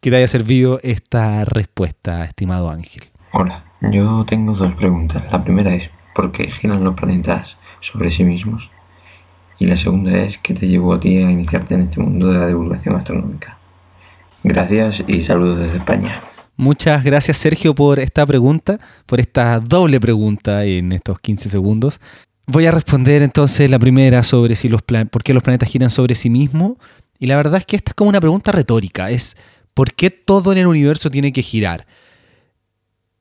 que 0.00 0.10
te 0.10 0.16
haya 0.16 0.28
servido 0.28 0.78
esta 0.84 1.44
respuesta, 1.44 2.24
estimado 2.24 2.70
Ángel. 2.70 3.02
Hola, 3.32 3.65
yo 3.90 4.24
tengo 4.26 4.54
dos 4.54 4.72
preguntas. 4.74 5.22
La 5.30 5.42
primera 5.42 5.74
es, 5.74 5.90
¿por 6.14 6.32
qué 6.32 6.50
giran 6.50 6.84
los 6.84 6.94
planetas 6.94 7.58
sobre 7.80 8.10
sí 8.10 8.24
mismos? 8.24 8.70
Y 9.58 9.66
la 9.66 9.76
segunda 9.76 10.16
es, 10.18 10.38
¿qué 10.38 10.54
te 10.54 10.68
llevó 10.68 10.94
a 10.94 11.00
ti 11.00 11.18
a 11.18 11.30
iniciarte 11.30 11.74
en 11.74 11.82
este 11.82 12.00
mundo 12.00 12.32
de 12.32 12.38
la 12.38 12.46
divulgación 12.48 12.96
astronómica? 12.96 13.58
Gracias 14.42 15.04
y 15.06 15.22
saludos 15.22 15.58
desde 15.58 15.78
España. 15.78 16.20
Muchas 16.56 17.04
gracias 17.04 17.36
Sergio 17.36 17.74
por 17.74 17.98
esta 17.98 18.24
pregunta, 18.24 18.78
por 19.04 19.20
esta 19.20 19.60
doble 19.60 20.00
pregunta 20.00 20.64
en 20.64 20.92
estos 20.92 21.18
15 21.20 21.48
segundos. 21.48 22.00
Voy 22.46 22.66
a 22.66 22.70
responder 22.70 23.22
entonces 23.22 23.68
la 23.68 23.78
primera 23.78 24.22
sobre 24.22 24.54
si 24.54 24.68
los 24.68 24.82
por 24.82 25.22
qué 25.22 25.34
los 25.34 25.42
planetas 25.42 25.68
giran 25.68 25.90
sobre 25.90 26.14
sí 26.14 26.30
mismos. 26.30 26.74
Y 27.18 27.26
la 27.26 27.36
verdad 27.36 27.58
es 27.58 27.66
que 27.66 27.76
esta 27.76 27.90
es 27.90 27.94
como 27.94 28.10
una 28.10 28.20
pregunta 28.20 28.52
retórica, 28.52 29.10
es 29.10 29.36
¿por 29.74 29.92
qué 29.92 30.10
todo 30.10 30.52
en 30.52 30.58
el 30.58 30.66
universo 30.66 31.10
tiene 31.10 31.32
que 31.32 31.42
girar? 31.42 31.86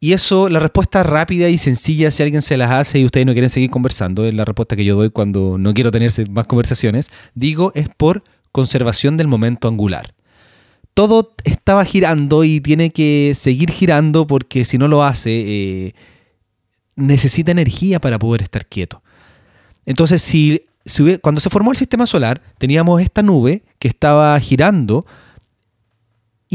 Y 0.06 0.14
eso, 0.14 0.50
la 0.50 0.60
respuesta 0.60 1.02
rápida 1.02 1.50
y 1.50 1.58
sencilla, 1.58 2.12
si 2.12 2.22
alguien 2.22 2.44
se 2.44 2.58
las 2.58 2.70
hace 2.70 3.00
y 3.00 3.06
ustedes 3.06 3.26
no 3.26 3.32
quieren 3.34 3.50
seguir 3.50 3.72
conversando, 3.72 4.24
es 4.28 4.36
la 4.36 4.46
respuesta 4.46 4.76
que 4.76 4.86
yo 4.86 4.96
doy 4.96 5.10
cuando 5.10 5.58
no 5.58 5.74
quiero 5.74 5.90
tener 5.90 6.12
más 6.30 6.46
conversaciones, 6.46 7.10
digo, 7.34 7.72
es 7.74 7.90
por 7.90 8.22
conservación 8.52 9.18
del 9.18 9.28
momento 9.28 9.68
angular. 9.68 10.14
Todo 10.94 11.34
estaba 11.44 11.84
girando 11.86 12.44
y 12.44 12.62
tiene 12.62 12.92
que 12.92 13.32
seguir 13.34 13.72
girando 13.72 14.28
porque 14.28 14.64
si 14.64 14.78
no 14.78 14.88
lo 14.88 15.04
hace, 15.04 15.32
eh, 15.32 15.96
necesita 16.96 17.50
energía 17.50 18.00
para 18.00 18.20
poder 18.20 18.44
estar 18.44 18.68
quieto. 18.68 19.02
Entonces, 19.88 20.22
si, 20.22 20.62
cuando 21.24 21.42
se 21.42 21.50
formó 21.50 21.72
el 21.72 21.78
sistema 21.78 22.06
solar, 22.06 22.44
teníamos 22.60 23.02
esta 23.02 23.24
nube 23.24 23.64
que 23.80 23.88
estaba 23.88 24.40
girando 24.40 25.04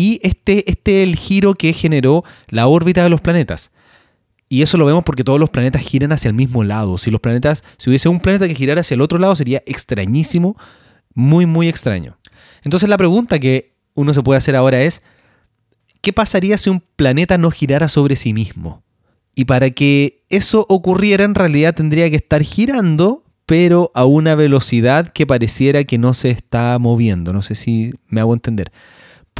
y 0.00 0.18
este, 0.22 0.64
este 0.70 1.02
es 1.02 1.08
el 1.10 1.14
giro 1.14 1.52
que 1.52 1.74
generó 1.74 2.24
la 2.48 2.68
órbita 2.68 3.02
de 3.02 3.10
los 3.10 3.20
planetas. 3.20 3.70
Y 4.48 4.62
eso 4.62 4.78
lo 4.78 4.86
vemos 4.86 5.04
porque 5.04 5.24
todos 5.24 5.38
los 5.38 5.50
planetas 5.50 5.82
giran 5.82 6.10
hacia 6.10 6.28
el 6.28 6.34
mismo 6.34 6.64
lado. 6.64 6.96
Si 6.96 7.10
los 7.10 7.20
planetas, 7.20 7.62
si 7.76 7.90
hubiese 7.90 8.08
un 8.08 8.18
planeta 8.18 8.48
que 8.48 8.54
girara 8.54 8.80
hacia 8.80 8.94
el 8.94 9.02
otro 9.02 9.18
lado, 9.18 9.36
sería 9.36 9.62
extrañísimo, 9.66 10.56
muy, 11.12 11.44
muy 11.44 11.68
extraño. 11.68 12.16
Entonces 12.64 12.88
la 12.88 12.96
pregunta 12.96 13.38
que 13.38 13.74
uno 13.92 14.14
se 14.14 14.22
puede 14.22 14.38
hacer 14.38 14.56
ahora 14.56 14.80
es, 14.80 15.02
¿qué 16.00 16.14
pasaría 16.14 16.56
si 16.56 16.70
un 16.70 16.82
planeta 16.96 17.36
no 17.36 17.50
girara 17.50 17.88
sobre 17.88 18.16
sí 18.16 18.32
mismo? 18.32 18.82
Y 19.36 19.44
para 19.44 19.68
que 19.68 20.24
eso 20.30 20.64
ocurriera, 20.70 21.24
en 21.24 21.34
realidad 21.34 21.74
tendría 21.74 22.08
que 22.08 22.16
estar 22.16 22.40
girando 22.42 23.22
pero 23.44 23.90
a 23.94 24.06
una 24.06 24.34
velocidad 24.34 25.08
que 25.08 25.26
pareciera 25.26 25.84
que 25.84 25.98
no 25.98 26.14
se 26.14 26.30
está 26.30 26.78
moviendo. 26.78 27.34
No 27.34 27.42
sé 27.42 27.54
si 27.54 27.92
me 28.08 28.22
hago 28.22 28.32
entender. 28.32 28.72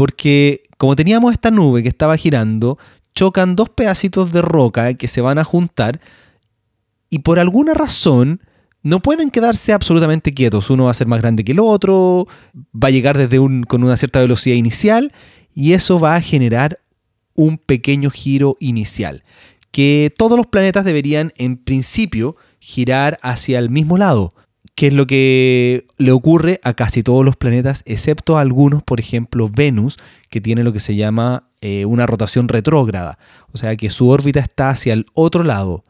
Porque 0.00 0.62
como 0.78 0.96
teníamos 0.96 1.30
esta 1.30 1.50
nube 1.50 1.82
que 1.82 1.90
estaba 1.90 2.16
girando, 2.16 2.78
chocan 3.14 3.54
dos 3.54 3.68
pedacitos 3.68 4.32
de 4.32 4.40
roca 4.40 4.94
que 4.94 5.08
se 5.08 5.20
van 5.20 5.36
a 5.36 5.44
juntar 5.44 6.00
y 7.10 7.18
por 7.18 7.38
alguna 7.38 7.74
razón 7.74 8.40
no 8.82 9.00
pueden 9.00 9.30
quedarse 9.30 9.74
absolutamente 9.74 10.32
quietos. 10.32 10.70
Uno 10.70 10.84
va 10.84 10.92
a 10.92 10.94
ser 10.94 11.06
más 11.06 11.20
grande 11.20 11.44
que 11.44 11.52
el 11.52 11.60
otro, 11.60 12.26
va 12.74 12.88
a 12.88 12.90
llegar 12.90 13.18
desde 13.18 13.40
un, 13.40 13.62
con 13.64 13.84
una 13.84 13.98
cierta 13.98 14.20
velocidad 14.20 14.56
inicial 14.56 15.12
y 15.54 15.74
eso 15.74 16.00
va 16.00 16.14
a 16.14 16.22
generar 16.22 16.80
un 17.36 17.58
pequeño 17.58 18.08
giro 18.08 18.56
inicial. 18.58 19.22
Que 19.70 20.14
todos 20.16 20.38
los 20.38 20.46
planetas 20.46 20.86
deberían 20.86 21.34
en 21.36 21.58
principio 21.58 22.36
girar 22.58 23.18
hacia 23.20 23.58
el 23.58 23.68
mismo 23.68 23.98
lado, 23.98 24.30
que 24.80 24.86
es 24.86 24.94
lo 24.94 25.06
que 25.06 25.86
le 25.98 26.10
ocurre 26.10 26.58
a 26.64 26.72
casi 26.72 27.02
todos 27.02 27.22
los 27.22 27.36
planetas, 27.36 27.82
excepto 27.84 28.38
algunos, 28.38 28.82
por 28.82 28.98
ejemplo 28.98 29.50
Venus, 29.54 29.98
que 30.30 30.40
tiene 30.40 30.64
lo 30.64 30.72
que 30.72 30.80
se 30.80 30.96
llama 30.96 31.50
eh, 31.60 31.84
una 31.84 32.06
rotación 32.06 32.48
retrógrada, 32.48 33.18
o 33.52 33.58
sea 33.58 33.76
que 33.76 33.90
su 33.90 34.08
órbita 34.08 34.40
está 34.40 34.70
hacia 34.70 34.94
el 34.94 35.04
otro 35.12 35.44
lado. 35.44 35.84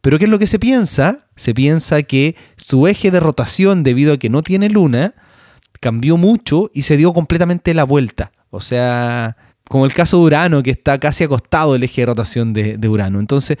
Pero 0.00 0.18
¿qué 0.18 0.24
es 0.24 0.30
lo 0.30 0.38
que 0.38 0.46
se 0.46 0.58
piensa? 0.58 1.18
Se 1.36 1.52
piensa 1.52 2.02
que 2.02 2.34
su 2.56 2.86
eje 2.86 3.10
de 3.10 3.20
rotación, 3.20 3.82
debido 3.82 4.14
a 4.14 4.16
que 4.16 4.30
no 4.30 4.42
tiene 4.42 4.70
luna, 4.70 5.12
cambió 5.78 6.16
mucho 6.16 6.70
y 6.72 6.80
se 6.80 6.96
dio 6.96 7.12
completamente 7.12 7.74
la 7.74 7.84
vuelta. 7.84 8.32
O 8.48 8.62
sea, 8.62 9.36
como 9.68 9.84
el 9.84 9.92
caso 9.92 10.16
de 10.16 10.22
Urano, 10.22 10.62
que 10.62 10.70
está 10.70 10.98
casi 10.98 11.24
acostado 11.24 11.74
el 11.74 11.82
eje 11.82 12.00
de 12.00 12.06
rotación 12.06 12.54
de 12.54 12.88
Urano. 12.88 13.20
Entonces, 13.20 13.58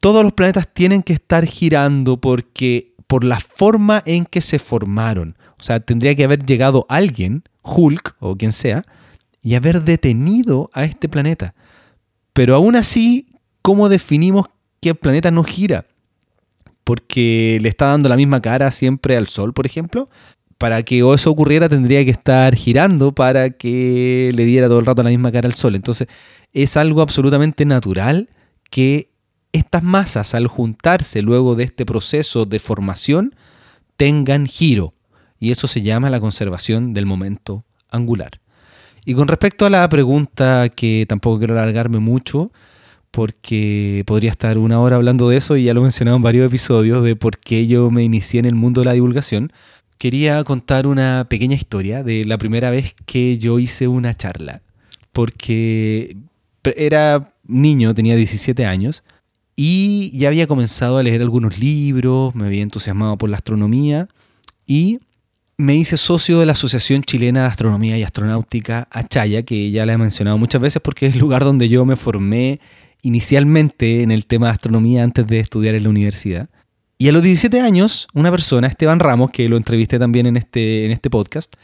todos 0.00 0.22
los 0.22 0.32
planetas 0.32 0.66
tienen 0.72 1.02
que 1.02 1.12
estar 1.12 1.44
girando 1.44 2.20
porque 2.20 2.89
por 3.10 3.24
la 3.24 3.40
forma 3.40 4.04
en 4.06 4.24
que 4.24 4.40
se 4.40 4.60
formaron. 4.60 5.34
O 5.58 5.64
sea, 5.64 5.80
tendría 5.80 6.14
que 6.14 6.22
haber 6.22 6.46
llegado 6.46 6.86
alguien, 6.88 7.42
Hulk 7.62 8.14
o 8.20 8.36
quien 8.36 8.52
sea, 8.52 8.84
y 9.42 9.56
haber 9.56 9.82
detenido 9.82 10.70
a 10.74 10.84
este 10.84 11.08
planeta. 11.08 11.52
Pero 12.32 12.54
aún 12.54 12.76
así, 12.76 13.26
¿cómo 13.62 13.88
definimos 13.88 14.46
que 14.80 14.90
el 14.90 14.94
planeta 14.94 15.32
no 15.32 15.42
gira? 15.42 15.86
Porque 16.84 17.58
le 17.60 17.68
está 17.68 17.86
dando 17.86 18.08
la 18.08 18.16
misma 18.16 18.40
cara 18.40 18.70
siempre 18.70 19.16
al 19.16 19.26
Sol, 19.26 19.52
por 19.54 19.66
ejemplo. 19.66 20.08
Para 20.56 20.84
que 20.84 21.00
eso 21.00 21.32
ocurriera 21.32 21.68
tendría 21.68 22.04
que 22.04 22.12
estar 22.12 22.54
girando 22.54 23.12
para 23.12 23.50
que 23.50 24.30
le 24.36 24.44
diera 24.44 24.68
todo 24.68 24.78
el 24.78 24.86
rato 24.86 25.02
la 25.02 25.10
misma 25.10 25.32
cara 25.32 25.48
al 25.48 25.54
Sol. 25.54 25.74
Entonces 25.74 26.06
es 26.52 26.76
algo 26.76 27.02
absolutamente 27.02 27.64
natural 27.64 28.28
que 28.70 29.09
estas 29.52 29.82
masas 29.82 30.34
al 30.34 30.46
juntarse 30.46 31.22
luego 31.22 31.54
de 31.54 31.64
este 31.64 31.84
proceso 31.86 32.46
de 32.46 32.58
formación 32.58 33.34
tengan 33.96 34.46
giro. 34.46 34.92
Y 35.38 35.50
eso 35.50 35.66
se 35.66 35.82
llama 35.82 36.10
la 36.10 36.20
conservación 36.20 36.94
del 36.94 37.06
momento 37.06 37.62
angular. 37.90 38.40
Y 39.04 39.14
con 39.14 39.28
respecto 39.28 39.66
a 39.66 39.70
la 39.70 39.88
pregunta 39.88 40.68
que 40.68 41.06
tampoco 41.08 41.38
quiero 41.38 41.54
alargarme 41.54 41.98
mucho, 41.98 42.52
porque 43.10 44.04
podría 44.06 44.30
estar 44.30 44.58
una 44.58 44.80
hora 44.80 44.96
hablando 44.96 45.28
de 45.28 45.36
eso 45.36 45.56
y 45.56 45.64
ya 45.64 45.74
lo 45.74 45.80
he 45.80 45.84
mencionado 45.84 46.16
en 46.16 46.22
varios 46.22 46.46
episodios 46.46 47.02
de 47.02 47.16
por 47.16 47.38
qué 47.38 47.66
yo 47.66 47.90
me 47.90 48.04
inicié 48.04 48.40
en 48.40 48.46
el 48.46 48.54
mundo 48.54 48.82
de 48.82 48.84
la 48.84 48.92
divulgación, 48.92 49.50
quería 49.98 50.42
contar 50.44 50.86
una 50.86 51.26
pequeña 51.28 51.56
historia 51.56 52.02
de 52.02 52.24
la 52.24 52.38
primera 52.38 52.70
vez 52.70 52.94
que 53.06 53.38
yo 53.38 53.58
hice 53.58 53.88
una 53.88 54.16
charla, 54.16 54.62
porque 55.12 56.16
era 56.62 57.34
niño, 57.44 57.94
tenía 57.94 58.16
17 58.16 58.64
años, 58.64 59.02
y 59.62 60.10
ya 60.18 60.28
había 60.28 60.46
comenzado 60.46 60.96
a 60.96 61.02
leer 61.02 61.20
algunos 61.20 61.58
libros, 61.58 62.34
me 62.34 62.46
había 62.46 62.62
entusiasmado 62.62 63.18
por 63.18 63.28
la 63.28 63.36
astronomía 63.36 64.08
y 64.66 65.00
me 65.58 65.76
hice 65.76 65.98
socio 65.98 66.40
de 66.40 66.46
la 66.46 66.52
Asociación 66.52 67.02
Chilena 67.02 67.42
de 67.42 67.48
Astronomía 67.48 67.98
y 67.98 68.02
Astronáutica 68.02 68.88
Achaya, 68.90 69.42
que 69.42 69.70
ya 69.70 69.84
la 69.84 69.92
he 69.92 69.98
mencionado 69.98 70.38
muchas 70.38 70.62
veces 70.62 70.80
porque 70.80 71.08
es 71.08 71.12
el 71.12 71.20
lugar 71.20 71.44
donde 71.44 71.68
yo 71.68 71.84
me 71.84 71.96
formé 71.96 72.58
inicialmente 73.02 74.02
en 74.02 74.12
el 74.12 74.24
tema 74.24 74.46
de 74.46 74.52
astronomía 74.52 75.02
antes 75.02 75.26
de 75.26 75.40
estudiar 75.40 75.74
en 75.74 75.82
la 75.82 75.90
universidad. 75.90 76.48
Y 76.96 77.10
a 77.10 77.12
los 77.12 77.22
17 77.22 77.60
años, 77.60 78.08
una 78.14 78.30
persona, 78.30 78.66
Esteban 78.66 78.98
Ramos, 78.98 79.30
que 79.30 79.46
lo 79.50 79.58
entrevisté 79.58 79.98
también 79.98 80.24
en 80.24 80.38
este, 80.38 80.86
en 80.86 80.90
este 80.90 81.10
podcast, 81.10 81.54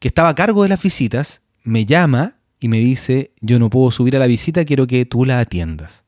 que 0.00 0.08
estaba 0.08 0.30
a 0.30 0.34
cargo 0.34 0.64
de 0.64 0.70
las 0.70 0.82
visitas, 0.82 1.42
me 1.62 1.86
llama 1.86 2.34
y 2.58 2.66
me 2.66 2.80
dice, 2.80 3.30
yo 3.40 3.60
no 3.60 3.70
puedo 3.70 3.92
subir 3.92 4.16
a 4.16 4.18
la 4.18 4.26
visita, 4.26 4.64
quiero 4.64 4.88
que 4.88 5.04
tú 5.04 5.24
la 5.24 5.38
atiendas. 5.38 6.02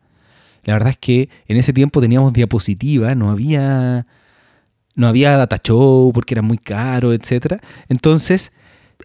La 0.64 0.74
verdad 0.74 0.90
es 0.90 0.98
que 0.98 1.28
en 1.46 1.56
ese 1.56 1.72
tiempo 1.72 2.00
teníamos 2.00 2.32
diapositivas, 2.32 3.16
no 3.16 3.30
había, 3.30 4.06
no 4.94 5.08
había 5.08 5.36
data 5.36 5.58
show 5.58 6.12
porque 6.12 6.34
era 6.34 6.42
muy 6.42 6.58
caro, 6.58 7.12
etc. 7.12 7.60
Entonces, 7.88 8.52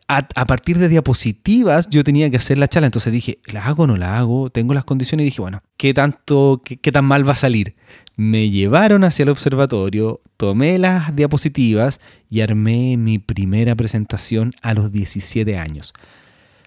a, 0.07 0.45
partir 0.45 0.77
de 0.77 0.89
diapositivas 0.89 1.89
yo 1.89 2.03
tenía 2.03 2.29
que 2.29 2.37
hacer 2.37 2.57
la 2.57 2.67
charla. 2.67 2.87
Entonces 2.87 3.11
dije, 3.11 3.39
¿la 3.45 3.65
hago 3.65 3.83
o 3.83 3.87
no 3.87 3.97
la 3.97 4.17
hago? 4.17 4.49
Tengo 4.49 4.73
las 4.73 4.83
condiciones 4.83 5.23
y 5.23 5.29
dije, 5.29 5.41
bueno, 5.41 5.63
¿qué, 5.77 5.93
tanto, 5.93 6.61
qué, 6.63 6.77
qué 6.77 6.91
tan 6.91 7.05
mal 7.05 7.27
va 7.27 7.33
a 7.33 7.37
salir? 7.37 7.75
Me 8.15 8.49
llevaron 8.49 9.03
hacia 9.03 9.23
el 9.23 9.29
observatorio, 9.29 10.21
tomé 10.37 10.77
las 10.77 11.15
diapositivas 11.15 11.99
y 12.29 12.41
armé 12.41 12.97
mi 12.97 13.19
primera 13.19 13.75
presentación 13.75 14.53
a 14.61 14.73
los 14.73 14.91
17 14.91 15.57
años. 15.57 15.93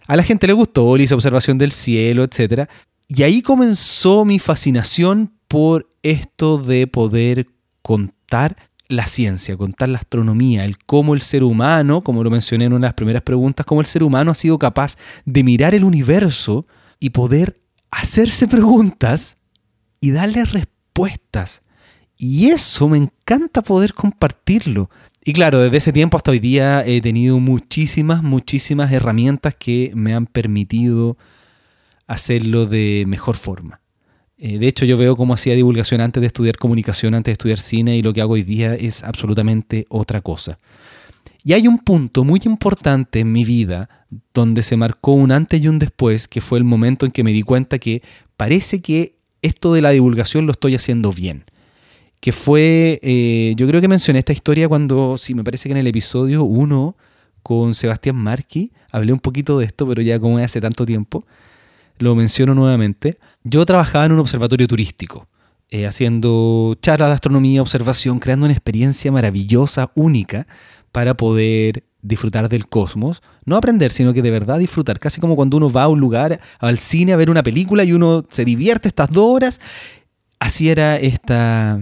A 0.07 0.17
la 0.17 0.23
gente 0.23 0.47
le 0.47 0.55
gustó, 0.55 0.97
le 0.97 1.05
hice 1.05 1.15
observación 1.15 1.59
del 1.59 1.71
cielo, 1.71 2.25
etc. 2.25 2.69
Y 3.09 3.23
ahí 3.23 3.41
comenzó 3.41 4.27
mi 4.27 4.39
fascinación 4.39 5.33
por 5.49 5.91
esto 6.03 6.59
de 6.59 6.87
poder 6.87 7.49
contar 7.81 8.57
la 8.89 9.07
ciencia, 9.07 9.57
contar 9.57 9.89
la 9.89 9.99
astronomía, 9.99 10.67
el 10.67 10.77
cómo 10.79 11.15
el 11.15 11.23
ser 11.23 11.43
humano, 11.43 12.05
como 12.05 12.23
lo 12.23 12.31
mencioné 12.31 12.67
en 12.67 12.75
una 12.75 12.87
de 12.87 12.89
las 12.89 12.95
primeras 12.95 13.23
preguntas, 13.23 13.65
cómo 13.65 13.81
el 13.81 13.87
ser 13.87 14.03
humano 14.03 14.31
ha 14.31 14.35
sido 14.35 14.59
capaz 14.59 14.97
de 15.25 15.43
mirar 15.43 15.75
el 15.75 15.85
universo 15.85 16.67
y 17.01 17.11
poder 17.11 17.61
hacerse 17.91 18.47
preguntas 18.49 19.37
y 20.01 20.11
darle 20.11 20.45
respuestas. 20.45 21.63
Y 22.19 22.49
eso 22.49 22.89
me 22.89 22.99
encanta 22.99 23.63
poder 23.63 23.95
compartirlo. 23.95 24.91
Y 25.25 25.33
claro, 25.33 25.61
desde 25.61 25.79
ese 25.79 25.93
tiempo 25.93 26.19
hasta 26.19 26.31
hoy 26.31 26.41
día 26.41 26.85
he 26.85 27.01
tenido 27.01 27.39
muchísimas, 27.39 28.23
muchísimas 28.23 28.93
herramientas 28.93 29.55
que 29.55 29.93
me 29.95 30.15
han 30.15 30.27
permitido 30.27 31.17
hacerlo 32.09 32.67
de 32.67 33.05
mejor 33.07 33.37
forma. 33.37 33.81
Eh, 34.39 34.59
de 34.59 34.67
hecho, 34.67 34.85
yo 34.85 34.97
veo 34.97 35.17
cómo 35.17 35.35
hacía 35.35 35.55
divulgación 35.55 36.01
antes 36.01 36.21
de 36.21 36.27
estudiar 36.27 36.57
comunicación, 36.57 37.15
antes 37.15 37.31
de 37.31 37.33
estudiar 37.33 37.59
cine, 37.59 37.97
y 37.97 38.03
lo 38.03 38.13
que 38.13 38.21
hago 38.21 38.35
hoy 38.35 38.43
día 38.43 38.75
es 38.75 39.05
absolutamente 39.05 39.87
otra 39.89 40.21
cosa. 40.21 40.59
Y 41.45 41.53
hay 41.53 41.69
un 41.69 41.79
punto 41.79 42.25
muy 42.25 42.41
importante 42.45 43.21
en 43.21 43.33
mi 43.33 43.45
vida 43.45 43.89
donde 44.33 44.63
se 44.63 44.77
marcó 44.77 45.13
un 45.13 45.33
antes 45.33 45.61
y 45.61 45.69
un 45.69 45.79
después, 45.79 46.29
que 46.29 46.41
fue 46.41 46.59
el 46.59 46.65
momento 46.65 47.05
en 47.05 47.13
que 47.13 47.25
me 47.25 47.33
di 47.33 47.43
cuenta 47.43 47.79
que 47.79 48.03
parece 48.37 48.81
que 48.81 49.17
esto 49.43 49.73
de 49.73 49.83
la 49.83 49.91
divulgación 49.91 50.47
lo 50.47 50.53
estoy 50.53 50.75
haciendo 50.75 51.13
bien. 51.13 51.45
Que 52.21 52.33
fue, 52.33 53.01
eh, 53.03 53.55
yo 53.57 53.69
creo 53.69 53.81
que 53.81 53.89
mencioné 53.89 54.21
esta 54.21 54.33
historia 54.33 54.69
cuando, 54.69 55.19
sí, 55.19 55.35
me 55.35 55.45
parece 55.45 55.69
que 55.69 55.73
en 55.73 55.79
el 55.79 55.87
episodio 55.87 56.45
1 56.45 56.97
con 57.43 57.75
Sebastián 57.75 58.17
Marqui, 58.17 58.73
hablé 58.91 59.13
un 59.13 59.21
poquito 59.21 59.59
de 59.59 59.67
esto, 59.67 59.87
pero 59.87 60.03
ya 60.03 60.19
como 60.19 60.39
hace 60.39 60.61
tanto 60.61 60.85
tiempo 60.87 61.25
lo 61.99 62.15
menciono 62.15 62.55
nuevamente. 62.55 63.19
Yo 63.45 63.65
trabajaba 63.67 64.07
en 64.07 64.13
un 64.13 64.19
observatorio 64.19 64.67
turístico, 64.67 65.29
eh, 65.71 65.87
haciendo 65.87 66.77
charlas 66.81 67.09
de 67.09 67.15
astronomía, 67.15 67.63
observación, 67.63 68.19
creando 68.19 68.47
una 68.47 68.55
experiencia 68.55 69.13
maravillosa, 69.13 69.91
única, 69.95 70.47
para 70.93 71.15
poder 71.15 71.85
disfrutar 72.03 72.49
del 72.49 72.67
cosmos. 72.67 73.23
No 73.45 73.57
aprender, 73.57 73.93
sino 73.93 74.13
que 74.13 74.23
de 74.23 74.31
verdad 74.31 74.59
disfrutar. 74.59 74.99
Casi 74.99 75.21
como 75.21 75.37
cuando 75.37 75.57
uno 75.57 75.71
va 75.71 75.85
a 75.85 75.89
un 75.89 76.01
lugar, 76.01 76.41
al 76.59 76.79
cine, 76.79 77.13
a 77.13 77.17
ver 77.17 77.31
una 77.31 77.43
película 77.43 77.85
y 77.85 77.93
uno 77.93 78.23
se 78.31 78.45
divierte 78.45 78.89
estas 78.89 79.11
dos 79.11 79.27
horas. 79.29 79.61
Así 80.39 80.71
era 80.71 80.97
esta, 80.97 81.81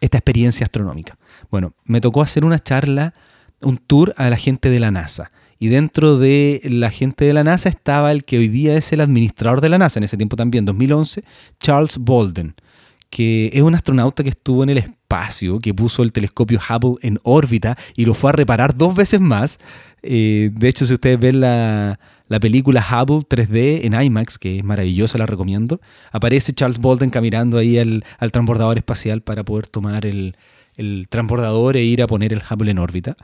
esta 0.00 0.18
experiencia 0.18 0.64
astronómica. 0.64 1.18
Bueno, 1.50 1.74
me 1.84 2.00
tocó 2.00 2.22
hacer 2.22 2.44
una 2.44 2.58
charla, 2.58 3.14
un 3.60 3.78
tour 3.78 4.14
a 4.16 4.30
la 4.30 4.36
gente 4.36 4.70
de 4.70 4.80
la 4.80 4.90
NASA. 4.90 5.30
Y 5.58 5.68
dentro 5.68 6.18
de 6.18 6.60
la 6.64 6.90
gente 6.90 7.24
de 7.24 7.32
la 7.32 7.44
NASA 7.44 7.68
estaba 7.68 8.12
el 8.12 8.24
que 8.24 8.38
hoy 8.38 8.48
día 8.48 8.76
es 8.76 8.92
el 8.92 9.00
administrador 9.00 9.60
de 9.60 9.68
la 9.68 9.78
NASA, 9.78 9.98
en 9.98 10.04
ese 10.04 10.16
tiempo 10.16 10.36
también, 10.36 10.64
2011, 10.64 11.24
Charles 11.58 11.98
Bolden, 11.98 12.54
que 13.10 13.50
es 13.52 13.62
un 13.62 13.74
astronauta 13.74 14.22
que 14.22 14.30
estuvo 14.30 14.62
en 14.62 14.70
el 14.70 14.78
espacio, 14.78 15.58
que 15.58 15.74
puso 15.74 16.02
el 16.02 16.12
telescopio 16.12 16.60
Hubble 16.60 16.96
en 17.02 17.18
órbita 17.24 17.76
y 17.96 18.04
lo 18.04 18.14
fue 18.14 18.30
a 18.30 18.34
reparar 18.34 18.76
dos 18.76 18.94
veces 18.94 19.20
más. 19.20 19.58
Eh, 20.02 20.50
de 20.52 20.68
hecho, 20.68 20.86
si 20.86 20.94
ustedes 20.94 21.18
ven 21.18 21.40
la, 21.40 21.98
película 22.40 22.80
Hubble 22.80 23.26
3D 23.26 23.84
en 23.84 24.00
IMAX, 24.00 24.38
que 24.38 24.58
es 24.58 24.64
maravillosa, 24.64 25.18
la 25.18 25.26
recomiendo, 25.26 25.80
aparece 26.12 26.52
Charles 26.52 26.78
Bolden 26.78 27.10
caminando 27.10 27.58
ahí 27.58 27.78
al, 27.78 28.04
transbordador 28.30 28.78
espacial 28.78 29.22
para 29.22 29.44
poder 29.44 29.66
tomar 29.66 30.06
el, 30.06 30.36
el 30.76 31.06
transbordador 31.08 31.76
e 31.76 31.82
ir 31.82 32.00
a 32.00 32.06
poner 32.06 32.32
el 32.32 32.42
Hubble 32.48 32.70
en 32.70 32.78
órbita. 32.78 33.16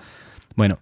Bueno, 0.57 0.79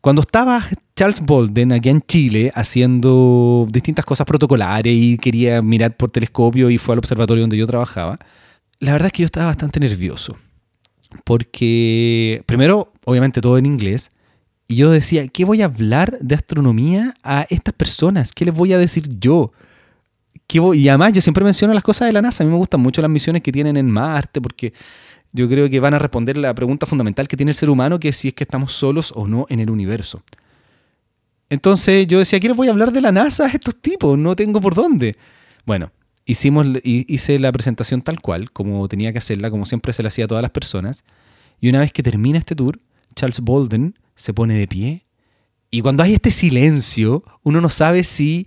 cuando 0.00 0.22
estaba 0.22 0.66
Charles 0.96 1.20
Bolden 1.20 1.72
aquí 1.72 1.88
en 1.88 2.02
Chile 2.02 2.52
haciendo 2.54 3.66
distintas 3.70 4.04
cosas 4.04 4.26
protocolares 4.26 4.94
y 4.94 5.18
quería 5.18 5.62
mirar 5.62 5.96
por 5.96 6.10
telescopio 6.10 6.70
y 6.70 6.78
fue 6.78 6.94
al 6.94 6.98
observatorio 6.98 7.42
donde 7.42 7.56
yo 7.56 7.66
trabajaba, 7.66 8.18
la 8.80 8.92
verdad 8.92 9.06
es 9.06 9.12
que 9.12 9.22
yo 9.22 9.26
estaba 9.26 9.46
bastante 9.46 9.80
nervioso. 9.80 10.36
porque 11.24 12.42
primero, 12.46 12.92
obviamente 13.04 13.40
todo 13.40 13.58
en 13.58 13.66
inglés, 13.66 14.12
y 14.68 14.76
yo 14.76 14.90
decía, 14.90 15.26
¿qué 15.26 15.44
voy 15.44 15.62
a 15.62 15.64
hablar 15.64 16.16
de 16.20 16.36
astronomía 16.36 17.14
a 17.24 17.44
estas 17.50 17.74
personas? 17.74 18.32
¿Qué 18.32 18.44
les 18.44 18.54
voy 18.54 18.72
a 18.72 18.78
decir 18.78 19.08
yo? 19.18 19.52
Y 20.74 20.88
además 20.88 21.12
yo 21.12 21.20
siempre 21.20 21.44
menciono 21.44 21.74
las 21.74 21.82
cosas 21.82 22.06
de 22.06 22.12
la 22.12 22.22
NASA, 22.22 22.44
a 22.44 22.46
mí 22.46 22.52
me 22.52 22.58
gustan 22.58 22.80
mucho 22.80 23.02
las 23.02 23.10
misiones 23.10 23.42
que 23.42 23.52
tienen 23.52 23.76
en 23.76 23.90
Marte, 23.90 24.40
porque 24.40 24.72
yo 25.32 25.48
creo 25.48 25.68
que 25.70 25.80
van 25.80 25.94
a 25.94 25.98
responder 25.98 26.36
la 26.36 26.54
pregunta 26.54 26.86
fundamental 26.86 27.28
que 27.28 27.36
tiene 27.36 27.52
el 27.52 27.56
ser 27.56 27.70
humano, 27.70 28.00
que 28.00 28.08
es 28.08 28.16
si 28.16 28.28
es 28.28 28.34
que 28.34 28.44
estamos 28.44 28.72
solos 28.72 29.12
o 29.14 29.28
no 29.28 29.46
en 29.48 29.60
el 29.60 29.70
universo. 29.70 30.22
Entonces 31.48 32.06
yo 32.06 32.18
decía, 32.18 32.40
¿qué 32.40 32.48
les 32.48 32.56
voy 32.56 32.68
a 32.68 32.70
hablar 32.70 32.92
de 32.92 33.00
la 33.00 33.12
NASA 33.12 33.46
a 33.46 33.48
estos 33.48 33.80
tipos? 33.80 34.16
No 34.16 34.36
tengo 34.36 34.60
por 34.60 34.74
dónde. 34.74 35.16
Bueno, 35.66 35.92
hicimos, 36.24 36.66
hice 36.84 37.38
la 37.38 37.52
presentación 37.52 38.02
tal 38.02 38.20
cual, 38.20 38.50
como 38.52 38.86
tenía 38.88 39.12
que 39.12 39.18
hacerla, 39.18 39.50
como 39.50 39.66
siempre 39.66 39.92
se 39.92 40.02
la 40.02 40.08
hacía 40.08 40.24
a 40.24 40.28
todas 40.28 40.42
las 40.42 40.52
personas. 40.52 41.04
Y 41.60 41.68
una 41.68 41.80
vez 41.80 41.92
que 41.92 42.02
termina 42.02 42.38
este 42.38 42.54
tour, 42.54 42.78
Charles 43.14 43.40
Bolden 43.40 43.94
se 44.14 44.32
pone 44.32 44.56
de 44.56 44.66
pie. 44.66 45.04
Y 45.70 45.82
cuando 45.82 46.02
hay 46.02 46.14
este 46.14 46.30
silencio, 46.30 47.24
uno 47.42 47.60
no 47.60 47.68
sabe 47.68 48.04
si 48.04 48.46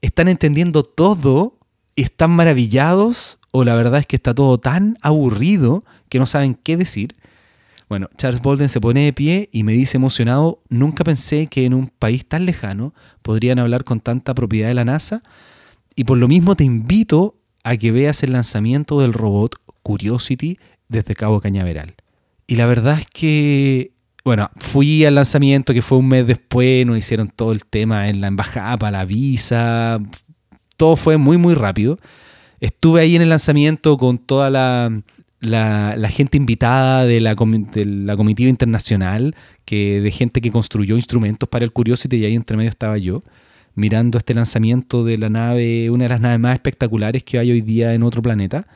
están 0.00 0.28
entendiendo 0.28 0.82
todo, 0.82 1.58
están 1.96 2.30
maravillados, 2.30 3.38
o 3.50 3.64
la 3.64 3.74
verdad 3.74 4.00
es 4.00 4.06
que 4.06 4.16
está 4.16 4.34
todo 4.34 4.58
tan 4.58 4.96
aburrido 5.02 5.84
que 6.08 6.18
no 6.18 6.26
saben 6.26 6.54
qué 6.54 6.76
decir. 6.76 7.14
Bueno, 7.88 8.08
Charles 8.16 8.42
Bolden 8.42 8.68
se 8.68 8.80
pone 8.80 9.04
de 9.04 9.12
pie 9.12 9.48
y 9.50 9.62
me 9.62 9.72
dice 9.72 9.96
emocionado, 9.96 10.62
nunca 10.68 11.04
pensé 11.04 11.46
que 11.46 11.64
en 11.64 11.72
un 11.72 11.88
país 11.88 12.26
tan 12.26 12.44
lejano 12.44 12.92
podrían 13.22 13.58
hablar 13.58 13.84
con 13.84 14.00
tanta 14.00 14.34
propiedad 14.34 14.68
de 14.68 14.74
la 14.74 14.84
NASA 14.84 15.22
y 15.96 16.04
por 16.04 16.18
lo 16.18 16.28
mismo 16.28 16.54
te 16.54 16.64
invito 16.64 17.36
a 17.64 17.76
que 17.76 17.90
veas 17.90 18.22
el 18.22 18.32
lanzamiento 18.32 19.00
del 19.00 19.14
robot 19.14 19.56
Curiosity 19.82 20.58
desde 20.88 21.14
Cabo 21.14 21.40
Cañaveral. 21.40 21.94
Y 22.46 22.56
la 22.56 22.66
verdad 22.66 22.98
es 23.00 23.06
que, 23.06 23.92
bueno, 24.24 24.50
fui 24.56 25.04
al 25.04 25.14
lanzamiento 25.14 25.72
que 25.72 25.82
fue 25.82 25.98
un 25.98 26.08
mes 26.08 26.26
después, 26.26 26.86
nos 26.86 26.98
hicieron 26.98 27.28
todo 27.28 27.52
el 27.52 27.64
tema 27.64 28.08
en 28.08 28.20
la 28.20 28.26
embajada 28.26 28.76
para 28.76 28.98
la 28.98 29.04
visa, 29.06 29.98
todo 30.76 30.96
fue 30.96 31.16
muy, 31.16 31.36
muy 31.36 31.54
rápido. 31.54 31.98
Estuve 32.60 33.00
ahí 33.00 33.16
en 33.16 33.22
el 33.22 33.28
lanzamiento 33.28 33.96
con 33.98 34.18
toda 34.18 34.50
la 34.50 35.02
la, 35.40 36.08
gente 36.10 36.36
invitada 36.36 37.04
de 37.04 37.20
la, 37.20 37.34
comitiva 37.36 38.48
internacional, 38.48 39.34
que, 39.64 40.00
de 40.00 40.10
gente 40.10 40.40
que 40.40 40.50
construyó 40.50 40.96
instrumentos 40.96 41.48
para 41.48 41.64
el 41.64 41.72
Curiosity, 41.72 42.16
y 42.16 42.24
ahí 42.24 42.34
entre 42.34 42.56
medio 42.56 42.70
estaba 42.70 42.98
yo, 42.98 43.20
mirando 43.74 44.18
este 44.18 44.34
lanzamiento 44.34 45.04
de 45.04 45.18
la 45.18 45.30
nave, 45.30 45.90
una 45.90 46.04
de 46.04 46.08
las 46.08 46.20
naves 46.20 46.40
más 46.40 46.54
espectaculares 46.54 47.22
que 47.22 47.38
hay 47.38 47.52
hoy 47.52 47.60
día 47.60 47.94
en 47.94 48.02
otro 48.02 48.22
planeta. 48.22 48.66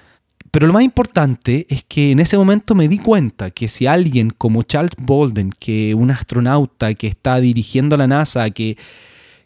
Pero 0.50 0.66
lo 0.66 0.72
más 0.72 0.84
importante 0.84 1.66
es 1.70 1.84
que 1.84 2.10
en 2.10 2.20
ese 2.20 2.36
momento 2.36 2.74
me 2.74 2.86
di 2.86 2.98
cuenta 2.98 3.50
que 3.50 3.68
si 3.68 3.86
alguien 3.86 4.30
como 4.30 4.62
Charles 4.62 4.92
Bolden, 4.98 5.50
que 5.58 5.94
un 5.94 6.10
astronauta 6.10 6.94
que 6.94 7.06
está 7.06 7.40
dirigiendo 7.40 7.96
la 7.96 8.06
NASA, 8.06 8.50
que, 8.50 8.76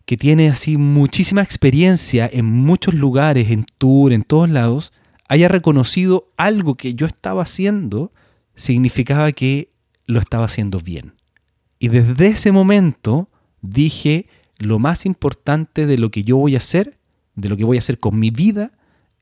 que 0.04 0.16
tiene 0.16 0.48
así 0.48 0.76
muchísima 0.76 1.42
experiencia 1.42 2.28
en 2.30 2.44
muchos 2.44 2.94
lugares, 2.94 3.50
en 3.50 3.64
tour, 3.78 4.12
en 4.12 4.24
todos 4.24 4.50
lados, 4.50 4.92
haya 5.28 5.48
reconocido 5.48 6.30
algo 6.36 6.76
que 6.76 6.94
yo 6.94 7.06
estaba 7.06 7.42
haciendo, 7.42 8.12
significaba 8.54 9.32
que 9.32 9.70
lo 10.06 10.20
estaba 10.20 10.46
haciendo 10.46 10.80
bien. 10.80 11.14
Y 11.78 11.88
desde 11.88 12.28
ese 12.28 12.52
momento 12.52 13.28
dije, 13.60 14.26
lo 14.58 14.78
más 14.78 15.04
importante 15.04 15.86
de 15.86 15.98
lo 15.98 16.10
que 16.10 16.24
yo 16.24 16.36
voy 16.36 16.54
a 16.54 16.58
hacer, 16.58 16.96
de 17.34 17.48
lo 17.48 17.56
que 17.56 17.64
voy 17.64 17.76
a 17.76 17.80
hacer 17.80 17.98
con 17.98 18.18
mi 18.18 18.30
vida, 18.30 18.70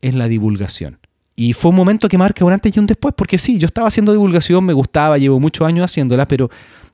es 0.00 0.14
la 0.14 0.28
divulgación. 0.28 0.98
Y 1.36 1.52
fue 1.52 1.70
un 1.70 1.76
momento 1.76 2.08
que 2.08 2.18
marca 2.18 2.44
un 2.44 2.52
antes 2.52 2.76
y 2.76 2.78
un 2.78 2.86
después, 2.86 3.14
porque 3.16 3.38
sí, 3.38 3.58
yo 3.58 3.66
estaba 3.66 3.88
haciendo 3.88 4.12
divulgación, 4.12 4.64
me 4.64 4.72
gustaba, 4.72 5.18
llevo 5.18 5.40
muchos 5.40 5.66
años 5.66 5.84
haciéndola, 5.84 6.28
pero, 6.28 6.48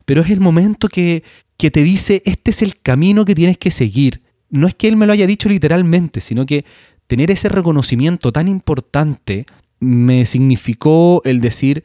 pero 0.06 0.22
es 0.22 0.30
el 0.30 0.40
momento 0.40 0.88
que, 0.88 1.22
que 1.58 1.70
te 1.70 1.82
dice, 1.82 2.22
este 2.24 2.52
es 2.52 2.62
el 2.62 2.80
camino 2.80 3.26
que 3.26 3.34
tienes 3.34 3.58
que 3.58 3.70
seguir. 3.70 4.22
No 4.48 4.66
es 4.66 4.74
que 4.74 4.88
él 4.88 4.96
me 4.96 5.06
lo 5.06 5.12
haya 5.12 5.26
dicho 5.26 5.48
literalmente, 5.48 6.20
sino 6.20 6.46
que 6.46 6.64
tener 7.10 7.32
ese 7.32 7.48
reconocimiento 7.48 8.30
tan 8.30 8.46
importante 8.46 9.44
me 9.80 10.24
significó 10.26 11.22
el 11.24 11.40
decir, 11.40 11.82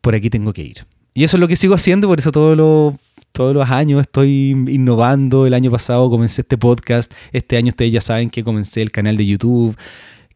por 0.00 0.14
aquí 0.14 0.30
tengo 0.30 0.54
que 0.54 0.62
ir. 0.62 0.86
Y 1.12 1.24
eso 1.24 1.36
es 1.36 1.42
lo 1.42 1.46
que 1.46 1.56
sigo 1.56 1.74
haciendo, 1.74 2.08
por 2.08 2.18
eso 2.18 2.32
todos 2.32 2.56
los 2.56 3.70
años 3.70 4.00
estoy 4.00 4.52
innovando. 4.68 5.46
El 5.46 5.52
año 5.52 5.70
pasado 5.70 6.08
comencé 6.08 6.40
este 6.40 6.56
podcast, 6.56 7.12
este 7.32 7.58
año 7.58 7.68
ustedes 7.68 7.92
ya 7.92 8.00
saben 8.00 8.30
que 8.30 8.42
comencé 8.42 8.80
el 8.80 8.90
canal 8.90 9.18
de 9.18 9.26
YouTube, 9.26 9.76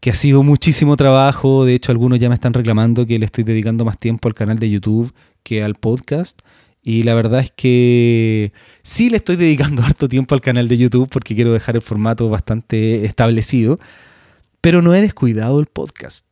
que 0.00 0.10
ha 0.10 0.14
sido 0.14 0.42
muchísimo 0.42 0.98
trabajo. 0.98 1.64
De 1.64 1.74
hecho, 1.74 1.90
algunos 1.90 2.18
ya 2.18 2.28
me 2.28 2.34
están 2.34 2.52
reclamando 2.52 3.06
que 3.06 3.18
le 3.18 3.24
estoy 3.24 3.42
dedicando 3.42 3.86
más 3.86 3.98
tiempo 3.98 4.28
al 4.28 4.34
canal 4.34 4.58
de 4.58 4.68
YouTube 4.68 5.14
que 5.42 5.62
al 5.62 5.76
podcast. 5.76 6.42
Y 6.82 7.04
la 7.04 7.14
verdad 7.14 7.40
es 7.40 7.52
que 7.52 8.52
sí 8.82 9.08
le 9.08 9.16
estoy 9.16 9.36
dedicando 9.36 9.82
harto 9.86 10.10
tiempo 10.10 10.34
al 10.34 10.42
canal 10.42 10.68
de 10.68 10.76
YouTube 10.76 11.08
porque 11.10 11.34
quiero 11.34 11.54
dejar 11.54 11.76
el 11.76 11.82
formato 11.82 12.28
bastante 12.28 13.06
establecido. 13.06 13.78
Pero 14.66 14.82
no 14.82 14.96
he 14.96 15.00
descuidado 15.00 15.60
el 15.60 15.66
podcast. 15.66 16.26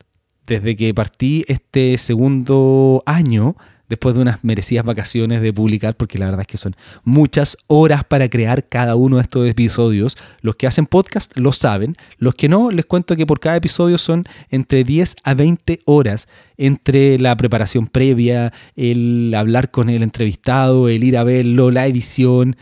Desde 0.45 0.74
que 0.74 0.93
partí 0.93 1.45
este 1.47 1.97
segundo 1.99 3.01
año, 3.07 3.55
después 3.89 4.16
de 4.16 4.22
unas 4.22 4.43
merecidas 4.43 4.85
vacaciones 4.85 5.41
de 5.41 5.53
publicar, 5.53 5.97
porque 5.97 6.18
la 6.18 6.24
verdad 6.26 6.41
es 6.41 6.49
que 6.49 6.57
son 6.57 6.74
muchas 7.05 7.57
horas 7.68 8.03
para 8.03 8.28
crear 8.28 8.68
cada 8.68 8.97
uno 8.97 9.18
de 9.18 9.22
estos 9.22 9.49
episodios. 9.49 10.16
Los 10.41 10.57
que 10.57 10.66
hacen 10.66 10.87
podcast 10.87 11.39
lo 11.39 11.53
saben, 11.53 11.95
los 12.18 12.35
que 12.35 12.49
no, 12.49 12.72
les 12.72 12.87
cuento 12.87 13.14
que 13.14 13.24
por 13.24 13.39
cada 13.39 13.55
episodio 13.55 13.99
son 13.99 14.24
entre 14.51 14.82
10 14.82 15.14
a 15.22 15.35
20 15.35 15.78
horas 15.85 16.26
entre 16.57 17.20
la 17.20 17.37
preparación 17.37 17.87
previa, 17.87 18.53
el 18.74 19.32
hablar 19.37 19.70
con 19.70 19.91
el 19.91 20.03
entrevistado, 20.03 20.89
el 20.89 21.05
ir 21.05 21.16
a 21.16 21.22
verlo, 21.22 21.70
la 21.70 21.87
edición, 21.87 22.57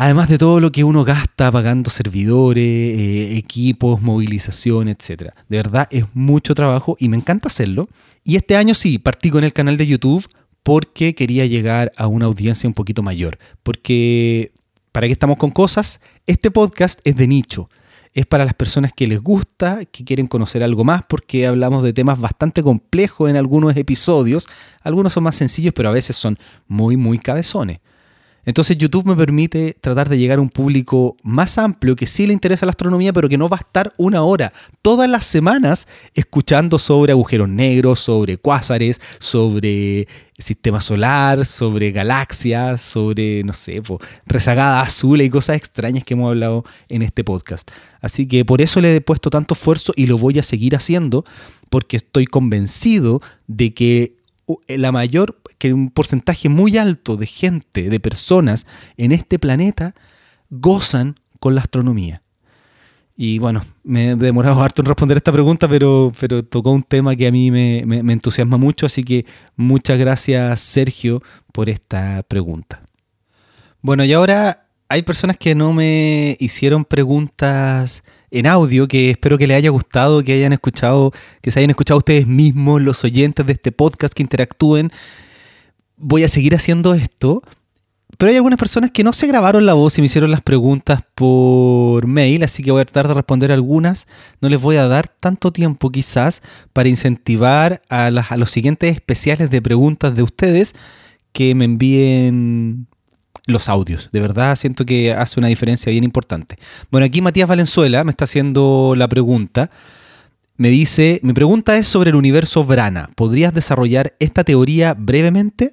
Además 0.00 0.28
de 0.28 0.38
todo 0.38 0.60
lo 0.60 0.70
que 0.70 0.84
uno 0.84 1.02
gasta 1.02 1.50
pagando 1.50 1.90
servidores, 1.90 2.62
eh, 2.64 3.36
equipos, 3.36 4.00
movilización, 4.00 4.86
etc. 4.86 5.32
De 5.48 5.56
verdad 5.56 5.88
es 5.90 6.04
mucho 6.14 6.54
trabajo 6.54 6.96
y 7.00 7.08
me 7.08 7.16
encanta 7.16 7.48
hacerlo. 7.48 7.88
Y 8.22 8.36
este 8.36 8.56
año 8.56 8.74
sí, 8.74 9.00
partí 9.00 9.28
con 9.28 9.42
el 9.42 9.52
canal 9.52 9.76
de 9.76 9.88
YouTube 9.88 10.24
porque 10.62 11.16
quería 11.16 11.46
llegar 11.46 11.90
a 11.96 12.06
una 12.06 12.26
audiencia 12.26 12.68
un 12.68 12.74
poquito 12.74 13.02
mayor. 13.02 13.38
Porque, 13.64 14.52
¿para 14.92 15.08
qué 15.08 15.12
estamos 15.12 15.36
con 15.36 15.50
cosas? 15.50 16.00
Este 16.28 16.52
podcast 16.52 17.00
es 17.02 17.16
de 17.16 17.26
nicho. 17.26 17.68
Es 18.14 18.24
para 18.24 18.44
las 18.44 18.54
personas 18.54 18.92
que 18.94 19.08
les 19.08 19.20
gusta, 19.20 19.84
que 19.84 20.04
quieren 20.04 20.28
conocer 20.28 20.62
algo 20.62 20.84
más, 20.84 21.02
porque 21.08 21.44
hablamos 21.48 21.82
de 21.82 21.92
temas 21.92 22.20
bastante 22.20 22.62
complejos 22.62 23.30
en 23.30 23.34
algunos 23.34 23.76
episodios. 23.76 24.46
Algunos 24.80 25.12
son 25.12 25.24
más 25.24 25.34
sencillos, 25.34 25.72
pero 25.74 25.88
a 25.88 25.92
veces 25.92 26.14
son 26.14 26.38
muy, 26.68 26.96
muy 26.96 27.18
cabezones. 27.18 27.80
Entonces 28.48 28.78
YouTube 28.78 29.04
me 29.04 29.14
permite 29.14 29.76
tratar 29.78 30.08
de 30.08 30.16
llegar 30.16 30.38
a 30.38 30.40
un 30.40 30.48
público 30.48 31.18
más 31.22 31.58
amplio 31.58 31.94
que 31.94 32.06
sí 32.06 32.26
le 32.26 32.32
interesa 32.32 32.64
la 32.64 32.70
astronomía, 32.70 33.12
pero 33.12 33.28
que 33.28 33.36
no 33.36 33.46
va 33.46 33.58
a 33.58 33.60
estar 33.60 33.92
una 33.98 34.22
hora 34.22 34.54
todas 34.80 35.06
las 35.06 35.26
semanas 35.26 35.86
escuchando 36.14 36.78
sobre 36.78 37.12
agujeros 37.12 37.46
negros, 37.46 38.00
sobre 38.00 38.38
cuásares, 38.38 39.02
sobre 39.18 40.08
sistema 40.38 40.80
solar, 40.80 41.44
sobre 41.44 41.90
galaxias, 41.92 42.80
sobre, 42.80 43.44
no 43.44 43.52
sé, 43.52 43.82
rezagada 44.24 44.80
azul 44.80 45.20
y 45.20 45.28
cosas 45.28 45.56
extrañas 45.56 46.02
que 46.04 46.14
hemos 46.14 46.30
hablado 46.30 46.64
en 46.88 47.02
este 47.02 47.24
podcast. 47.24 47.70
Así 48.00 48.26
que 48.26 48.46
por 48.46 48.62
eso 48.62 48.80
le 48.80 48.96
he 48.96 49.00
puesto 49.02 49.28
tanto 49.28 49.52
esfuerzo 49.52 49.92
y 49.94 50.06
lo 50.06 50.16
voy 50.16 50.38
a 50.38 50.42
seguir 50.42 50.74
haciendo 50.74 51.26
porque 51.68 51.98
estoy 51.98 52.24
convencido 52.24 53.20
de 53.46 53.74
que 53.74 54.17
la 54.68 54.92
mayor, 54.92 55.40
que 55.58 55.72
un 55.72 55.90
porcentaje 55.90 56.48
muy 56.48 56.78
alto 56.78 57.16
de 57.16 57.26
gente, 57.26 57.90
de 57.90 58.00
personas 58.00 58.66
en 58.96 59.12
este 59.12 59.38
planeta 59.38 59.94
gozan 60.50 61.16
con 61.38 61.54
la 61.54 61.60
astronomía. 61.60 62.22
Y 63.16 63.40
bueno, 63.40 63.64
me 63.82 64.10
he 64.10 64.16
demorado 64.16 64.60
harto 64.62 64.82
en 64.82 64.86
responder 64.86 65.16
esta 65.16 65.32
pregunta, 65.32 65.68
pero, 65.68 66.12
pero 66.20 66.44
tocó 66.44 66.70
un 66.70 66.82
tema 66.82 67.16
que 67.16 67.26
a 67.26 67.32
mí 67.32 67.50
me, 67.50 67.84
me 67.84 68.12
entusiasma 68.12 68.56
mucho, 68.56 68.86
así 68.86 69.02
que 69.02 69.26
muchas 69.56 69.98
gracias 69.98 70.60
Sergio 70.60 71.22
por 71.52 71.68
esta 71.68 72.22
pregunta. 72.22 72.82
Bueno, 73.80 74.04
y 74.04 74.12
ahora 74.12 74.68
hay 74.88 75.02
personas 75.02 75.36
que 75.36 75.54
no 75.54 75.72
me 75.72 76.36
hicieron 76.40 76.84
preguntas 76.84 78.02
en 78.30 78.46
audio 78.46 78.88
que 78.88 79.10
espero 79.10 79.38
que 79.38 79.46
les 79.46 79.56
haya 79.56 79.70
gustado, 79.70 80.22
que 80.22 80.32
hayan 80.32 80.52
escuchado, 80.52 81.12
que 81.40 81.50
se 81.50 81.60
hayan 81.60 81.70
escuchado 81.70 81.98
ustedes 81.98 82.26
mismos, 82.26 82.82
los 82.82 83.04
oyentes 83.04 83.46
de 83.46 83.52
este 83.52 83.72
podcast, 83.72 84.14
que 84.14 84.22
interactúen. 84.22 84.90
Voy 85.96 86.24
a 86.24 86.28
seguir 86.28 86.54
haciendo 86.54 86.94
esto, 86.94 87.42
pero 88.16 88.30
hay 88.30 88.36
algunas 88.36 88.58
personas 88.58 88.90
que 88.90 89.04
no 89.04 89.12
se 89.12 89.26
grabaron 89.26 89.66
la 89.66 89.74
voz 89.74 89.96
y 89.98 90.02
me 90.02 90.06
hicieron 90.06 90.30
las 90.30 90.42
preguntas 90.42 91.02
por 91.14 92.06
mail, 92.06 92.42
así 92.42 92.62
que 92.62 92.70
voy 92.72 92.82
a 92.82 92.84
tratar 92.84 93.08
de 93.08 93.14
responder 93.14 93.52
algunas. 93.52 94.06
No 94.40 94.48
les 94.48 94.60
voy 94.60 94.76
a 94.76 94.88
dar 94.88 95.08
tanto 95.08 95.52
tiempo 95.52 95.90
quizás 95.90 96.42
para 96.72 96.88
incentivar 96.88 97.82
a, 97.88 98.06
a 98.06 98.36
los 98.36 98.50
siguientes 98.50 98.94
especiales 98.94 99.50
de 99.50 99.62
preguntas 99.62 100.14
de 100.14 100.22
ustedes 100.22 100.74
que 101.32 101.54
me 101.54 101.64
envíen 101.64 102.87
los 103.48 103.68
audios. 103.68 104.10
De 104.12 104.20
verdad 104.20 104.54
siento 104.54 104.84
que 104.84 105.12
hace 105.12 105.40
una 105.40 105.48
diferencia 105.48 105.90
bien 105.90 106.04
importante. 106.04 106.56
Bueno, 106.90 107.06
aquí 107.06 107.20
Matías 107.20 107.48
Valenzuela 107.48 108.04
me 108.04 108.10
está 108.10 108.24
haciendo 108.24 108.94
la 108.96 109.08
pregunta. 109.08 109.70
me 110.56 110.70
dice, 110.70 111.20
mi 111.22 111.32
pregunta 111.32 111.76
es 111.76 111.88
sobre 111.88 112.10
el 112.10 112.16
universo 112.16 112.64
Brana. 112.64 113.10
¿Podrías 113.16 113.54
desarrollar 113.54 114.14
esta 114.18 114.44
teoría 114.44 114.94
brevemente? 114.94 115.72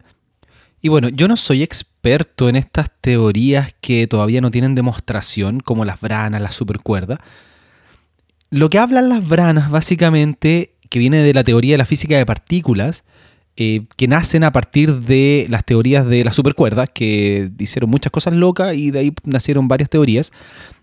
Y 0.82 0.90
bueno, 0.90 1.10
yo 1.10 1.28
no 1.28 1.36
soy 1.36 1.64
experto 1.64 2.48
en 2.48 2.56
estas 2.56 2.88
teorías 3.02 3.74
que 3.82 4.08
todavía 4.08 4.42
no 4.42 4.52
tienen 4.52 4.76
demostración, 4.76 5.60
como 5.60 5.84
las 5.84 6.00
branas, 6.00 6.42
las 6.42 6.54
supercuerdas. 6.54 7.18
Lo 8.52 8.70
que 8.70 8.78
hablan 8.78 9.10
las 9.10 9.28
branas, 9.28 9.72
básicamente, 9.72 10.76
que 10.90 11.00
viene 11.00 11.24
de 11.24 11.34
la 11.34 11.44
teoría 11.44 11.74
de 11.74 11.80
la 11.80 11.86
física 11.86 12.16
de 12.18 12.26
partículas, 12.26 13.04
eh, 13.58 13.86
que 13.96 14.08
nacen 14.08 14.44
a 14.44 14.52
partir 14.52 15.02
de 15.02 15.48
las 15.50 15.64
teorías 15.66 16.06
de 16.06 16.24
las 16.24 16.36
supercuerdas, 16.36 16.90
que 16.94 17.52
hicieron 17.58 17.90
muchas 17.90 18.12
cosas 18.12 18.34
locas 18.34 18.76
y 18.76 18.92
de 18.92 19.00
ahí 19.00 19.14
nacieron 19.24 19.68
varias 19.68 19.90
teorías, 19.90 20.32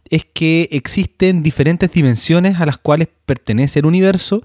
es 0.09 0.25
que 0.25 0.69
existen 0.73 1.43
diferentes 1.43 1.93
dimensiones 1.93 2.61
a 2.61 2.67
las 2.67 2.79
cuales 2.79 3.09
pertenece 3.27 3.81
el 3.81 3.87
universo 3.87 4.43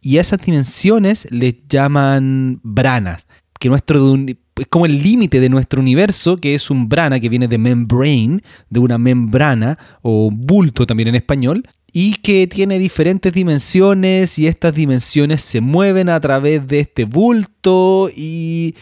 y 0.00 0.18
a 0.18 0.20
esas 0.20 0.40
dimensiones 0.40 1.28
les 1.30 1.56
llaman 1.68 2.60
branas, 2.62 3.26
que 3.58 3.68
nuestro 3.68 4.14
es 4.56 4.66
como 4.68 4.86
el 4.86 5.02
límite 5.02 5.40
de 5.40 5.48
nuestro 5.48 5.80
universo, 5.80 6.38
que 6.38 6.54
es 6.54 6.70
un 6.70 6.88
brana 6.88 7.20
que 7.20 7.28
viene 7.28 7.46
de 7.46 7.58
membrane, 7.58 8.40
de 8.70 8.80
una 8.80 8.96
membrana 8.96 9.78
o 10.00 10.30
bulto 10.30 10.86
también 10.86 11.08
en 11.08 11.14
español, 11.14 11.62
y 11.92 12.14
que 12.16 12.46
tiene 12.46 12.78
diferentes 12.78 13.32
dimensiones 13.32 14.38
y 14.38 14.46
estas 14.46 14.74
dimensiones 14.74 15.42
se 15.42 15.60
mueven 15.60 16.08
a 16.08 16.20
través 16.20 16.66
de 16.66 16.80
este 16.80 17.04
bulto 17.04 18.10
y 18.14 18.74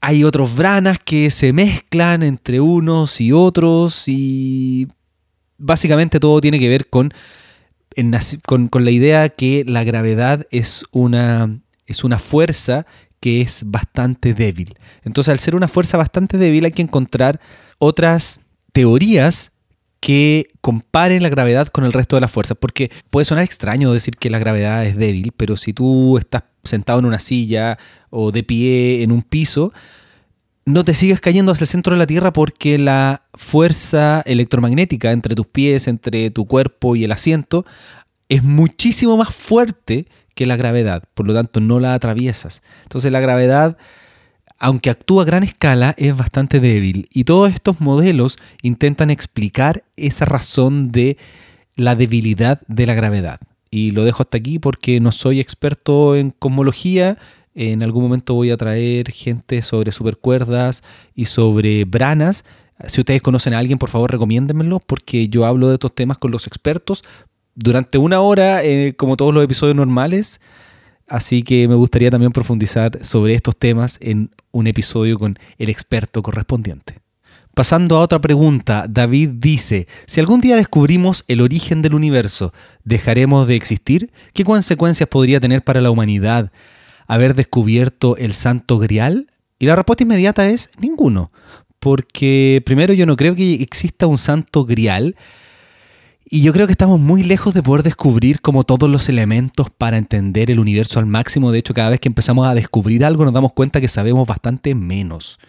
hay 0.00 0.24
otros 0.24 0.56
branas 0.56 0.98
que 0.98 1.30
se 1.30 1.52
mezclan 1.52 2.22
entre 2.22 2.60
unos 2.60 3.20
y 3.20 3.32
otros 3.32 4.04
y 4.06 4.88
básicamente 5.58 6.18
todo 6.18 6.40
tiene 6.40 6.58
que 6.58 6.68
ver 6.68 6.88
con, 6.88 7.12
con, 8.46 8.84
la 8.84 8.90
idea 8.90 9.28
que 9.28 9.64
la 9.66 9.84
gravedad 9.84 10.46
es 10.50 10.84
una, 10.90 11.60
es 11.86 12.04
una 12.04 12.18
fuerza 12.18 12.86
que 13.20 13.42
es 13.42 13.64
bastante 13.66 14.32
débil. 14.32 14.74
Entonces, 15.04 15.30
al 15.30 15.38
ser 15.38 15.54
una 15.54 15.68
fuerza 15.68 15.98
bastante 15.98 16.38
débil, 16.38 16.64
hay 16.64 16.72
que 16.72 16.80
encontrar 16.82 17.38
otras 17.78 18.40
teorías 18.72 19.52
que 20.00 20.48
comparen 20.62 21.22
la 21.22 21.28
gravedad 21.28 21.68
con 21.68 21.84
el 21.84 21.92
resto 21.92 22.16
de 22.16 22.22
las 22.22 22.30
fuerzas, 22.30 22.56
porque 22.58 22.90
puede 23.10 23.26
sonar 23.26 23.44
extraño 23.44 23.92
decir 23.92 24.16
que 24.16 24.30
la 24.30 24.38
gravedad 24.38 24.84
es 24.86 24.96
débil, 24.96 25.32
pero 25.36 25.56
si 25.56 25.72
tú 25.72 26.16
estás 26.18 26.44
sentado 26.64 26.98
en 26.98 27.04
una 27.04 27.20
silla 27.20 27.78
o 28.08 28.32
de 28.32 28.42
pie 28.42 29.02
en 29.02 29.12
un 29.12 29.22
piso, 29.22 29.72
no 30.64 30.84
te 30.84 30.94
sigues 30.94 31.20
cayendo 31.20 31.52
hacia 31.52 31.64
el 31.64 31.68
centro 31.68 31.94
de 31.94 31.98
la 31.98 32.06
Tierra 32.06 32.32
porque 32.32 32.78
la 32.78 33.24
fuerza 33.34 34.22
electromagnética 34.24 35.12
entre 35.12 35.34
tus 35.34 35.46
pies, 35.46 35.86
entre 35.86 36.30
tu 36.30 36.46
cuerpo 36.46 36.96
y 36.96 37.04
el 37.04 37.12
asiento, 37.12 37.66
es 38.28 38.42
muchísimo 38.42 39.16
más 39.16 39.34
fuerte 39.34 40.06
que 40.34 40.46
la 40.46 40.56
gravedad, 40.56 41.04
por 41.14 41.26
lo 41.26 41.34
tanto 41.34 41.60
no 41.60 41.80
la 41.80 41.94
atraviesas. 41.94 42.62
Entonces 42.84 43.12
la 43.12 43.20
gravedad, 43.20 43.76
aunque 44.60 44.90
actúa 44.90 45.22
a 45.22 45.26
gran 45.26 45.42
escala, 45.42 45.94
es 45.98 46.16
bastante 46.16 46.60
débil 46.60 47.08
y 47.12 47.24
todos 47.24 47.50
estos 47.50 47.80
modelos 47.80 48.36
intentan 48.62 49.10
explicar 49.10 49.84
esa 49.96 50.26
razón 50.26 50.92
de 50.92 51.16
la 51.76 51.96
debilidad 51.96 52.60
de 52.68 52.86
la 52.86 52.94
gravedad. 52.94 53.40
Y 53.70 53.92
lo 53.92 54.04
dejo 54.04 54.22
hasta 54.22 54.36
aquí 54.36 54.58
porque 54.58 55.00
no 55.00 55.12
soy 55.12 55.40
experto 55.40 56.14
en 56.14 56.30
cosmología, 56.30 57.16
en 57.54 57.82
algún 57.82 58.02
momento 58.02 58.34
voy 58.34 58.50
a 58.50 58.56
traer 58.56 59.10
gente 59.10 59.62
sobre 59.62 59.92
supercuerdas 59.92 60.84
y 61.14 61.24
sobre 61.24 61.84
branas. 61.84 62.44
Si 62.86 63.00
ustedes 63.00 63.22
conocen 63.22 63.54
a 63.54 63.58
alguien, 63.58 63.78
por 63.78 63.88
favor, 63.88 64.10
recomiéndenmelo 64.10 64.80
porque 64.80 65.28
yo 65.28 65.46
hablo 65.46 65.68
de 65.68 65.74
estos 65.74 65.94
temas 65.94 66.18
con 66.18 66.30
los 66.30 66.46
expertos 66.46 67.02
durante 67.54 67.98
una 67.98 68.20
hora, 68.20 68.62
eh, 68.62 68.94
como 68.96 69.16
todos 69.16 69.34
los 69.34 69.42
episodios 69.42 69.76
normales. 69.76 70.40
Así 71.10 71.42
que 71.42 71.68
me 71.68 71.74
gustaría 71.74 72.10
también 72.10 72.32
profundizar 72.32 73.04
sobre 73.04 73.34
estos 73.34 73.56
temas 73.56 73.98
en 74.00 74.30
un 74.50 74.66
episodio 74.66 75.18
con 75.18 75.38
el 75.58 75.68
experto 75.68 76.22
correspondiente. 76.22 76.94
Pasando 77.54 77.96
a 77.96 78.00
otra 78.00 78.20
pregunta, 78.20 78.86
David 78.88 79.30
dice, 79.34 79.86
si 80.06 80.20
algún 80.20 80.40
día 80.40 80.56
descubrimos 80.56 81.24
el 81.28 81.42
origen 81.42 81.82
del 81.82 81.94
universo, 81.94 82.54
¿dejaremos 82.84 83.46
de 83.46 83.56
existir? 83.56 84.12
¿Qué 84.32 84.44
consecuencias 84.44 85.08
podría 85.08 85.40
tener 85.40 85.62
para 85.62 85.82
la 85.82 85.90
humanidad? 85.90 86.50
haber 87.10 87.34
descubierto 87.34 88.16
el 88.16 88.34
santo 88.34 88.78
grial? 88.78 89.32
Y 89.58 89.66
la 89.66 89.74
respuesta 89.74 90.04
inmediata 90.04 90.48
es 90.48 90.70
ninguno. 90.78 91.32
Porque 91.80 92.62
primero 92.64 92.94
yo 92.94 93.04
no 93.04 93.16
creo 93.16 93.34
que 93.34 93.54
exista 93.54 94.06
un 94.06 94.16
santo 94.16 94.64
grial. 94.64 95.16
Y 96.32 96.42
yo 96.42 96.52
creo 96.52 96.68
que 96.68 96.72
estamos 96.72 97.00
muy 97.00 97.24
lejos 97.24 97.54
de 97.54 97.62
poder 97.62 97.82
descubrir 97.82 98.40
como 98.40 98.62
todos 98.62 98.88
los 98.88 99.08
elementos 99.08 99.68
para 99.68 99.96
entender 99.96 100.48
el 100.52 100.60
universo 100.60 101.00
al 101.00 101.06
máximo. 101.06 101.50
De 101.50 101.58
hecho, 101.58 101.74
cada 101.74 101.90
vez 101.90 101.98
que 101.98 102.08
empezamos 102.08 102.46
a 102.46 102.54
descubrir 102.54 103.04
algo 103.04 103.24
nos 103.24 103.34
damos 103.34 103.52
cuenta 103.52 103.80
que 103.80 103.88
sabemos 103.88 104.28
bastante 104.28 104.76
menos. 104.76 105.40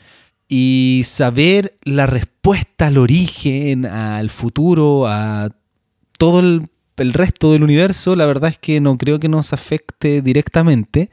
Y 0.47 1.03
saber 1.05 1.77
la 1.83 2.07
respuesta 2.07 2.87
al 2.87 2.97
origen, 2.97 3.85
al 3.85 4.31
futuro, 4.31 5.05
a 5.07 5.49
todo 6.17 6.39
el, 6.39 6.63
el 6.97 7.13
resto 7.13 7.51
del 7.51 7.61
universo, 7.61 8.15
la 8.15 8.25
verdad 8.25 8.49
es 8.49 8.57
que 8.57 8.81
no 8.81 8.97
creo 8.97 9.19
que 9.19 9.29
nos 9.29 9.53
afecte 9.53 10.23
directamente. 10.23 11.11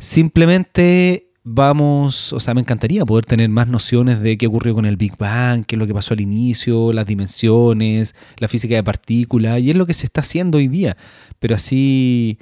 Simplemente 0.00 1.25
vamos, 1.48 2.32
o 2.32 2.40
sea, 2.40 2.54
me 2.54 2.60
encantaría 2.60 3.06
poder 3.06 3.24
tener 3.24 3.48
más 3.48 3.68
nociones 3.68 4.20
de 4.20 4.36
qué 4.36 4.48
ocurrió 4.48 4.74
con 4.74 4.84
el 4.84 4.96
Big 4.96 5.16
Bang, 5.16 5.64
qué 5.64 5.76
es 5.76 5.78
lo 5.78 5.86
que 5.86 5.94
pasó 5.94 6.12
al 6.12 6.20
inicio, 6.20 6.92
las 6.92 7.06
dimensiones, 7.06 8.16
la 8.38 8.48
física 8.48 8.74
de 8.74 8.82
partículas, 8.82 9.60
y 9.60 9.70
es 9.70 9.76
lo 9.76 9.86
que 9.86 9.94
se 9.94 10.06
está 10.06 10.22
haciendo 10.22 10.58
hoy 10.58 10.66
día. 10.66 10.96
Pero 11.38 11.54
así, 11.54 12.38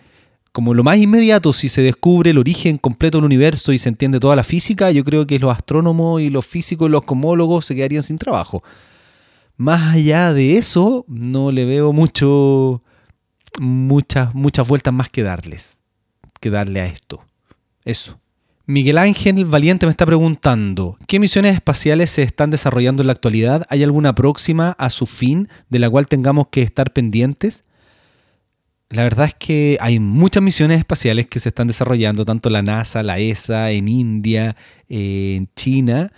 como 0.52 0.72
lo 0.72 0.82
más 0.82 0.96
inmediato, 0.96 1.52
si 1.52 1.68
se 1.68 1.82
descubre 1.82 2.30
el 2.30 2.38
origen 2.38 2.78
completo 2.78 3.18
del 3.18 3.26
universo 3.26 3.74
y 3.74 3.78
se 3.78 3.90
entiende 3.90 4.20
toda 4.20 4.36
la 4.36 4.42
física, 4.42 4.90
yo 4.90 5.05
creo 5.05 5.26
que 5.26 5.38
los 5.38 5.55
astrónomos 5.55 6.22
y 6.22 6.30
los 6.30 6.46
físicos 6.46 6.88
y 6.88 6.90
los 6.90 7.02
cosmólogos 7.02 7.66
se 7.66 7.74
quedarían 7.74 8.02
sin 8.02 8.16
trabajo. 8.16 8.62
Más 9.59 9.96
allá 9.96 10.32
de 10.32 10.57
eso, 10.57 11.05
no 11.09 11.52
le 11.52 11.66
veo 11.66 11.92
mucho, 11.92 12.82
muchas, 13.61 14.34
muchas 14.34 14.66
vueltas 14.66 14.94
más 14.94 15.11
que 15.11 15.22
darles, 15.22 15.82
que 16.40 16.48
darle 16.48 16.80
a 16.80 16.86
esto. 16.86 17.22
Eso. 17.84 18.18
Miguel 18.67 18.97
Ángel 18.97 19.45
Valiente 19.45 19.85
me 19.85 19.91
está 19.91 20.07
preguntando, 20.07 20.97
¿qué 21.07 21.21
misiones 21.21 21.55
espaciales 21.55 22.09
se 22.09 22.23
están 22.23 22.49
desarrollando 22.49 23.03
en 23.03 23.09
la 23.09 23.12
actualidad? 23.12 23.67
¿Hay 23.69 23.83
alguna 23.83 24.15
próxima 24.15 24.71
a 24.79 24.89
su 24.89 25.05
fin 25.05 25.49
de 25.69 25.79
la 25.79 25.91
cual 25.91 26.07
tengamos 26.07 26.49
que 26.49 26.62
estar 26.62 26.95
pendientes? 26.95 27.65
La 28.89 29.03
verdad 29.03 29.27
es 29.27 29.35
que 29.35 29.77
hay 29.83 29.99
muchas 29.99 30.43
misiones 30.43 30.79
espaciales 30.79 31.27
que 31.27 31.41
se 31.41 31.51
están 31.51 31.67
desarrollando, 31.67 32.25
tanto 32.25 32.49
la 32.49 32.62
NASA, 32.62 33.03
la 33.03 33.19
ESA, 33.19 33.71
en 33.71 33.87
India, 33.87 34.57
en 34.89 35.51
China, 35.55 36.11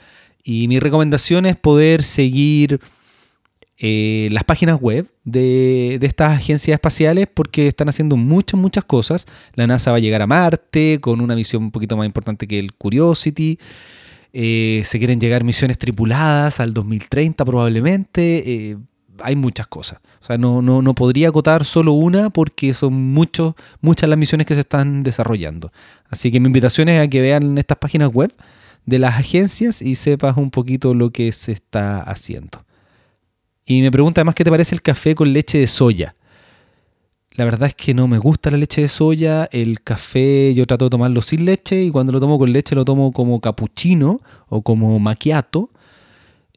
y 0.45 0.69
mi 0.69 0.79
recomendación 0.79 1.47
es 1.47 1.57
poder 1.57 2.05
seguir 2.05 2.81
eh, 3.79 4.29
las 4.31 4.45
páginas 4.45 4.81
web 4.81 5.07
de, 5.25 5.99
estas 6.01 6.33
agencias 6.33 6.75
espaciales 6.75 7.27
porque 7.33 7.69
están 7.69 7.89
haciendo 7.89 8.17
muchas, 8.17 8.59
muchas 8.59 8.85
cosas. 8.85 9.27
La 9.55 9.67
NASA 9.67 9.91
va 9.91 9.99
a 9.99 10.01
llegar 10.01 10.23
a 10.23 10.27
Marte 10.27 10.99
con 11.01 11.21
una 11.21 11.35
misión 11.35 11.65
un 11.65 11.71
poquito 11.71 11.97
más 11.97 12.07
importante 12.07 12.47
que 12.47 12.59
el 12.59 12.73
Curiosity. 12.75 13.59
Eh, 14.33 14.83
se 14.85 14.99
quieren 14.99 15.21
llegar 15.21 15.45
misiones 15.45 15.79
tripuladas 15.79 16.61
al 16.61 16.73
2030 16.73 17.45
probablemente. 17.45 18.71
Eh, 18.71 18.77
hay 19.21 19.37
muchas 19.37 19.67
cosas. 19.67 19.99
O 20.23 20.25
sea, 20.25 20.39
no, 20.39 20.63
no, 20.63 20.83
no, 20.83 20.95
podría 20.95 21.29
acotar 21.29 21.65
solo 21.65 21.93
una 21.93 22.31
porque 22.31 22.75
son 22.75 22.95
muchos, 22.95 23.55
muchas 23.81 24.09
las 24.09 24.19
misiones 24.19 24.47
que 24.47 24.55
se 24.55 24.61
están 24.61 25.03
desarrollando. 25.03 25.73
Así 26.09 26.31
que 26.31 26.41
mi 26.41 26.47
invitación 26.47 26.89
es 26.89 27.01
a 27.01 27.09
que 27.09 27.21
vean 27.21 27.59
estas 27.59 27.79
páginas 27.79 28.13
web 28.13 28.33
de 28.85 28.99
las 28.99 29.15
agencias 29.15 29.83
y 29.83 29.95
sepas 29.97 30.37
un 30.37 30.51
poquito 30.51 30.95
lo 30.95 31.11
que 31.11 31.33
se 31.33 31.53
está 31.53 32.03
haciendo. 32.03 32.66
Y 33.67 33.83
me 33.83 33.91
pregunta 33.91 34.21
además 34.21 34.37
qué 34.37 34.45
te 34.45 34.51
parece 34.51 34.77
el 34.77 34.81
café 34.81 35.17
con 35.17 35.33
leche 35.33 35.59
de 35.59 35.67
soya. 35.67 36.15
La 37.33 37.45
verdad 37.45 37.69
es 37.69 37.75
que 37.75 37.93
no 37.93 38.07
me 38.07 38.17
gusta 38.19 38.51
la 38.51 38.57
leche 38.57 38.81
de 38.81 38.89
soya. 38.89 39.49
El 39.51 39.83
café 39.83 40.55
yo 40.55 40.67
trato 40.67 40.87
de 40.87 40.91
tomarlo 40.91 41.21
sin 41.21 41.45
leche 41.45 41.83
y 41.83 41.91
cuando 41.91 42.13
lo 42.13 42.21
tomo 42.21 42.39
con 42.39 42.53
leche 42.53 42.77
lo 42.77 42.85
tomo 42.85 43.13
como 43.13 43.41
cappuccino 43.41 44.21
o 44.49 44.63
como 44.63 44.99
macchiato. 45.01 45.71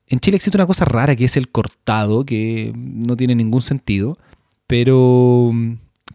En 0.07 0.19
Chile 0.19 0.37
existe 0.37 0.55
una 0.55 0.67
cosa 0.67 0.85
rara 0.85 1.15
que 1.15 1.25
es 1.25 1.35
el 1.35 1.49
cortado, 1.49 2.23
que 2.25 2.71
no 2.75 3.17
tiene 3.17 3.35
ningún 3.35 3.63
sentido, 3.63 4.15
pero, 4.67 5.51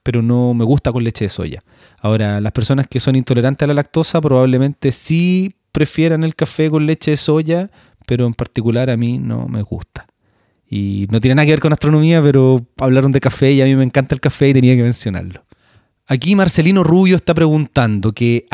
pero 0.04 0.22
no 0.22 0.54
me 0.54 0.64
gusta 0.64 0.92
con 0.92 1.02
leche 1.02 1.24
de 1.24 1.28
soya. 1.28 1.64
Ahora, 1.98 2.40
las 2.40 2.52
personas 2.52 2.86
que 2.86 3.00
son 3.00 3.16
intolerantes 3.16 3.64
a 3.64 3.66
la 3.66 3.74
lactosa 3.74 4.20
probablemente 4.20 4.92
sí 4.92 5.54
prefieran 5.72 6.22
el 6.22 6.36
café 6.36 6.70
con 6.70 6.86
leche 6.86 7.12
de 7.12 7.16
soya, 7.16 7.70
pero 8.06 8.26
en 8.26 8.34
particular 8.34 8.90
a 8.90 8.96
mí 8.96 9.18
no 9.18 9.48
me 9.48 9.62
gusta. 9.62 10.06
Y 10.76 11.06
no 11.08 11.20
tiene 11.20 11.36
nada 11.36 11.46
que 11.46 11.52
ver 11.52 11.60
con 11.60 11.72
astronomía, 11.72 12.20
pero 12.20 12.66
hablaron 12.80 13.12
de 13.12 13.20
café 13.20 13.52
y 13.52 13.62
a 13.62 13.64
mí 13.64 13.76
me 13.76 13.84
encanta 13.84 14.12
el 14.12 14.20
café 14.20 14.48
y 14.48 14.54
tenía 14.54 14.74
que 14.74 14.82
mencionarlo. 14.82 15.44
Aquí 16.08 16.34
Marcelino 16.34 16.82
Rubio 16.82 17.14
está 17.14 17.32
preguntando 17.32 18.10
que 18.10 18.44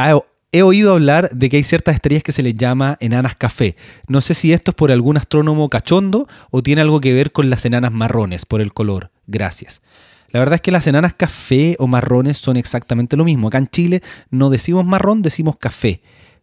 he 0.52 0.60
oído 0.60 0.92
hablar 0.92 1.30
de 1.30 1.48
que 1.48 1.56
hay 1.56 1.62
ciertas 1.62 1.94
estrellas 1.94 2.22
que 2.22 2.32
se 2.32 2.42
les 2.42 2.52
llama 2.52 2.98
enanas 3.00 3.36
café. 3.36 3.74
No 4.06 4.20
sé 4.20 4.34
si 4.34 4.52
esto 4.52 4.72
es 4.72 4.74
por 4.74 4.90
algún 4.90 5.16
astrónomo 5.16 5.70
cachondo 5.70 6.28
o 6.50 6.62
tiene 6.62 6.82
algo 6.82 7.00
que 7.00 7.14
ver 7.14 7.32
con 7.32 7.48
las 7.48 7.64
enanas 7.64 7.90
marrones, 7.90 8.44
por 8.44 8.60
el 8.60 8.74
color. 8.74 9.10
Gracias. 9.26 9.80
La 10.28 10.40
verdad 10.40 10.56
es 10.56 10.60
que 10.60 10.72
las 10.72 10.86
enanas 10.86 11.14
café 11.14 11.74
o 11.78 11.86
marrones 11.86 12.36
son 12.36 12.58
exactamente 12.58 13.16
lo 13.16 13.24
mismo. 13.24 13.48
Acá 13.48 13.56
en 13.56 13.68
Chile 13.68 14.02
no 14.28 14.50
decimos 14.50 14.84
marrón, 14.84 15.22
decimos 15.22 15.56
café 15.56 16.02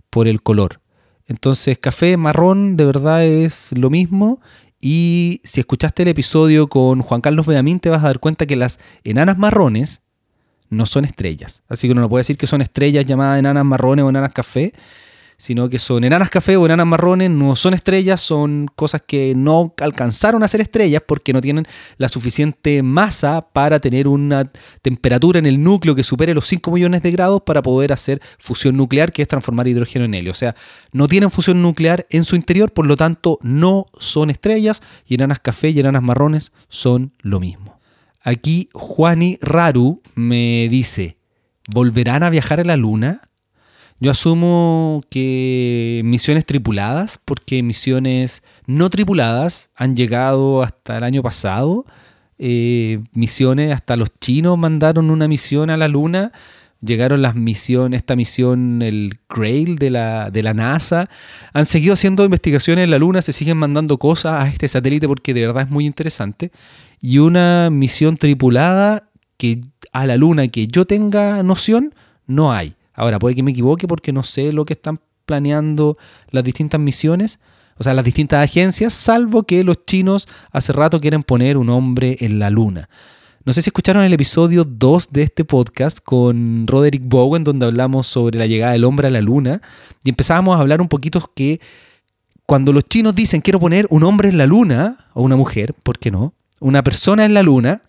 por 0.09 0.27
el 0.27 0.41
color. 0.41 0.81
Entonces, 1.29 1.77
café, 1.77 2.15
marrón, 2.15 2.77
de 2.77 2.85
verdad 2.85 3.25
es 3.25 3.71
lo 3.73 3.89
mismo. 3.89 4.39
Y 4.79 5.41
si 5.43 5.59
escuchaste 5.59 6.03
el 6.03 6.09
episodio 6.09 6.67
con 6.67 7.01
Juan 7.01 7.21
Carlos 7.21 7.45
Beamín, 7.45 7.79
te 7.79 7.89
vas 7.89 8.03
a 8.03 8.07
dar 8.07 8.19
cuenta 8.19 8.45
que 8.45 8.55
las 8.55 8.79
enanas 9.03 9.37
marrones 9.37 10.01
no 10.69 10.85
son 10.85 11.05
estrellas. 11.05 11.63
Así 11.67 11.87
que 11.87 11.93
uno 11.93 12.01
no 12.01 12.09
puede 12.09 12.21
decir 12.21 12.37
que 12.37 12.47
son 12.47 12.61
estrellas 12.61 13.05
llamadas 13.05 13.39
enanas 13.39 13.65
marrones 13.65 14.03
o 14.03 14.09
enanas 14.09 14.33
café, 14.33 14.73
sino 15.37 15.69
que 15.69 15.77
son 15.77 16.03
enanas 16.03 16.31
café 16.31 16.57
o 16.57 16.65
enanas 16.65 16.87
marrones, 16.87 17.29
no 17.29 17.55
son 17.55 17.75
estrellas, 17.75 18.21
son 18.21 18.67
cosas 18.75 19.03
que 19.05 19.33
no 19.35 19.73
alcanzaron 19.79 20.41
a 20.41 20.47
ser 20.47 20.61
estrellas 20.61 21.03
porque 21.07 21.31
no 21.31 21.41
tienen 21.41 21.67
la 21.97 22.09
suficiente 22.09 22.81
masa 22.81 23.41
para 23.53 23.79
tener 23.79 24.07
una 24.07 24.51
temperatura 24.81 25.37
en 25.37 25.45
el 25.45 25.61
núcleo 25.61 25.93
que 25.93 26.03
supere 26.03 26.33
los 26.33 26.47
5 26.47 26.71
millones 26.71 27.03
de 27.03 27.11
grados 27.11 27.43
para 27.45 27.61
poder 27.61 27.93
hacer 27.93 28.19
fusión 28.39 28.75
nuclear, 28.75 29.11
que 29.11 29.21
es 29.21 29.27
transformar 29.27 29.67
hidrógeno 29.67 30.05
en 30.05 30.15
helio. 30.15 30.31
O 30.31 30.35
sea, 30.35 30.55
no 30.91 31.07
tienen 31.07 31.29
fusión 31.29 31.61
nuclear 31.61 32.07
en 32.09 32.25
su 32.25 32.35
interior, 32.35 32.73
por 32.73 32.87
lo 32.87 32.95
tanto 32.95 33.37
no 33.43 33.85
son 33.99 34.31
estrellas 34.31 34.81
y 35.05 35.15
enanas 35.15 35.39
café 35.39 35.69
y 35.69 35.79
enanas 35.79 36.01
marrones 36.01 36.51
son 36.67 37.13
lo 37.19 37.39
mismo. 37.39 37.79
Aquí 38.21 38.69
Juani 38.73 39.37
Raru 39.41 40.01
me 40.15 40.67
dice, 40.69 41.17
¿volverán 41.67 42.23
a 42.23 42.29
viajar 42.31 42.59
a 42.59 42.63
la 42.63 42.75
luna? 42.75 43.26
Yo 43.99 44.11
asumo 44.11 45.03
que 45.09 46.01
misiones 46.05 46.45
tripuladas, 46.45 47.19
porque 47.23 47.63
misiones 47.63 48.43
no 48.67 48.91
tripuladas 48.91 49.71
han 49.75 49.95
llegado 49.95 50.61
hasta 50.61 50.97
el 50.97 51.03
año 51.03 51.23
pasado. 51.23 51.83
Eh, 52.37 52.99
misiones, 53.13 53.73
hasta 53.73 53.95
los 53.95 54.09
chinos 54.19 54.55
mandaron 54.57 55.09
una 55.09 55.27
misión 55.27 55.71
a 55.71 55.77
la 55.77 55.87
Luna. 55.87 56.31
Llegaron 56.79 57.23
las 57.23 57.33
misiones, 57.33 58.01
esta 58.01 58.15
misión, 58.15 58.83
el 58.83 59.19
Grail 59.27 59.79
de 59.79 59.89
la, 59.89 60.29
de 60.29 60.43
la 60.43 60.53
NASA. 60.53 61.09
Han 61.53 61.65
seguido 61.65 61.95
haciendo 61.95 62.23
investigaciones 62.23 62.83
en 62.83 62.91
la 62.91 62.99
Luna, 62.99 63.23
se 63.23 63.33
siguen 63.33 63.57
mandando 63.57 63.97
cosas 63.97 64.43
a 64.43 64.47
este 64.47 64.67
satélite 64.67 65.07
porque 65.07 65.33
de 65.33 65.47
verdad 65.47 65.63
es 65.63 65.71
muy 65.71 65.87
interesante. 65.87 66.51
Y 67.01 67.17
una 67.17 67.71
misión 67.71 68.17
tripulada 68.17 69.09
que 69.37 69.61
a 69.91 70.05
la 70.05 70.17
Luna 70.17 70.47
que 70.49 70.67
yo 70.67 70.85
tenga 70.85 71.41
noción, 71.41 71.95
no 72.27 72.53
hay. 72.53 72.76
Ahora, 72.97 73.19
puede 73.19 73.35
que 73.35 73.43
me 73.43 73.51
equivoque 73.51 73.87
porque 73.87 74.11
no 74.11 74.23
sé 74.23 74.51
lo 74.51 74.65
que 74.65 74.73
están 74.73 74.99
planeando 75.25 75.97
las 76.31 76.43
distintas 76.43 76.81
misiones, 76.81 77.39
o 77.77 77.83
sea, 77.83 77.93
las 77.93 78.03
distintas 78.03 78.43
agencias, 78.43 78.93
salvo 78.93 79.43
que 79.43 79.63
los 79.63 79.85
chinos 79.85 80.27
hace 80.51 80.73
rato 80.73 80.99
quieren 80.99 81.21
poner 81.21 81.57
un 81.57 81.69
hombre 81.69 82.17
en 82.21 82.39
la 82.39 82.49
luna. 82.49 82.89
No 83.45 83.53
sé 83.53 83.61
si 83.61 83.69
escucharon 83.69 84.03
el 84.03 84.11
episodio 84.13 84.65
2 84.65 85.09
de 85.11 85.21
este 85.21 85.45
podcast 85.45 85.99
con 86.03 86.65
Roderick 86.65 87.03
Bowen, 87.05 87.43
donde 87.43 87.67
hablamos 87.67 88.07
sobre 88.07 88.39
la 88.39 88.47
llegada 88.47 88.73
del 88.73 88.83
hombre 88.83 89.07
a 89.07 89.11
la 89.11 89.21
luna, 89.21 89.61
y 90.03 90.09
empezábamos 90.09 90.57
a 90.57 90.59
hablar 90.59 90.81
un 90.81 90.89
poquito 90.89 91.21
que 91.35 91.61
cuando 92.47 92.73
los 92.73 92.83
chinos 92.85 93.13
dicen 93.13 93.41
quiero 93.41 93.59
poner 93.59 93.85
un 93.91 94.03
hombre 94.03 94.29
en 94.29 94.39
la 94.39 94.47
luna, 94.47 95.05
o 95.13 95.21
una 95.21 95.35
mujer, 95.35 95.75
¿por 95.83 95.99
qué 95.99 96.09
no? 96.09 96.33
Una 96.59 96.83
persona 96.83 97.25
en 97.25 97.35
la 97.35 97.43
luna, 97.43 97.83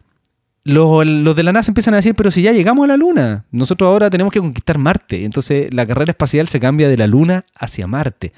los, 0.64 1.36
de 1.36 1.42
la 1.42 1.52
NASA 1.52 1.70
empiezan 1.70 1.94
a 1.94 1.98
decir, 1.98 2.14
pero 2.14 2.30
si 2.30 2.42
ya 2.42 2.52
llegamos 2.52 2.84
a 2.84 2.88
la 2.88 2.96
Luna, 2.96 3.46
nosotros 3.50 3.88
ahora 3.88 4.10
tenemos 4.10 4.32
que 4.32 4.40
conquistar 4.40 4.78
Marte. 4.78 5.24
Entonces 5.24 5.72
la 5.72 5.86
carrera 5.86 6.10
espacial 6.10 6.48
se 6.48 6.60
cambia 6.60 6.88
de 6.88 6.96
la 6.96 7.06
Luna 7.06 7.46
hacia 7.54 7.86
Marte. 7.86 8.32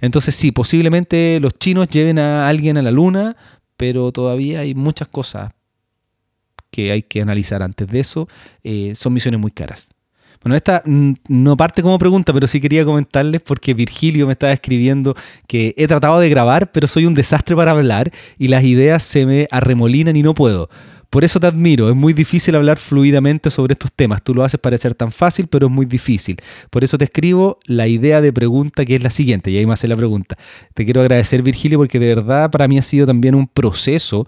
Entonces 0.00 0.34
sí, 0.34 0.52
posiblemente 0.52 1.38
los 1.40 1.54
chinos 1.54 1.88
lleven 1.88 2.18
a 2.18 2.48
alguien 2.48 2.76
a 2.76 2.82
la 2.82 2.90
Luna, 2.90 3.36
pero 3.76 4.12
todavía 4.12 4.60
hay 4.60 4.74
muchas 4.74 5.08
cosas 5.08 5.52
que 6.70 6.92
hay 6.92 7.02
que 7.02 7.22
analizar 7.22 7.62
antes 7.62 7.88
de 7.88 8.00
eso. 8.00 8.28
Eh, 8.64 8.92
son 8.94 9.12
misiones 9.12 9.40
muy 9.40 9.50
caras. 9.50 9.88
Bueno, 10.42 10.54
esta 10.54 10.82
no 10.84 11.56
parte 11.56 11.82
como 11.82 11.98
pregunta, 11.98 12.32
pero 12.32 12.46
sí 12.46 12.60
quería 12.60 12.84
comentarles 12.84 13.40
porque 13.40 13.74
Virgilio 13.74 14.26
me 14.26 14.34
estaba 14.34 14.52
escribiendo 14.52 15.16
que 15.48 15.74
he 15.76 15.88
tratado 15.88 16.20
de 16.20 16.28
grabar, 16.28 16.70
pero 16.70 16.86
soy 16.86 17.06
un 17.06 17.14
desastre 17.14 17.56
para 17.56 17.72
hablar 17.72 18.12
y 18.38 18.46
las 18.46 18.62
ideas 18.62 19.02
se 19.02 19.26
me 19.26 19.48
arremolinan 19.50 20.14
y 20.14 20.22
no 20.22 20.34
puedo. 20.34 20.68
Por 21.10 21.24
eso 21.24 21.38
te 21.40 21.46
admiro, 21.46 21.88
es 21.88 21.94
muy 21.94 22.12
difícil 22.12 22.56
hablar 22.56 22.78
fluidamente 22.78 23.50
sobre 23.50 23.72
estos 23.72 23.92
temas. 23.92 24.22
Tú 24.22 24.34
lo 24.34 24.44
haces 24.44 24.60
parecer 24.60 24.94
tan 24.94 25.12
fácil, 25.12 25.46
pero 25.46 25.66
es 25.66 25.72
muy 25.72 25.86
difícil. 25.86 26.36
Por 26.70 26.84
eso 26.84 26.98
te 26.98 27.04
escribo 27.04 27.58
la 27.66 27.86
idea 27.86 28.20
de 28.20 28.32
pregunta 28.32 28.84
que 28.84 28.96
es 28.96 29.02
la 29.02 29.10
siguiente, 29.10 29.50
y 29.50 29.58
ahí 29.58 29.66
me 29.66 29.72
hace 29.72 29.88
la 29.88 29.96
pregunta. 29.96 30.36
Te 30.74 30.84
quiero 30.84 31.00
agradecer, 31.00 31.42
Virgilio, 31.42 31.78
porque 31.78 31.98
de 31.98 32.14
verdad 32.14 32.50
para 32.50 32.68
mí 32.68 32.78
ha 32.78 32.82
sido 32.82 33.06
también 33.06 33.34
un 33.34 33.46
proceso 33.46 34.26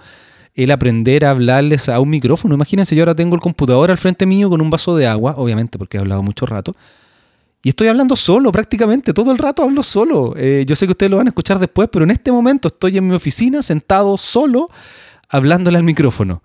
el 0.55 0.73
aprender 0.73 1.25
a 1.25 1.31
hablarles 1.31 1.89
a 1.89 2.01
un 2.01 2.11
micrófono. 2.11 2.55
Imagínense, 2.57 2.97
yo 2.97 3.03
ahora 3.03 3.15
tengo 3.15 3.37
el 3.37 3.41
computador 3.41 3.93
al 3.93 3.99
frente 3.99 4.27
mío 4.27 4.51
con 4.51 4.61
un 4.61 4.71
vaso 4.71 4.97
de 4.97 5.07
agua, 5.07 5.35
obviamente 5.37 5.79
porque 5.79 5.97
he 5.97 6.01
hablado 6.01 6.23
mucho 6.23 6.47
rato. 6.47 6.73
Y 7.63 7.71
estoy 7.71 7.89
hablando 7.89 8.17
solo 8.17 8.51
prácticamente, 8.51 9.13
todo 9.13 9.31
el 9.31 9.39
rato 9.39 9.63
hablo 9.63 9.83
solo. 9.83 10.35
Eh, 10.37 10.65
yo 10.67 10.75
sé 10.75 10.87
que 10.87 10.93
ustedes 10.93 11.11
lo 11.11 11.19
van 11.19 11.27
a 11.27 11.31
escuchar 11.31 11.59
después, 11.59 11.89
pero 11.93 12.05
en 12.05 12.11
este 12.11 12.33
momento 12.33 12.69
estoy 12.69 12.99
en 12.99 13.07
mi 13.07 13.15
oficina 13.15 13.63
sentado 13.63 14.17
solo 14.17 14.69
hablándole 15.29 15.79
al 15.79 15.85
micrófono. 15.85 16.43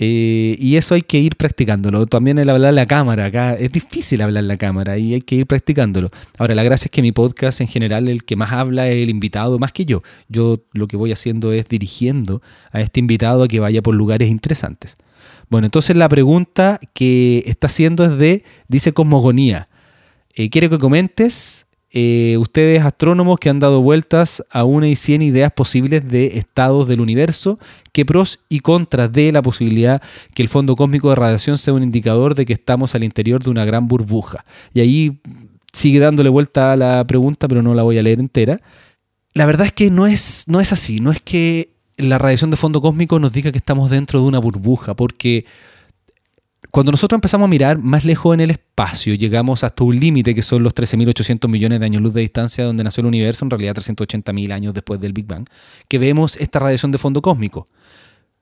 Eh, 0.00 0.54
y 0.58 0.76
eso 0.76 0.94
hay 0.94 1.02
que 1.02 1.18
ir 1.18 1.36
practicándolo. 1.36 2.06
También 2.06 2.38
el 2.38 2.48
hablar 2.48 2.72
la 2.72 2.86
cámara, 2.86 3.26
acá 3.26 3.54
es 3.54 3.72
difícil 3.72 4.22
hablar 4.22 4.44
la 4.44 4.56
cámara 4.56 4.96
y 4.96 5.14
hay 5.14 5.20
que 5.22 5.34
ir 5.34 5.46
practicándolo. 5.46 6.10
Ahora, 6.38 6.54
la 6.54 6.62
gracia 6.62 6.86
es 6.86 6.90
que 6.92 7.02
mi 7.02 7.10
podcast 7.10 7.60
en 7.60 7.68
general, 7.68 8.08
el 8.08 8.24
que 8.24 8.36
más 8.36 8.52
habla 8.52 8.88
es 8.88 9.02
el 9.02 9.10
invitado 9.10 9.58
más 9.58 9.72
que 9.72 9.84
yo. 9.84 10.02
Yo 10.28 10.60
lo 10.72 10.86
que 10.86 10.96
voy 10.96 11.10
haciendo 11.10 11.52
es 11.52 11.68
dirigiendo 11.68 12.40
a 12.70 12.80
este 12.80 13.00
invitado 13.00 13.42
a 13.42 13.48
que 13.48 13.58
vaya 13.58 13.82
por 13.82 13.94
lugares 13.94 14.28
interesantes. 14.30 14.96
Bueno, 15.50 15.66
entonces 15.66 15.96
la 15.96 16.08
pregunta 16.08 16.78
que 16.94 17.42
está 17.46 17.66
haciendo 17.66 18.04
es 18.04 18.18
de, 18.18 18.44
dice 18.68 18.92
Cosmogonía. 18.92 19.68
Eh, 20.36 20.50
quiero 20.50 20.70
que 20.70 20.78
comentes 20.78 21.66
eh, 21.90 22.36
ustedes 22.38 22.82
astrónomos 22.82 23.38
que 23.38 23.48
han 23.48 23.60
dado 23.60 23.80
vueltas 23.80 24.44
a 24.50 24.64
una 24.64 24.88
y 24.88 24.96
cien 24.96 25.22
ideas 25.22 25.52
posibles 25.52 26.06
de 26.06 26.38
estados 26.38 26.86
del 26.86 27.00
universo, 27.00 27.58
qué 27.92 28.04
pros 28.04 28.40
y 28.50 28.60
contras 28.60 29.10
de 29.10 29.32
la 29.32 29.40
posibilidad 29.40 30.02
que 30.34 30.42
el 30.42 30.50
fondo 30.50 30.76
cósmico 30.76 31.08
de 31.08 31.16
radiación 31.16 31.56
sea 31.56 31.72
un 31.72 31.82
indicador 31.82 32.34
de 32.34 32.44
que 32.44 32.52
estamos 32.52 32.94
al 32.94 33.04
interior 33.04 33.42
de 33.42 33.50
una 33.50 33.64
gran 33.64 33.88
burbuja. 33.88 34.44
Y 34.74 34.80
ahí 34.80 35.20
sigue 35.72 35.98
dándole 35.98 36.28
vuelta 36.28 36.72
a 36.72 36.76
la 36.76 37.06
pregunta, 37.06 37.48
pero 37.48 37.62
no 37.62 37.74
la 37.74 37.82
voy 37.82 37.96
a 37.96 38.02
leer 38.02 38.20
entera. 38.20 38.60
La 39.32 39.46
verdad 39.46 39.66
es 39.66 39.72
que 39.72 39.90
no 39.90 40.06
es, 40.06 40.44
no 40.46 40.60
es 40.60 40.72
así, 40.72 41.00
no 41.00 41.10
es 41.10 41.22
que 41.22 41.70
la 41.96 42.18
radiación 42.18 42.50
de 42.50 42.56
fondo 42.56 42.80
cósmico 42.80 43.18
nos 43.18 43.32
diga 43.32 43.50
que 43.50 43.58
estamos 43.58 43.90
dentro 43.90 44.20
de 44.20 44.26
una 44.26 44.38
burbuja, 44.38 44.94
porque 44.94 45.46
cuando 46.70 46.92
nosotros 46.92 47.16
empezamos 47.16 47.46
a 47.46 47.48
mirar 47.48 47.78
más 47.78 48.04
lejos 48.04 48.34
en 48.34 48.40
el 48.40 48.50
espacio, 48.50 49.14
llegamos 49.14 49.64
hasta 49.64 49.84
un 49.84 49.98
límite 49.98 50.34
que 50.34 50.42
son 50.42 50.62
los 50.62 50.74
13.800 50.74 51.48
millones 51.48 51.80
de 51.80 51.86
años 51.86 52.02
luz 52.02 52.12
de 52.12 52.20
distancia 52.20 52.64
donde 52.64 52.84
nació 52.84 53.00
el 53.00 53.06
universo, 53.06 53.44
en 53.44 53.50
realidad 53.50 53.74
380.000 53.76 54.52
años 54.52 54.74
después 54.74 55.00
del 55.00 55.14
Big 55.14 55.26
Bang, 55.26 55.46
que 55.88 55.98
vemos 55.98 56.36
esta 56.36 56.58
radiación 56.58 56.92
de 56.92 56.98
fondo 56.98 57.22
cósmico. 57.22 57.66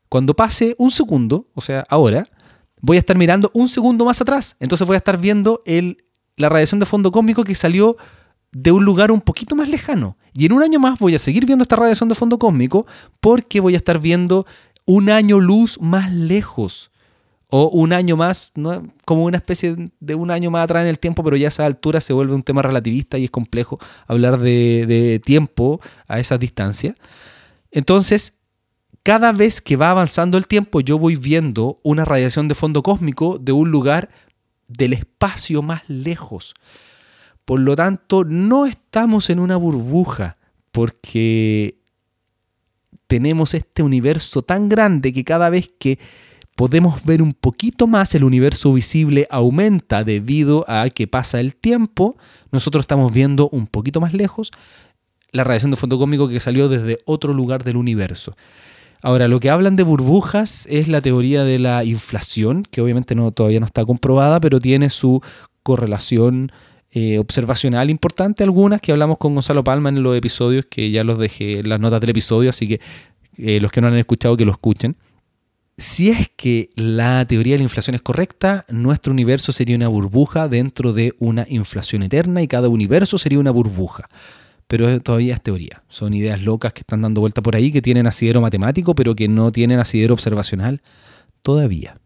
Cuando 0.08 0.34
pase 0.34 0.74
un 0.78 0.90
segundo, 0.90 1.46
o 1.54 1.60
sea, 1.60 1.86
ahora, 1.88 2.26
voy 2.80 2.96
a 2.96 3.00
estar 3.00 3.16
mirando 3.16 3.50
un 3.54 3.68
segundo 3.68 4.04
más 4.04 4.20
atrás. 4.20 4.56
Entonces 4.60 4.86
voy 4.86 4.94
a 4.94 4.98
estar 4.98 5.18
viendo 5.18 5.62
la 6.36 6.48
radiación 6.48 6.80
de 6.80 6.86
fondo 6.86 7.12
cósmico 7.12 7.44
que 7.44 7.54
salió 7.54 7.96
de 8.50 8.72
un 8.72 8.84
lugar 8.84 9.12
un 9.12 9.20
poquito 9.20 9.54
más 9.54 9.68
lejano. 9.68 10.16
Y 10.32 10.46
en 10.46 10.52
un 10.52 10.62
año 10.62 10.78
más 10.80 10.98
voy 10.98 11.14
a 11.14 11.18
seguir 11.18 11.46
viendo 11.46 11.62
esta 11.62 11.76
radiación 11.76 12.08
de 12.08 12.14
fondo 12.14 12.38
cósmico 12.38 12.86
porque 13.20 13.60
voy 13.60 13.74
a 13.74 13.78
estar 13.78 13.98
viendo 13.98 14.46
un 14.84 15.10
año 15.10 15.40
luz 15.40 15.80
más 15.80 16.12
lejos 16.12 16.90
o 17.48 17.68
un 17.68 17.92
año 17.92 18.16
más, 18.16 18.52
como 19.04 19.24
una 19.24 19.36
especie 19.36 19.76
de 20.00 20.14
un 20.14 20.30
año 20.30 20.50
más 20.50 20.64
atrás 20.64 20.82
en 20.82 20.88
el 20.88 20.98
tiempo, 20.98 21.22
pero 21.22 21.36
ya 21.36 21.46
a 21.46 21.48
esa 21.48 21.64
altura 21.64 22.00
se 22.00 22.12
vuelve 22.12 22.34
un 22.34 22.42
tema 22.42 22.62
relativista 22.62 23.18
y 23.18 23.24
es 23.24 23.30
complejo 23.30 23.78
hablar 24.06 24.38
de, 24.38 25.20
tiempo 25.24 25.80
a 26.08 26.18
esa 26.18 26.38
distancia. 26.38 26.96
Entonces, 27.70 28.34
cada 29.02 29.32
vez 29.32 29.60
que 29.60 29.76
va 29.76 29.92
avanzando 29.92 30.38
el 30.38 30.48
tiempo, 30.48 30.80
yo 30.80 30.98
voy 30.98 31.14
viendo 31.14 31.80
una 31.84 32.04
radiación 32.04 32.48
de 32.48 32.56
fondo 32.56 32.82
cósmico 32.82 33.38
de 33.38 33.52
un 33.52 33.70
lugar 33.70 34.10
del 34.66 34.92
espacio 34.92 35.62
más 35.62 35.82
lejos. 35.88 36.54
Por 37.44 37.60
lo 37.60 37.76
tanto, 37.76 38.24
no 38.24 38.66
estamos 38.66 39.30
en 39.30 39.38
una 39.38 39.56
burbuja, 39.56 40.36
porque 40.72 41.78
tenemos 43.06 43.54
este 43.54 43.84
universo 43.84 44.42
tan 44.42 44.68
grande 44.68 45.12
que 45.12 45.22
cada 45.22 45.48
vez 45.48 45.70
que 45.78 46.00
podemos 46.56 47.04
ver 47.04 47.22
un 47.22 47.34
poquito 47.34 47.86
más, 47.86 48.14
el 48.14 48.24
universo 48.24 48.72
visible 48.72 49.28
aumenta 49.30 50.02
debido 50.02 50.64
a 50.68 50.88
que 50.88 51.06
pasa 51.06 51.38
el 51.38 51.54
tiempo, 51.54 52.16
nosotros 52.50 52.82
estamos 52.82 53.12
viendo 53.12 53.48
un 53.50 53.66
poquito 53.66 54.00
más 54.00 54.14
lejos 54.14 54.50
la 55.32 55.44
radiación 55.44 55.70
de 55.70 55.76
fondo 55.76 55.98
cósmico 55.98 56.28
que 56.28 56.40
salió 56.40 56.68
desde 56.68 56.98
otro 57.04 57.34
lugar 57.34 57.62
del 57.62 57.76
universo. 57.76 58.36
Ahora, 59.02 59.28
lo 59.28 59.38
que 59.38 59.50
hablan 59.50 59.76
de 59.76 59.82
burbujas 59.82 60.66
es 60.70 60.88
la 60.88 61.02
teoría 61.02 61.44
de 61.44 61.58
la 61.58 61.84
inflación, 61.84 62.64
que 62.70 62.80
obviamente 62.80 63.14
no, 63.14 63.30
todavía 63.30 63.60
no 63.60 63.66
está 63.66 63.84
comprobada, 63.84 64.40
pero 64.40 64.58
tiene 64.58 64.88
su 64.88 65.20
correlación 65.62 66.50
eh, 66.90 67.18
observacional 67.18 67.90
importante, 67.90 68.42
algunas 68.42 68.80
que 68.80 68.92
hablamos 68.92 69.18
con 69.18 69.34
Gonzalo 69.34 69.62
Palma 69.62 69.90
en 69.90 70.02
los 70.02 70.16
episodios, 70.16 70.64
que 70.64 70.90
ya 70.90 71.04
los 71.04 71.18
dejé 71.18 71.58
en 71.58 71.68
las 71.68 71.78
notas 71.78 72.00
del 72.00 72.10
episodio, 72.10 72.48
así 72.48 72.66
que 72.66 72.80
eh, 73.36 73.60
los 73.60 73.70
que 73.70 73.82
no 73.82 73.88
han 73.88 73.96
escuchado 73.96 74.36
que 74.36 74.46
lo 74.46 74.52
escuchen. 74.52 74.96
Si 75.78 76.08
es 76.08 76.30
que 76.34 76.70
la 76.74 77.24
teoría 77.26 77.54
de 77.54 77.58
la 77.58 77.64
inflación 77.64 77.94
es 77.94 78.02
correcta, 78.02 78.64
nuestro 78.68 79.12
universo 79.12 79.52
sería 79.52 79.76
una 79.76 79.88
burbuja 79.88 80.48
dentro 80.48 80.92
de 80.92 81.14
una 81.18 81.44
inflación 81.48 82.02
eterna 82.02 82.40
y 82.40 82.48
cada 82.48 82.68
universo 82.68 83.18
sería 83.18 83.38
una 83.38 83.50
burbuja. 83.50 84.08
Pero 84.68 85.00
todavía 85.00 85.34
es 85.34 85.42
teoría. 85.42 85.82
Son 85.88 86.14
ideas 86.14 86.40
locas 86.40 86.72
que 86.72 86.80
están 86.80 87.02
dando 87.02 87.20
vuelta 87.20 87.42
por 87.42 87.54
ahí, 87.54 87.70
que 87.70 87.82
tienen 87.82 88.06
asidero 88.06 88.40
matemático, 88.40 88.94
pero 88.94 89.14
que 89.14 89.28
no 89.28 89.52
tienen 89.52 89.78
asidero 89.78 90.14
observacional 90.14 90.80
todavía. 91.42 91.96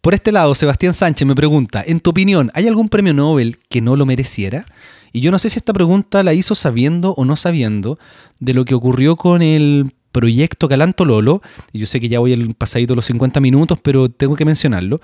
Por 0.00 0.14
este 0.14 0.32
lado, 0.32 0.54
Sebastián 0.54 0.94
Sánchez 0.94 1.26
me 1.26 1.34
pregunta, 1.34 1.82
en 1.86 2.00
tu 2.00 2.10
opinión, 2.10 2.50
¿hay 2.54 2.66
algún 2.66 2.88
premio 2.88 3.14
Nobel 3.14 3.58
que 3.68 3.80
no 3.80 3.96
lo 3.96 4.06
mereciera? 4.06 4.64
Y 5.12 5.20
yo 5.20 5.30
no 5.30 5.38
sé 5.38 5.50
si 5.50 5.58
esta 5.58 5.72
pregunta 5.72 6.22
la 6.22 6.34
hizo 6.34 6.54
sabiendo 6.54 7.12
o 7.14 7.24
no 7.24 7.36
sabiendo 7.36 7.98
de 8.40 8.54
lo 8.54 8.64
que 8.64 8.74
ocurrió 8.74 9.16
con 9.16 9.42
el 9.42 9.92
proyecto 10.12 10.68
Calanto 10.68 11.04
Lolo, 11.04 11.42
y 11.72 11.80
yo 11.80 11.86
sé 11.86 12.00
que 12.00 12.08
ya 12.08 12.20
voy 12.20 12.32
al 12.32 12.54
pasadito 12.54 12.94
los 12.94 13.06
50 13.06 13.40
minutos, 13.40 13.78
pero 13.82 14.08
tengo 14.08 14.36
que 14.36 14.44
mencionarlo. 14.44 15.00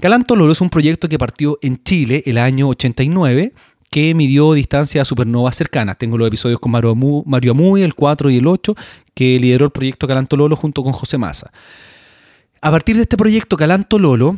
Calanto 0.00 0.36
Lolo 0.36 0.52
es 0.52 0.60
un 0.60 0.70
proyecto 0.70 1.08
que 1.08 1.18
partió 1.18 1.58
en 1.60 1.82
Chile 1.82 2.22
el 2.26 2.38
año 2.38 2.68
89, 2.68 3.52
que 3.90 4.14
midió 4.14 4.52
distancia 4.52 5.02
a 5.02 5.04
supernovas 5.04 5.56
cercanas. 5.56 5.98
Tengo 5.98 6.16
los 6.18 6.28
episodios 6.28 6.60
con 6.60 6.72
Mario 6.72 7.50
Amuy, 7.50 7.82
el 7.82 7.94
4 7.94 8.30
y 8.30 8.36
el 8.36 8.46
8, 8.46 8.74
que 9.14 9.38
lideró 9.40 9.66
el 9.66 9.72
proyecto 9.72 10.06
Calanto 10.06 10.36
Lolo 10.36 10.56
junto 10.56 10.82
con 10.82 10.92
José 10.92 11.18
Massa. 11.18 11.50
A 12.60 12.70
partir 12.70 12.96
de 12.96 13.02
este 13.02 13.16
proyecto 13.16 13.56
Calanto 13.56 13.98
Lolo, 13.98 14.36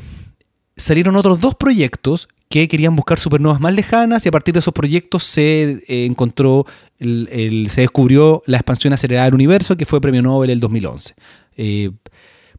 salieron 0.76 1.16
otros 1.16 1.40
dos 1.40 1.54
proyectos 1.54 2.28
que 2.48 2.66
querían 2.66 2.96
buscar 2.96 3.18
supernovas 3.18 3.60
más 3.60 3.72
lejanas 3.72 4.26
y 4.26 4.28
a 4.28 4.32
partir 4.32 4.52
de 4.54 4.60
esos 4.60 4.74
proyectos 4.74 5.22
se 5.22 5.62
eh, 5.86 6.04
encontró, 6.04 6.66
se 7.00 7.80
descubrió 7.80 8.42
la 8.46 8.58
expansión 8.58 8.92
acelerada 8.92 9.26
del 9.26 9.34
universo 9.34 9.76
que 9.76 9.86
fue 9.86 10.00
premio 10.00 10.22
Nobel 10.22 10.50
el 10.50 10.60
2011. 10.60 11.14
Eh, 11.56 11.90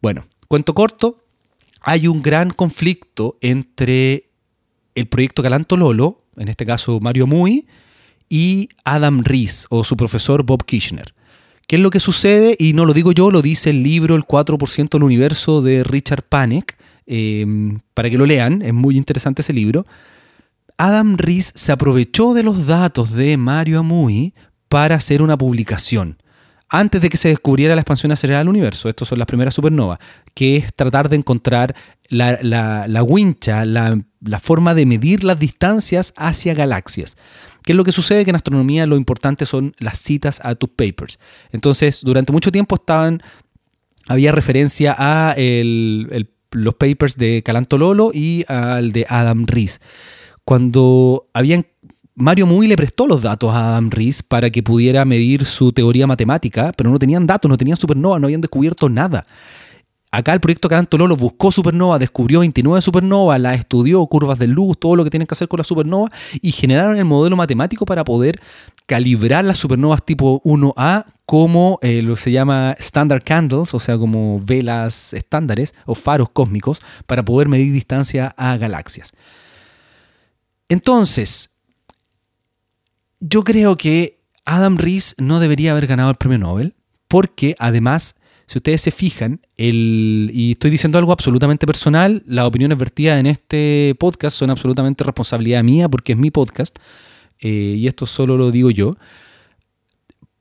bueno, 0.01 0.25
cuento 0.47 0.73
corto, 0.73 1.19
hay 1.81 2.07
un 2.07 2.21
gran 2.21 2.51
conflicto 2.51 3.37
entre 3.41 4.29
el 4.95 5.07
proyecto 5.07 5.43
Calanto 5.43 5.77
Lolo, 5.77 6.17
en 6.37 6.47
este 6.47 6.65
caso 6.65 6.99
Mario 6.99 7.27
Muy, 7.27 7.67
y 8.29 8.69
Adam 8.83 9.21
Rees 9.23 9.67
o 9.69 9.83
su 9.83 9.95
profesor 9.95 10.43
Bob 10.43 10.65
Kirchner. 10.65 11.13
¿Qué 11.67 11.77
es 11.77 11.81
lo 11.81 11.89
que 11.89 11.99
sucede? 11.99 12.55
Y 12.59 12.73
no 12.73 12.85
lo 12.85 12.93
digo 12.93 13.11
yo, 13.11 13.31
lo 13.31 13.41
dice 13.41 13.69
el 13.69 13.83
libro 13.83 14.15
El 14.15 14.23
4% 14.23 14.89
del 14.89 15.03
universo 15.03 15.61
de 15.61 15.83
Richard 15.83 16.23
Panek, 16.23 16.77
Em, 17.13 17.79
para 17.93 18.09
que 18.09 18.17
lo 18.17 18.25
lean, 18.25 18.61
es 18.61 18.73
muy 18.73 18.95
interesante 18.95 19.41
ese 19.41 19.51
libro. 19.51 19.83
Adam 20.81 21.15
Rees 21.15 21.51
se 21.53 21.71
aprovechó 21.71 22.33
de 22.33 22.41
los 22.41 22.65
datos 22.65 23.11
de 23.11 23.37
Mario 23.37 23.77
Amui 23.77 24.33
para 24.67 24.95
hacer 24.95 25.21
una 25.21 25.37
publicación 25.37 26.17
antes 26.69 27.01
de 27.01 27.09
que 27.09 27.17
se 27.17 27.29
descubriera 27.29 27.75
la 27.75 27.81
expansión 27.81 28.11
acelerada 28.11 28.39
del 28.39 28.49
universo. 28.49 28.89
Estas 28.89 29.07
son 29.07 29.19
las 29.19 29.27
primeras 29.27 29.53
supernovas, 29.53 29.99
que 30.33 30.55
es 30.55 30.73
tratar 30.73 31.07
de 31.07 31.17
encontrar 31.17 31.75
la, 32.09 32.39
la, 32.41 33.03
wincha, 33.03 33.63
la, 33.63 34.01
la, 34.21 34.39
forma 34.39 34.73
de 34.73 34.87
medir 34.87 35.23
las 35.23 35.37
distancias 35.37 36.15
hacia 36.17 36.55
galaxias. 36.55 37.15
¿Qué 37.61 37.73
es 37.73 37.75
lo 37.75 37.83
que 37.83 37.91
sucede? 37.91 38.23
Que 38.23 38.31
en 38.31 38.37
astronomía 38.37 38.87
lo 38.87 38.95
importante 38.95 39.45
son 39.45 39.75
las 39.77 39.99
citas 39.99 40.39
a 40.43 40.55
tus 40.55 40.71
papers. 40.71 41.19
Entonces, 41.51 42.01
durante 42.01 42.31
mucho 42.31 42.51
tiempo 42.51 42.73
estaban, 42.73 43.21
había 44.07 44.31
referencia 44.31 44.95
a 44.97 45.33
el, 45.37 46.27
los 46.49 46.73
papers 46.73 47.17
de 47.17 47.43
Calanto 47.43 47.77
Lolo 47.77 48.09
y 48.11 48.45
al 48.47 48.93
de 48.93 49.05
Adam 49.07 49.45
Rees. 49.45 49.79
Cuando 50.45 51.27
habían 51.33 51.65
Mario 52.15 52.45
Muy 52.45 52.67
le 52.67 52.75
prestó 52.75 53.07
los 53.07 53.21
datos 53.21 53.53
a 53.53 53.69
Adam 53.69 53.89
Rees 53.89 54.21
para 54.21 54.49
que 54.49 54.61
pudiera 54.61 55.05
medir 55.05 55.45
su 55.45 55.71
teoría 55.71 56.07
matemática, 56.07 56.71
pero 56.75 56.91
no 56.91 56.99
tenían 56.99 57.25
datos, 57.25 57.49
no 57.49 57.57
tenían 57.57 57.77
supernova, 57.77 58.19
no 58.19 58.27
habían 58.27 58.41
descubierto 58.41 58.89
nada. 58.89 59.25
Acá 60.13 60.33
el 60.33 60.41
proyecto 60.41 60.67
Calanto 60.67 60.97
Lolo 60.97 61.15
buscó 61.15 61.53
supernova, 61.53 61.97
descubrió 61.97 62.41
29 62.41 62.81
supernovas, 62.81 63.39
la 63.39 63.53
estudió, 63.53 64.05
curvas 64.07 64.37
de 64.37 64.47
luz, 64.47 64.77
todo 64.77 64.97
lo 64.97 65.05
que 65.05 65.09
tienen 65.09 65.25
que 65.25 65.33
hacer 65.33 65.47
con 65.47 65.59
la 65.59 65.63
supernova 65.63 66.11
y 66.41 66.51
generaron 66.51 66.97
el 66.97 67.05
modelo 67.05 67.37
matemático 67.37 67.85
para 67.85 68.03
poder 68.03 68.41
calibrar 68.87 69.45
las 69.45 69.57
supernovas 69.57 70.03
tipo 70.03 70.41
1A 70.43 71.05
como 71.25 71.79
eh, 71.81 72.01
lo 72.01 72.15
que 72.15 72.21
se 72.23 72.31
llama 72.33 72.75
standard 72.77 73.23
candles, 73.23 73.73
o 73.73 73.79
sea, 73.79 73.97
como 73.97 74.41
velas 74.43 75.13
estándares 75.13 75.73
o 75.85 75.95
faros 75.95 76.27
cósmicos 76.29 76.81
para 77.05 77.23
poder 77.23 77.47
medir 77.47 77.71
distancia 77.71 78.35
a 78.35 78.57
galaxias. 78.57 79.13
Entonces, 80.71 81.49
yo 83.19 83.43
creo 83.43 83.75
que 83.75 84.21
Adam 84.45 84.77
Rees 84.77 85.15
no 85.17 85.41
debería 85.41 85.73
haber 85.73 85.85
ganado 85.85 86.09
el 86.09 86.15
premio 86.15 86.37
Nobel 86.37 86.75
porque 87.09 87.57
además 87.59 88.15
si 88.47 88.57
ustedes 88.57 88.81
se 88.81 88.91
fijan, 88.91 89.41
y 89.57 90.51
estoy 90.51 90.71
diciendo 90.71 90.97
algo 90.97 91.11
absolutamente 91.11 91.65
personal, 91.65 92.23
las 92.25 92.45
opiniones 92.45 92.77
vertidas 92.77 93.19
en 93.19 93.25
este 93.25 93.95
podcast 93.99 94.37
son 94.37 94.49
absolutamente 94.49 95.03
responsabilidad 95.03 95.61
mía 95.61 95.89
porque 95.89 96.13
es 96.13 96.17
mi 96.17 96.31
podcast, 96.31 96.79
eh, 97.41 97.75
y 97.77 97.87
esto 97.87 98.05
solo 98.05 98.37
lo 98.37 98.49
digo 98.49 98.71
yo. 98.71 98.95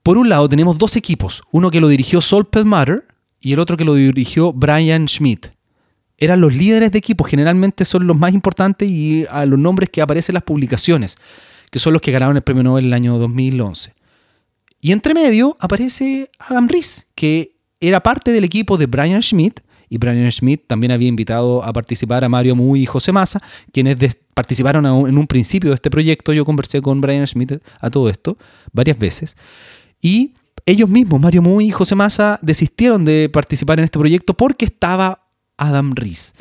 Por 0.01 0.17
un 0.17 0.29
lado 0.29 0.47
tenemos 0.47 0.77
dos 0.77 0.95
equipos, 0.95 1.43
uno 1.51 1.71
que 1.71 1.81
lo 1.81 1.89
dirigió 1.89 2.21
Sol 2.21 2.45
Perlmutter 2.45 3.05
y 3.41 3.51
el 3.51 3.59
otro 3.59 3.75
que 3.75 3.83
lo 3.83 3.95
dirigió 3.95 4.53
Brian 4.53 5.07
Schmidt. 5.09 5.47
Eran 6.21 6.39
los 6.39 6.53
líderes 6.53 6.91
de 6.91 6.99
equipo, 6.99 7.23
generalmente 7.23 7.83
son 7.83 8.05
los 8.05 8.15
más 8.15 8.31
importantes 8.31 8.87
y 8.87 9.25
a 9.31 9.43
los 9.47 9.57
nombres 9.57 9.89
que 9.89 10.03
aparecen 10.03 10.33
en 10.33 10.35
las 10.35 10.43
publicaciones, 10.43 11.17
que 11.71 11.79
son 11.79 11.93
los 11.93 12.01
que 12.01 12.11
ganaron 12.11 12.37
el 12.37 12.43
premio 12.43 12.61
Nobel 12.61 12.85
en 12.85 12.89
el 12.89 12.93
año 12.93 13.17
2011. 13.17 13.95
Y 14.81 14.91
entre 14.91 15.15
medio 15.15 15.57
aparece 15.59 16.29
Adam 16.37 16.67
Rees, 16.67 17.07
que 17.15 17.55
era 17.79 18.03
parte 18.03 18.31
del 18.31 18.43
equipo 18.43 18.77
de 18.77 18.85
Brian 18.85 19.23
Schmidt, 19.23 19.61
y 19.89 19.97
Brian 19.97 20.31
Schmidt 20.31 20.67
también 20.67 20.91
había 20.91 21.07
invitado 21.07 21.63
a 21.63 21.73
participar 21.73 22.23
a 22.23 22.29
Mario 22.29 22.55
Muy 22.55 22.83
y 22.83 22.85
José 22.85 23.11
Massa, 23.11 23.41
quienes 23.73 23.97
participaron 24.35 24.85
en 24.85 25.17
un 25.17 25.25
principio 25.25 25.71
de 25.71 25.75
este 25.75 25.89
proyecto. 25.89 26.33
Yo 26.33 26.45
conversé 26.45 26.83
con 26.83 27.01
Brian 27.01 27.25
Schmidt 27.25 27.63
a 27.79 27.89
todo 27.89 28.09
esto 28.09 28.37
varias 28.71 28.99
veces. 28.99 29.35
Y 29.99 30.35
ellos 30.67 30.87
mismos, 30.87 31.19
Mario 31.19 31.41
Muy 31.41 31.65
y 31.65 31.71
José 31.71 31.95
Massa, 31.95 32.37
desistieron 32.43 33.03
de 33.05 33.27
participar 33.27 33.79
en 33.79 33.85
este 33.85 33.97
proyecto 33.97 34.35
porque 34.35 34.65
estaba 34.65 35.20
Adam 35.67 35.93
Rees, 35.95 36.33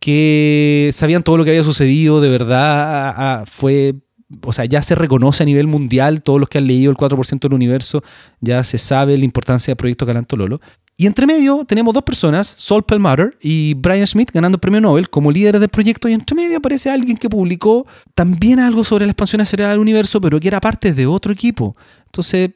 que 0.00 0.90
sabían 0.92 1.22
todo 1.22 1.36
lo 1.36 1.44
que 1.44 1.50
había 1.50 1.64
sucedido, 1.64 2.20
de 2.20 2.28
verdad 2.30 3.44
fue 3.46 3.94
o 4.42 4.52
sea, 4.52 4.64
ya 4.64 4.82
se 4.82 4.94
reconoce 4.94 5.42
a 5.42 5.46
nivel 5.46 5.66
mundial, 5.66 6.22
todos 6.22 6.40
los 6.40 6.48
que 6.48 6.58
han 6.58 6.66
leído 6.66 6.90
el 6.90 6.96
4% 6.96 7.40
del 7.40 7.54
universo, 7.54 8.02
ya 8.40 8.64
se 8.64 8.78
sabe 8.78 9.16
la 9.16 9.24
importancia 9.24 9.72
del 9.72 9.76
proyecto 9.76 10.06
Calanto 10.06 10.36
Lolo. 10.36 10.60
Y 10.96 11.06
entre 11.06 11.26
medio 11.26 11.64
tenemos 11.64 11.92
dos 11.92 12.02
personas, 12.02 12.46
Sol 12.48 12.82
Perlmutter 12.82 13.36
y 13.42 13.74
Brian 13.74 14.06
Schmidt, 14.06 14.30
ganando 14.32 14.56
el 14.56 14.60
premio 14.60 14.80
Nobel 14.80 15.10
como 15.10 15.30
líderes 15.30 15.60
del 15.60 15.68
proyecto. 15.68 16.08
Y 16.08 16.14
entre 16.14 16.34
medio 16.34 16.56
aparece 16.56 16.90
alguien 16.90 17.18
que 17.18 17.28
publicó 17.28 17.86
también 18.14 18.58
algo 18.58 18.82
sobre 18.82 19.04
la 19.04 19.12
expansión 19.12 19.42
acelerada 19.42 19.72
del 19.72 19.80
universo, 19.80 20.20
pero 20.20 20.40
que 20.40 20.48
era 20.48 20.58
parte 20.58 20.94
de 20.94 21.06
otro 21.06 21.32
equipo. 21.32 21.76
Entonces, 22.06 22.50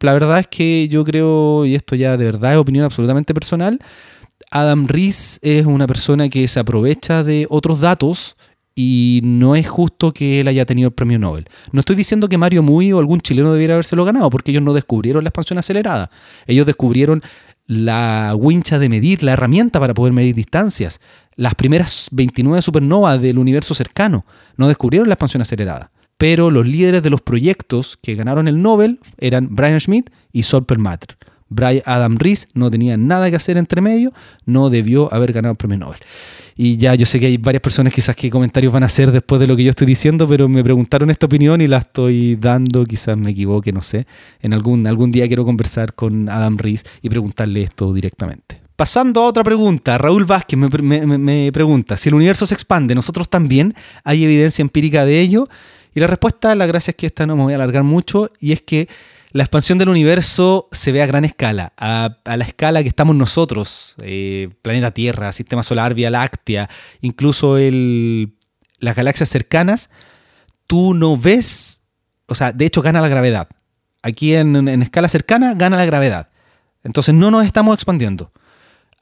la 0.00 0.12
verdad 0.12 0.38
es 0.38 0.48
que 0.48 0.86
yo 0.88 1.02
creo, 1.02 1.64
y 1.64 1.74
esto 1.74 1.96
ya 1.96 2.16
de 2.18 2.26
verdad 2.26 2.52
es 2.52 2.58
opinión 2.58 2.84
absolutamente 2.84 3.32
personal, 3.32 3.80
Adam 4.50 4.86
Rees 4.86 5.38
es 5.42 5.66
una 5.66 5.86
persona 5.86 6.28
que 6.28 6.48
se 6.48 6.60
aprovecha 6.60 7.22
de 7.22 7.46
otros 7.50 7.80
datos 7.80 8.36
y 8.74 9.20
no 9.24 9.56
es 9.56 9.68
justo 9.68 10.12
que 10.12 10.40
él 10.40 10.48
haya 10.48 10.64
tenido 10.64 10.88
el 10.88 10.94
premio 10.94 11.18
Nobel. 11.18 11.48
No 11.72 11.80
estoy 11.80 11.96
diciendo 11.96 12.28
que 12.28 12.38
Mario 12.38 12.62
Muy 12.62 12.92
o 12.92 13.00
algún 13.00 13.20
chileno 13.20 13.52
debiera 13.52 13.74
habérselo 13.74 14.04
ganado, 14.04 14.30
porque 14.30 14.52
ellos 14.52 14.62
no 14.62 14.72
descubrieron 14.72 15.24
la 15.24 15.28
expansión 15.28 15.58
acelerada. 15.58 16.10
Ellos 16.46 16.64
descubrieron 16.64 17.20
la 17.66 18.34
wincha 18.36 18.78
de 18.78 18.88
medir, 18.88 19.22
la 19.22 19.32
herramienta 19.32 19.80
para 19.80 19.94
poder 19.94 20.12
medir 20.12 20.34
distancias. 20.34 21.00
Las 21.34 21.54
primeras 21.54 22.08
29 22.12 22.62
supernovas 22.62 23.20
del 23.20 23.38
universo 23.38 23.74
cercano 23.74 24.24
no 24.56 24.68
descubrieron 24.68 25.08
la 25.08 25.14
expansión 25.14 25.42
acelerada. 25.42 25.90
Pero 26.16 26.50
los 26.50 26.66
líderes 26.66 27.02
de 27.02 27.10
los 27.10 27.20
proyectos 27.20 27.98
que 28.00 28.14
ganaron 28.14 28.48
el 28.48 28.62
Nobel 28.62 29.00
eran 29.18 29.54
Brian 29.54 29.80
Schmidt 29.80 30.10
y 30.32 30.44
Sol 30.44 30.64
Perlmutter. 30.64 31.16
Brian 31.48 31.82
Adam 31.86 32.16
Rees 32.16 32.48
no 32.54 32.70
tenía 32.70 32.96
nada 32.96 33.30
que 33.30 33.36
hacer 33.36 33.56
entre 33.56 33.80
medio, 33.80 34.12
no 34.46 34.70
debió 34.70 35.12
haber 35.12 35.32
ganado 35.32 35.52
el 35.52 35.56
premio 35.56 35.78
Nobel. 35.78 36.00
Y 36.60 36.76
ya 36.76 36.96
yo 36.96 37.06
sé 37.06 37.20
que 37.20 37.26
hay 37.26 37.36
varias 37.36 37.60
personas 37.60 37.94
quizás 37.94 38.16
que 38.16 38.30
comentarios 38.30 38.72
van 38.72 38.82
a 38.82 38.86
hacer 38.86 39.12
después 39.12 39.40
de 39.40 39.46
lo 39.46 39.56
que 39.56 39.62
yo 39.62 39.70
estoy 39.70 39.86
diciendo, 39.86 40.26
pero 40.26 40.48
me 40.48 40.64
preguntaron 40.64 41.08
esta 41.08 41.26
opinión 41.26 41.60
y 41.60 41.68
la 41.68 41.78
estoy 41.78 42.34
dando, 42.34 42.84
quizás 42.84 43.16
me 43.16 43.30
equivoque, 43.30 43.70
no 43.70 43.80
sé. 43.80 44.08
En 44.40 44.52
algún, 44.52 44.84
algún 44.88 45.12
día 45.12 45.28
quiero 45.28 45.44
conversar 45.44 45.94
con 45.94 46.28
Adam 46.28 46.58
Rees 46.58 46.84
y 47.00 47.08
preguntarle 47.08 47.62
esto 47.62 47.94
directamente. 47.94 48.60
Pasando 48.74 49.20
a 49.20 49.26
otra 49.26 49.44
pregunta, 49.44 49.98
Raúl 49.98 50.24
Vázquez 50.24 50.58
me, 50.58 51.18
me 51.18 51.52
pregunta, 51.52 51.96
si 51.96 52.08
el 52.08 52.16
universo 52.16 52.44
se 52.44 52.54
expande, 52.54 52.92
¿nosotros 52.92 53.28
también 53.28 53.74
hay 54.02 54.24
evidencia 54.24 54.62
empírica 54.62 55.04
de 55.04 55.20
ello? 55.20 55.48
Y 55.94 56.00
la 56.00 56.08
respuesta, 56.08 56.54
la 56.56 56.66
gracia 56.66 56.90
es 56.90 56.96
que 56.96 57.06
esta 57.06 57.24
no 57.24 57.36
me 57.36 57.44
voy 57.44 57.52
a 57.52 57.56
alargar 57.56 57.84
mucho, 57.84 58.30
y 58.40 58.50
es 58.50 58.62
que 58.62 58.88
la 59.32 59.42
expansión 59.42 59.78
del 59.78 59.88
universo 59.88 60.68
se 60.72 60.92
ve 60.92 61.02
a 61.02 61.06
gran 61.06 61.24
escala, 61.24 61.72
a, 61.76 62.16
la 62.24 62.44
escala 62.44 62.82
que 62.82 62.88
estamos 62.88 63.14
nosotros, 63.14 63.94
eh, 64.02 64.48
planeta 64.62 64.92
Tierra, 64.92 65.32
sistema 65.32 65.62
solar, 65.62 65.94
Vía 65.94 66.10
Láctea, 66.10 66.68
incluso 67.00 67.56
las 67.58 68.96
galaxias 68.96 69.28
cercanas, 69.28 69.90
tú 70.66 70.94
no 70.94 71.16
ves, 71.16 71.82
o 72.26 72.34
sea, 72.34 72.52
de 72.52 72.64
hecho 72.64 72.80
gana 72.82 73.00
la 73.00 73.08
gravedad. 73.08 73.48
Aquí 74.02 74.34
en, 74.34 74.56
en 74.68 74.82
escala 74.82 75.08
cercana 75.08 75.54
gana 75.54 75.76
la 75.76 75.84
gravedad. 75.84 76.30
Entonces 76.84 77.14
no 77.14 77.30
nos 77.30 77.44
estamos 77.44 77.74
expandiendo. 77.74 78.32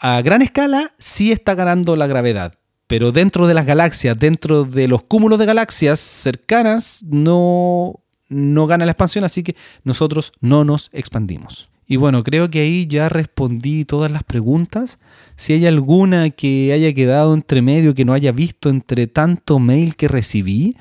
a 0.01 0.23
gran 0.23 0.43
escala 0.43 0.93
sí 0.99 1.31
está 1.31 1.55
ganando 1.55 1.95
la 1.95 2.07
gravedad, 2.07 2.59
pero 2.87 3.13
dentro 3.13 3.47
de 3.47 3.55
las 3.55 3.67
galaxias, 3.67 4.19
dentro 4.19 4.65
de 4.65 4.89
los 4.89 5.05
cúmulos 5.05 5.39
de 5.39 5.47
galaxias 5.47 6.01
cercanas, 6.01 7.05
no, 7.05 8.01
no 8.29 8.67
gana 8.67 8.85
la 8.85 8.93
expansión, 8.93 9.25
así 9.25 9.43
que 9.43 9.57
nosotros 9.85 10.33
no 10.41 10.65
nos 10.65 10.91
expandimos. 10.93 11.69
Y 11.89 11.97
bueno, 11.97 12.25
creo 12.25 12.51
que 12.51 12.61
ahí 12.61 12.87
ya 12.87 13.09
respondí 13.09 13.85
todas 13.85 14.11
las 14.11 14.25
preguntas. 14.25 14.99
Si 15.37 15.53
hay 15.53 15.67
alguna 15.67 16.31
que 16.31 16.73
haya 16.73 16.93
quedado 16.93 17.33
entre 17.33 17.63
medio, 17.63 17.95
que 17.95 18.05
no 18.05 18.13
haya 18.13 18.33
visto 18.33 18.71
entre 18.71 19.07
tanto 19.07 19.61
mail 19.61 19.95
que 19.95 20.09
recibí, 20.09 20.77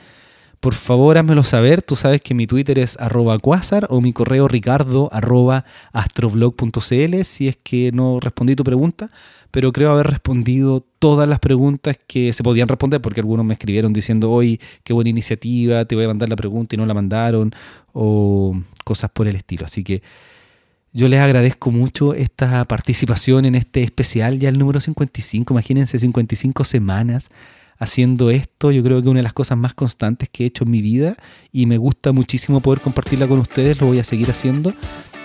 por 0.66 0.74
favor 0.74 1.20
házmelo 1.20 1.44
saber. 1.44 1.84
Tú 1.84 1.96
sabes 1.96 2.24
que 2.24 2.34
mi 2.34 2.48
Twitter 2.48 2.80
es 2.80 3.00
arroba 3.00 3.38
quasar 3.38 3.86
o 3.92 4.02
mi 4.02 4.14
correo 4.14 4.48
ricardo 4.48 5.10
arroba 5.14 5.64
astroblog.cl 5.94 7.24
si 7.24 7.48
es 7.48 7.56
que 7.62 7.92
no 7.92 8.20
respondí 8.20 8.56
tu 8.56 8.64
pregunta, 8.64 9.12
pero 9.52 9.72
creo 9.72 9.92
haber 9.92 10.08
respondido 10.08 10.84
todas 10.98 11.30
las 11.30 11.38
preguntas 11.38 12.00
que 12.08 12.34
se 12.34 12.42
podían 12.42 12.68
responder 12.68 13.00
porque 13.00 13.20
algunos 13.20 13.46
me 13.46 13.54
escribieron 13.54 13.94
diciendo, 13.94 14.32
hoy 14.32 14.60
qué 14.84 14.92
buena 14.92 15.12
iniciativa, 15.12 15.86
te 15.86 15.94
voy 15.94 16.06
a 16.06 16.08
mandar 16.08 16.30
la 16.30 16.36
pregunta 16.36 16.74
y 16.74 16.80
no 16.80 16.88
la 16.88 16.96
mandaron 16.96 17.54
o 17.94 18.60
cosas 18.84 19.12
por 19.12 19.28
el 19.28 19.36
estilo. 19.36 19.66
Así 19.66 19.84
que... 19.84 20.02
Yo 20.94 21.10
les 21.10 21.20
agradezco 21.20 21.72
mucho 21.72 22.14
esta 22.14 22.64
participación 22.64 23.44
en 23.44 23.56
este 23.56 23.84
especial, 23.84 24.40
ya 24.40 24.48
el 24.48 24.58
número 24.58 24.80
55, 24.80 25.54
imagínense 25.54 26.00
55 26.00 26.64
semanas 26.64 27.30
haciendo 27.78 28.30
esto. 28.30 28.72
Yo 28.72 28.84
creo 28.84 29.02
que 29.02 29.10
una 29.10 29.20
de 29.20 29.24
las 29.24 29.34
cosas 29.34 29.58
más 29.58 29.74
constantes 29.74 30.30
que 30.30 30.44
he 30.44 30.48
hecho 30.48 30.64
en 30.64 30.72
mi 30.72 30.82
vida 30.82 31.16
y 31.52 31.66
me 31.66 31.78
gusta 31.78 32.12
muchísimo 32.12 32.62
poder 32.62 32.82
compartirla 32.82 33.28
con 33.28 33.40
ustedes, 33.40 33.80
lo 33.80 33.88
voy 33.88 34.00
a 34.00 34.04
seguir 34.04 34.30
haciendo, 34.30 34.74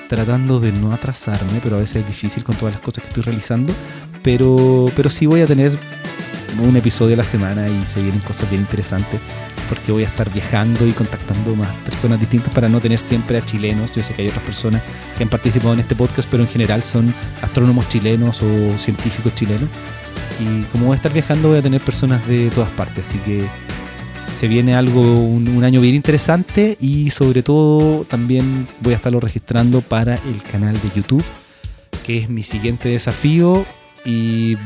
tratando 0.08 0.60
de 0.60 0.72
no 0.72 0.92
atrasarme, 0.92 1.60
pero 1.62 1.76
a 1.76 1.80
veces 1.80 1.96
es 1.96 2.06
difícil 2.06 2.44
con 2.44 2.56
todas 2.56 2.74
las 2.74 2.82
cosas 2.82 3.04
que 3.04 3.08
estoy 3.08 3.22
realizando. 3.24 3.72
Pero, 4.22 4.86
pero 4.96 5.08
sí 5.08 5.26
voy 5.26 5.40
a 5.40 5.46
tener 5.46 5.72
un 6.58 6.76
episodio 6.76 7.14
a 7.14 7.18
la 7.18 7.24
semana 7.24 7.68
y 7.68 7.86
se 7.86 8.02
vienen 8.02 8.20
cosas 8.20 8.50
bien 8.50 8.62
interesantes 8.62 9.20
porque 9.70 9.92
voy 9.92 10.02
a 10.02 10.08
estar 10.08 10.28
viajando 10.32 10.84
y 10.84 10.90
contactando 10.90 11.54
más 11.54 11.72
personas 11.84 12.18
distintas 12.18 12.52
para 12.52 12.68
no 12.68 12.80
tener 12.80 12.98
siempre 12.98 13.38
a 13.38 13.44
chilenos. 13.44 13.92
Yo 13.92 14.02
sé 14.02 14.12
que 14.12 14.22
hay 14.22 14.28
otras 14.28 14.42
personas 14.42 14.82
que 15.16 15.22
han 15.22 15.28
participado 15.28 15.74
en 15.74 15.80
este 15.80 15.94
podcast, 15.94 16.28
pero 16.28 16.42
en 16.42 16.48
general 16.48 16.82
son 16.82 17.14
astrónomos 17.40 17.88
chilenos 17.88 18.42
o 18.42 18.78
científicos 18.78 19.32
chilenos. 19.36 19.68
Y 20.40 20.62
como 20.72 20.86
voy 20.86 20.94
a 20.94 20.96
estar 20.96 21.12
viajando, 21.12 21.48
voy 21.48 21.58
a 21.58 21.62
tener 21.62 21.80
personas 21.80 22.26
de 22.26 22.50
todas 22.50 22.70
partes. 22.70 23.08
Así 23.08 23.18
que 23.18 23.46
se 24.36 24.48
viene 24.48 24.74
algo, 24.74 25.02
un, 25.02 25.62
año 25.64 25.80
bien 25.80 25.94
interesante 25.94 26.78
y 26.80 27.10
sobre 27.10 27.42
todo 27.42 28.04
también 28.04 28.66
voy 28.80 28.94
a 28.94 28.96
estarlo 28.96 29.20
registrando 29.20 29.82
para 29.82 30.14
el 30.14 30.42
canal 30.50 30.74
de 30.74 30.88
YouTube, 30.94 31.24
que 32.06 32.18
es 32.18 32.30
mi 32.30 32.42
siguiente 32.42 32.88
desafío. 32.88 33.64
Y 34.04 34.56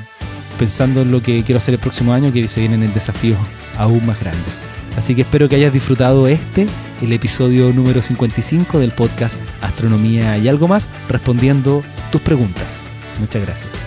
pensando 0.59 1.03
en 1.03 1.11
lo 1.11 1.20
que 1.20 1.42
quiero 1.42 1.59
hacer 1.59 1.74
el 1.74 1.80
próximo 1.80 2.12
año, 2.12 2.32
que 2.32 2.47
se 2.47 2.61
vienen 2.61 2.82
el 2.84 2.95
desafío 2.95 3.36
aún 3.76 4.07
más 4.07 4.20
grandes. 4.20 4.59
Así 4.97 5.14
que 5.14 5.22
espero 5.22 5.49
que 5.49 5.57
hayas 5.57 5.72
disfrutado 5.72 6.28
este, 6.28 6.66
el 7.03 7.12
episodio 7.12 7.72
número 7.72 8.01
55 8.01 8.78
del 8.78 8.92
podcast 8.92 9.36
Astronomía 9.61 10.38
y 10.38 10.49
algo 10.49 10.68
más, 10.68 10.88
respondiendo 11.09 11.82
tus 12.12 12.20
preguntas. 12.20 12.76
Muchas 13.18 13.42
gracias. 13.42 13.84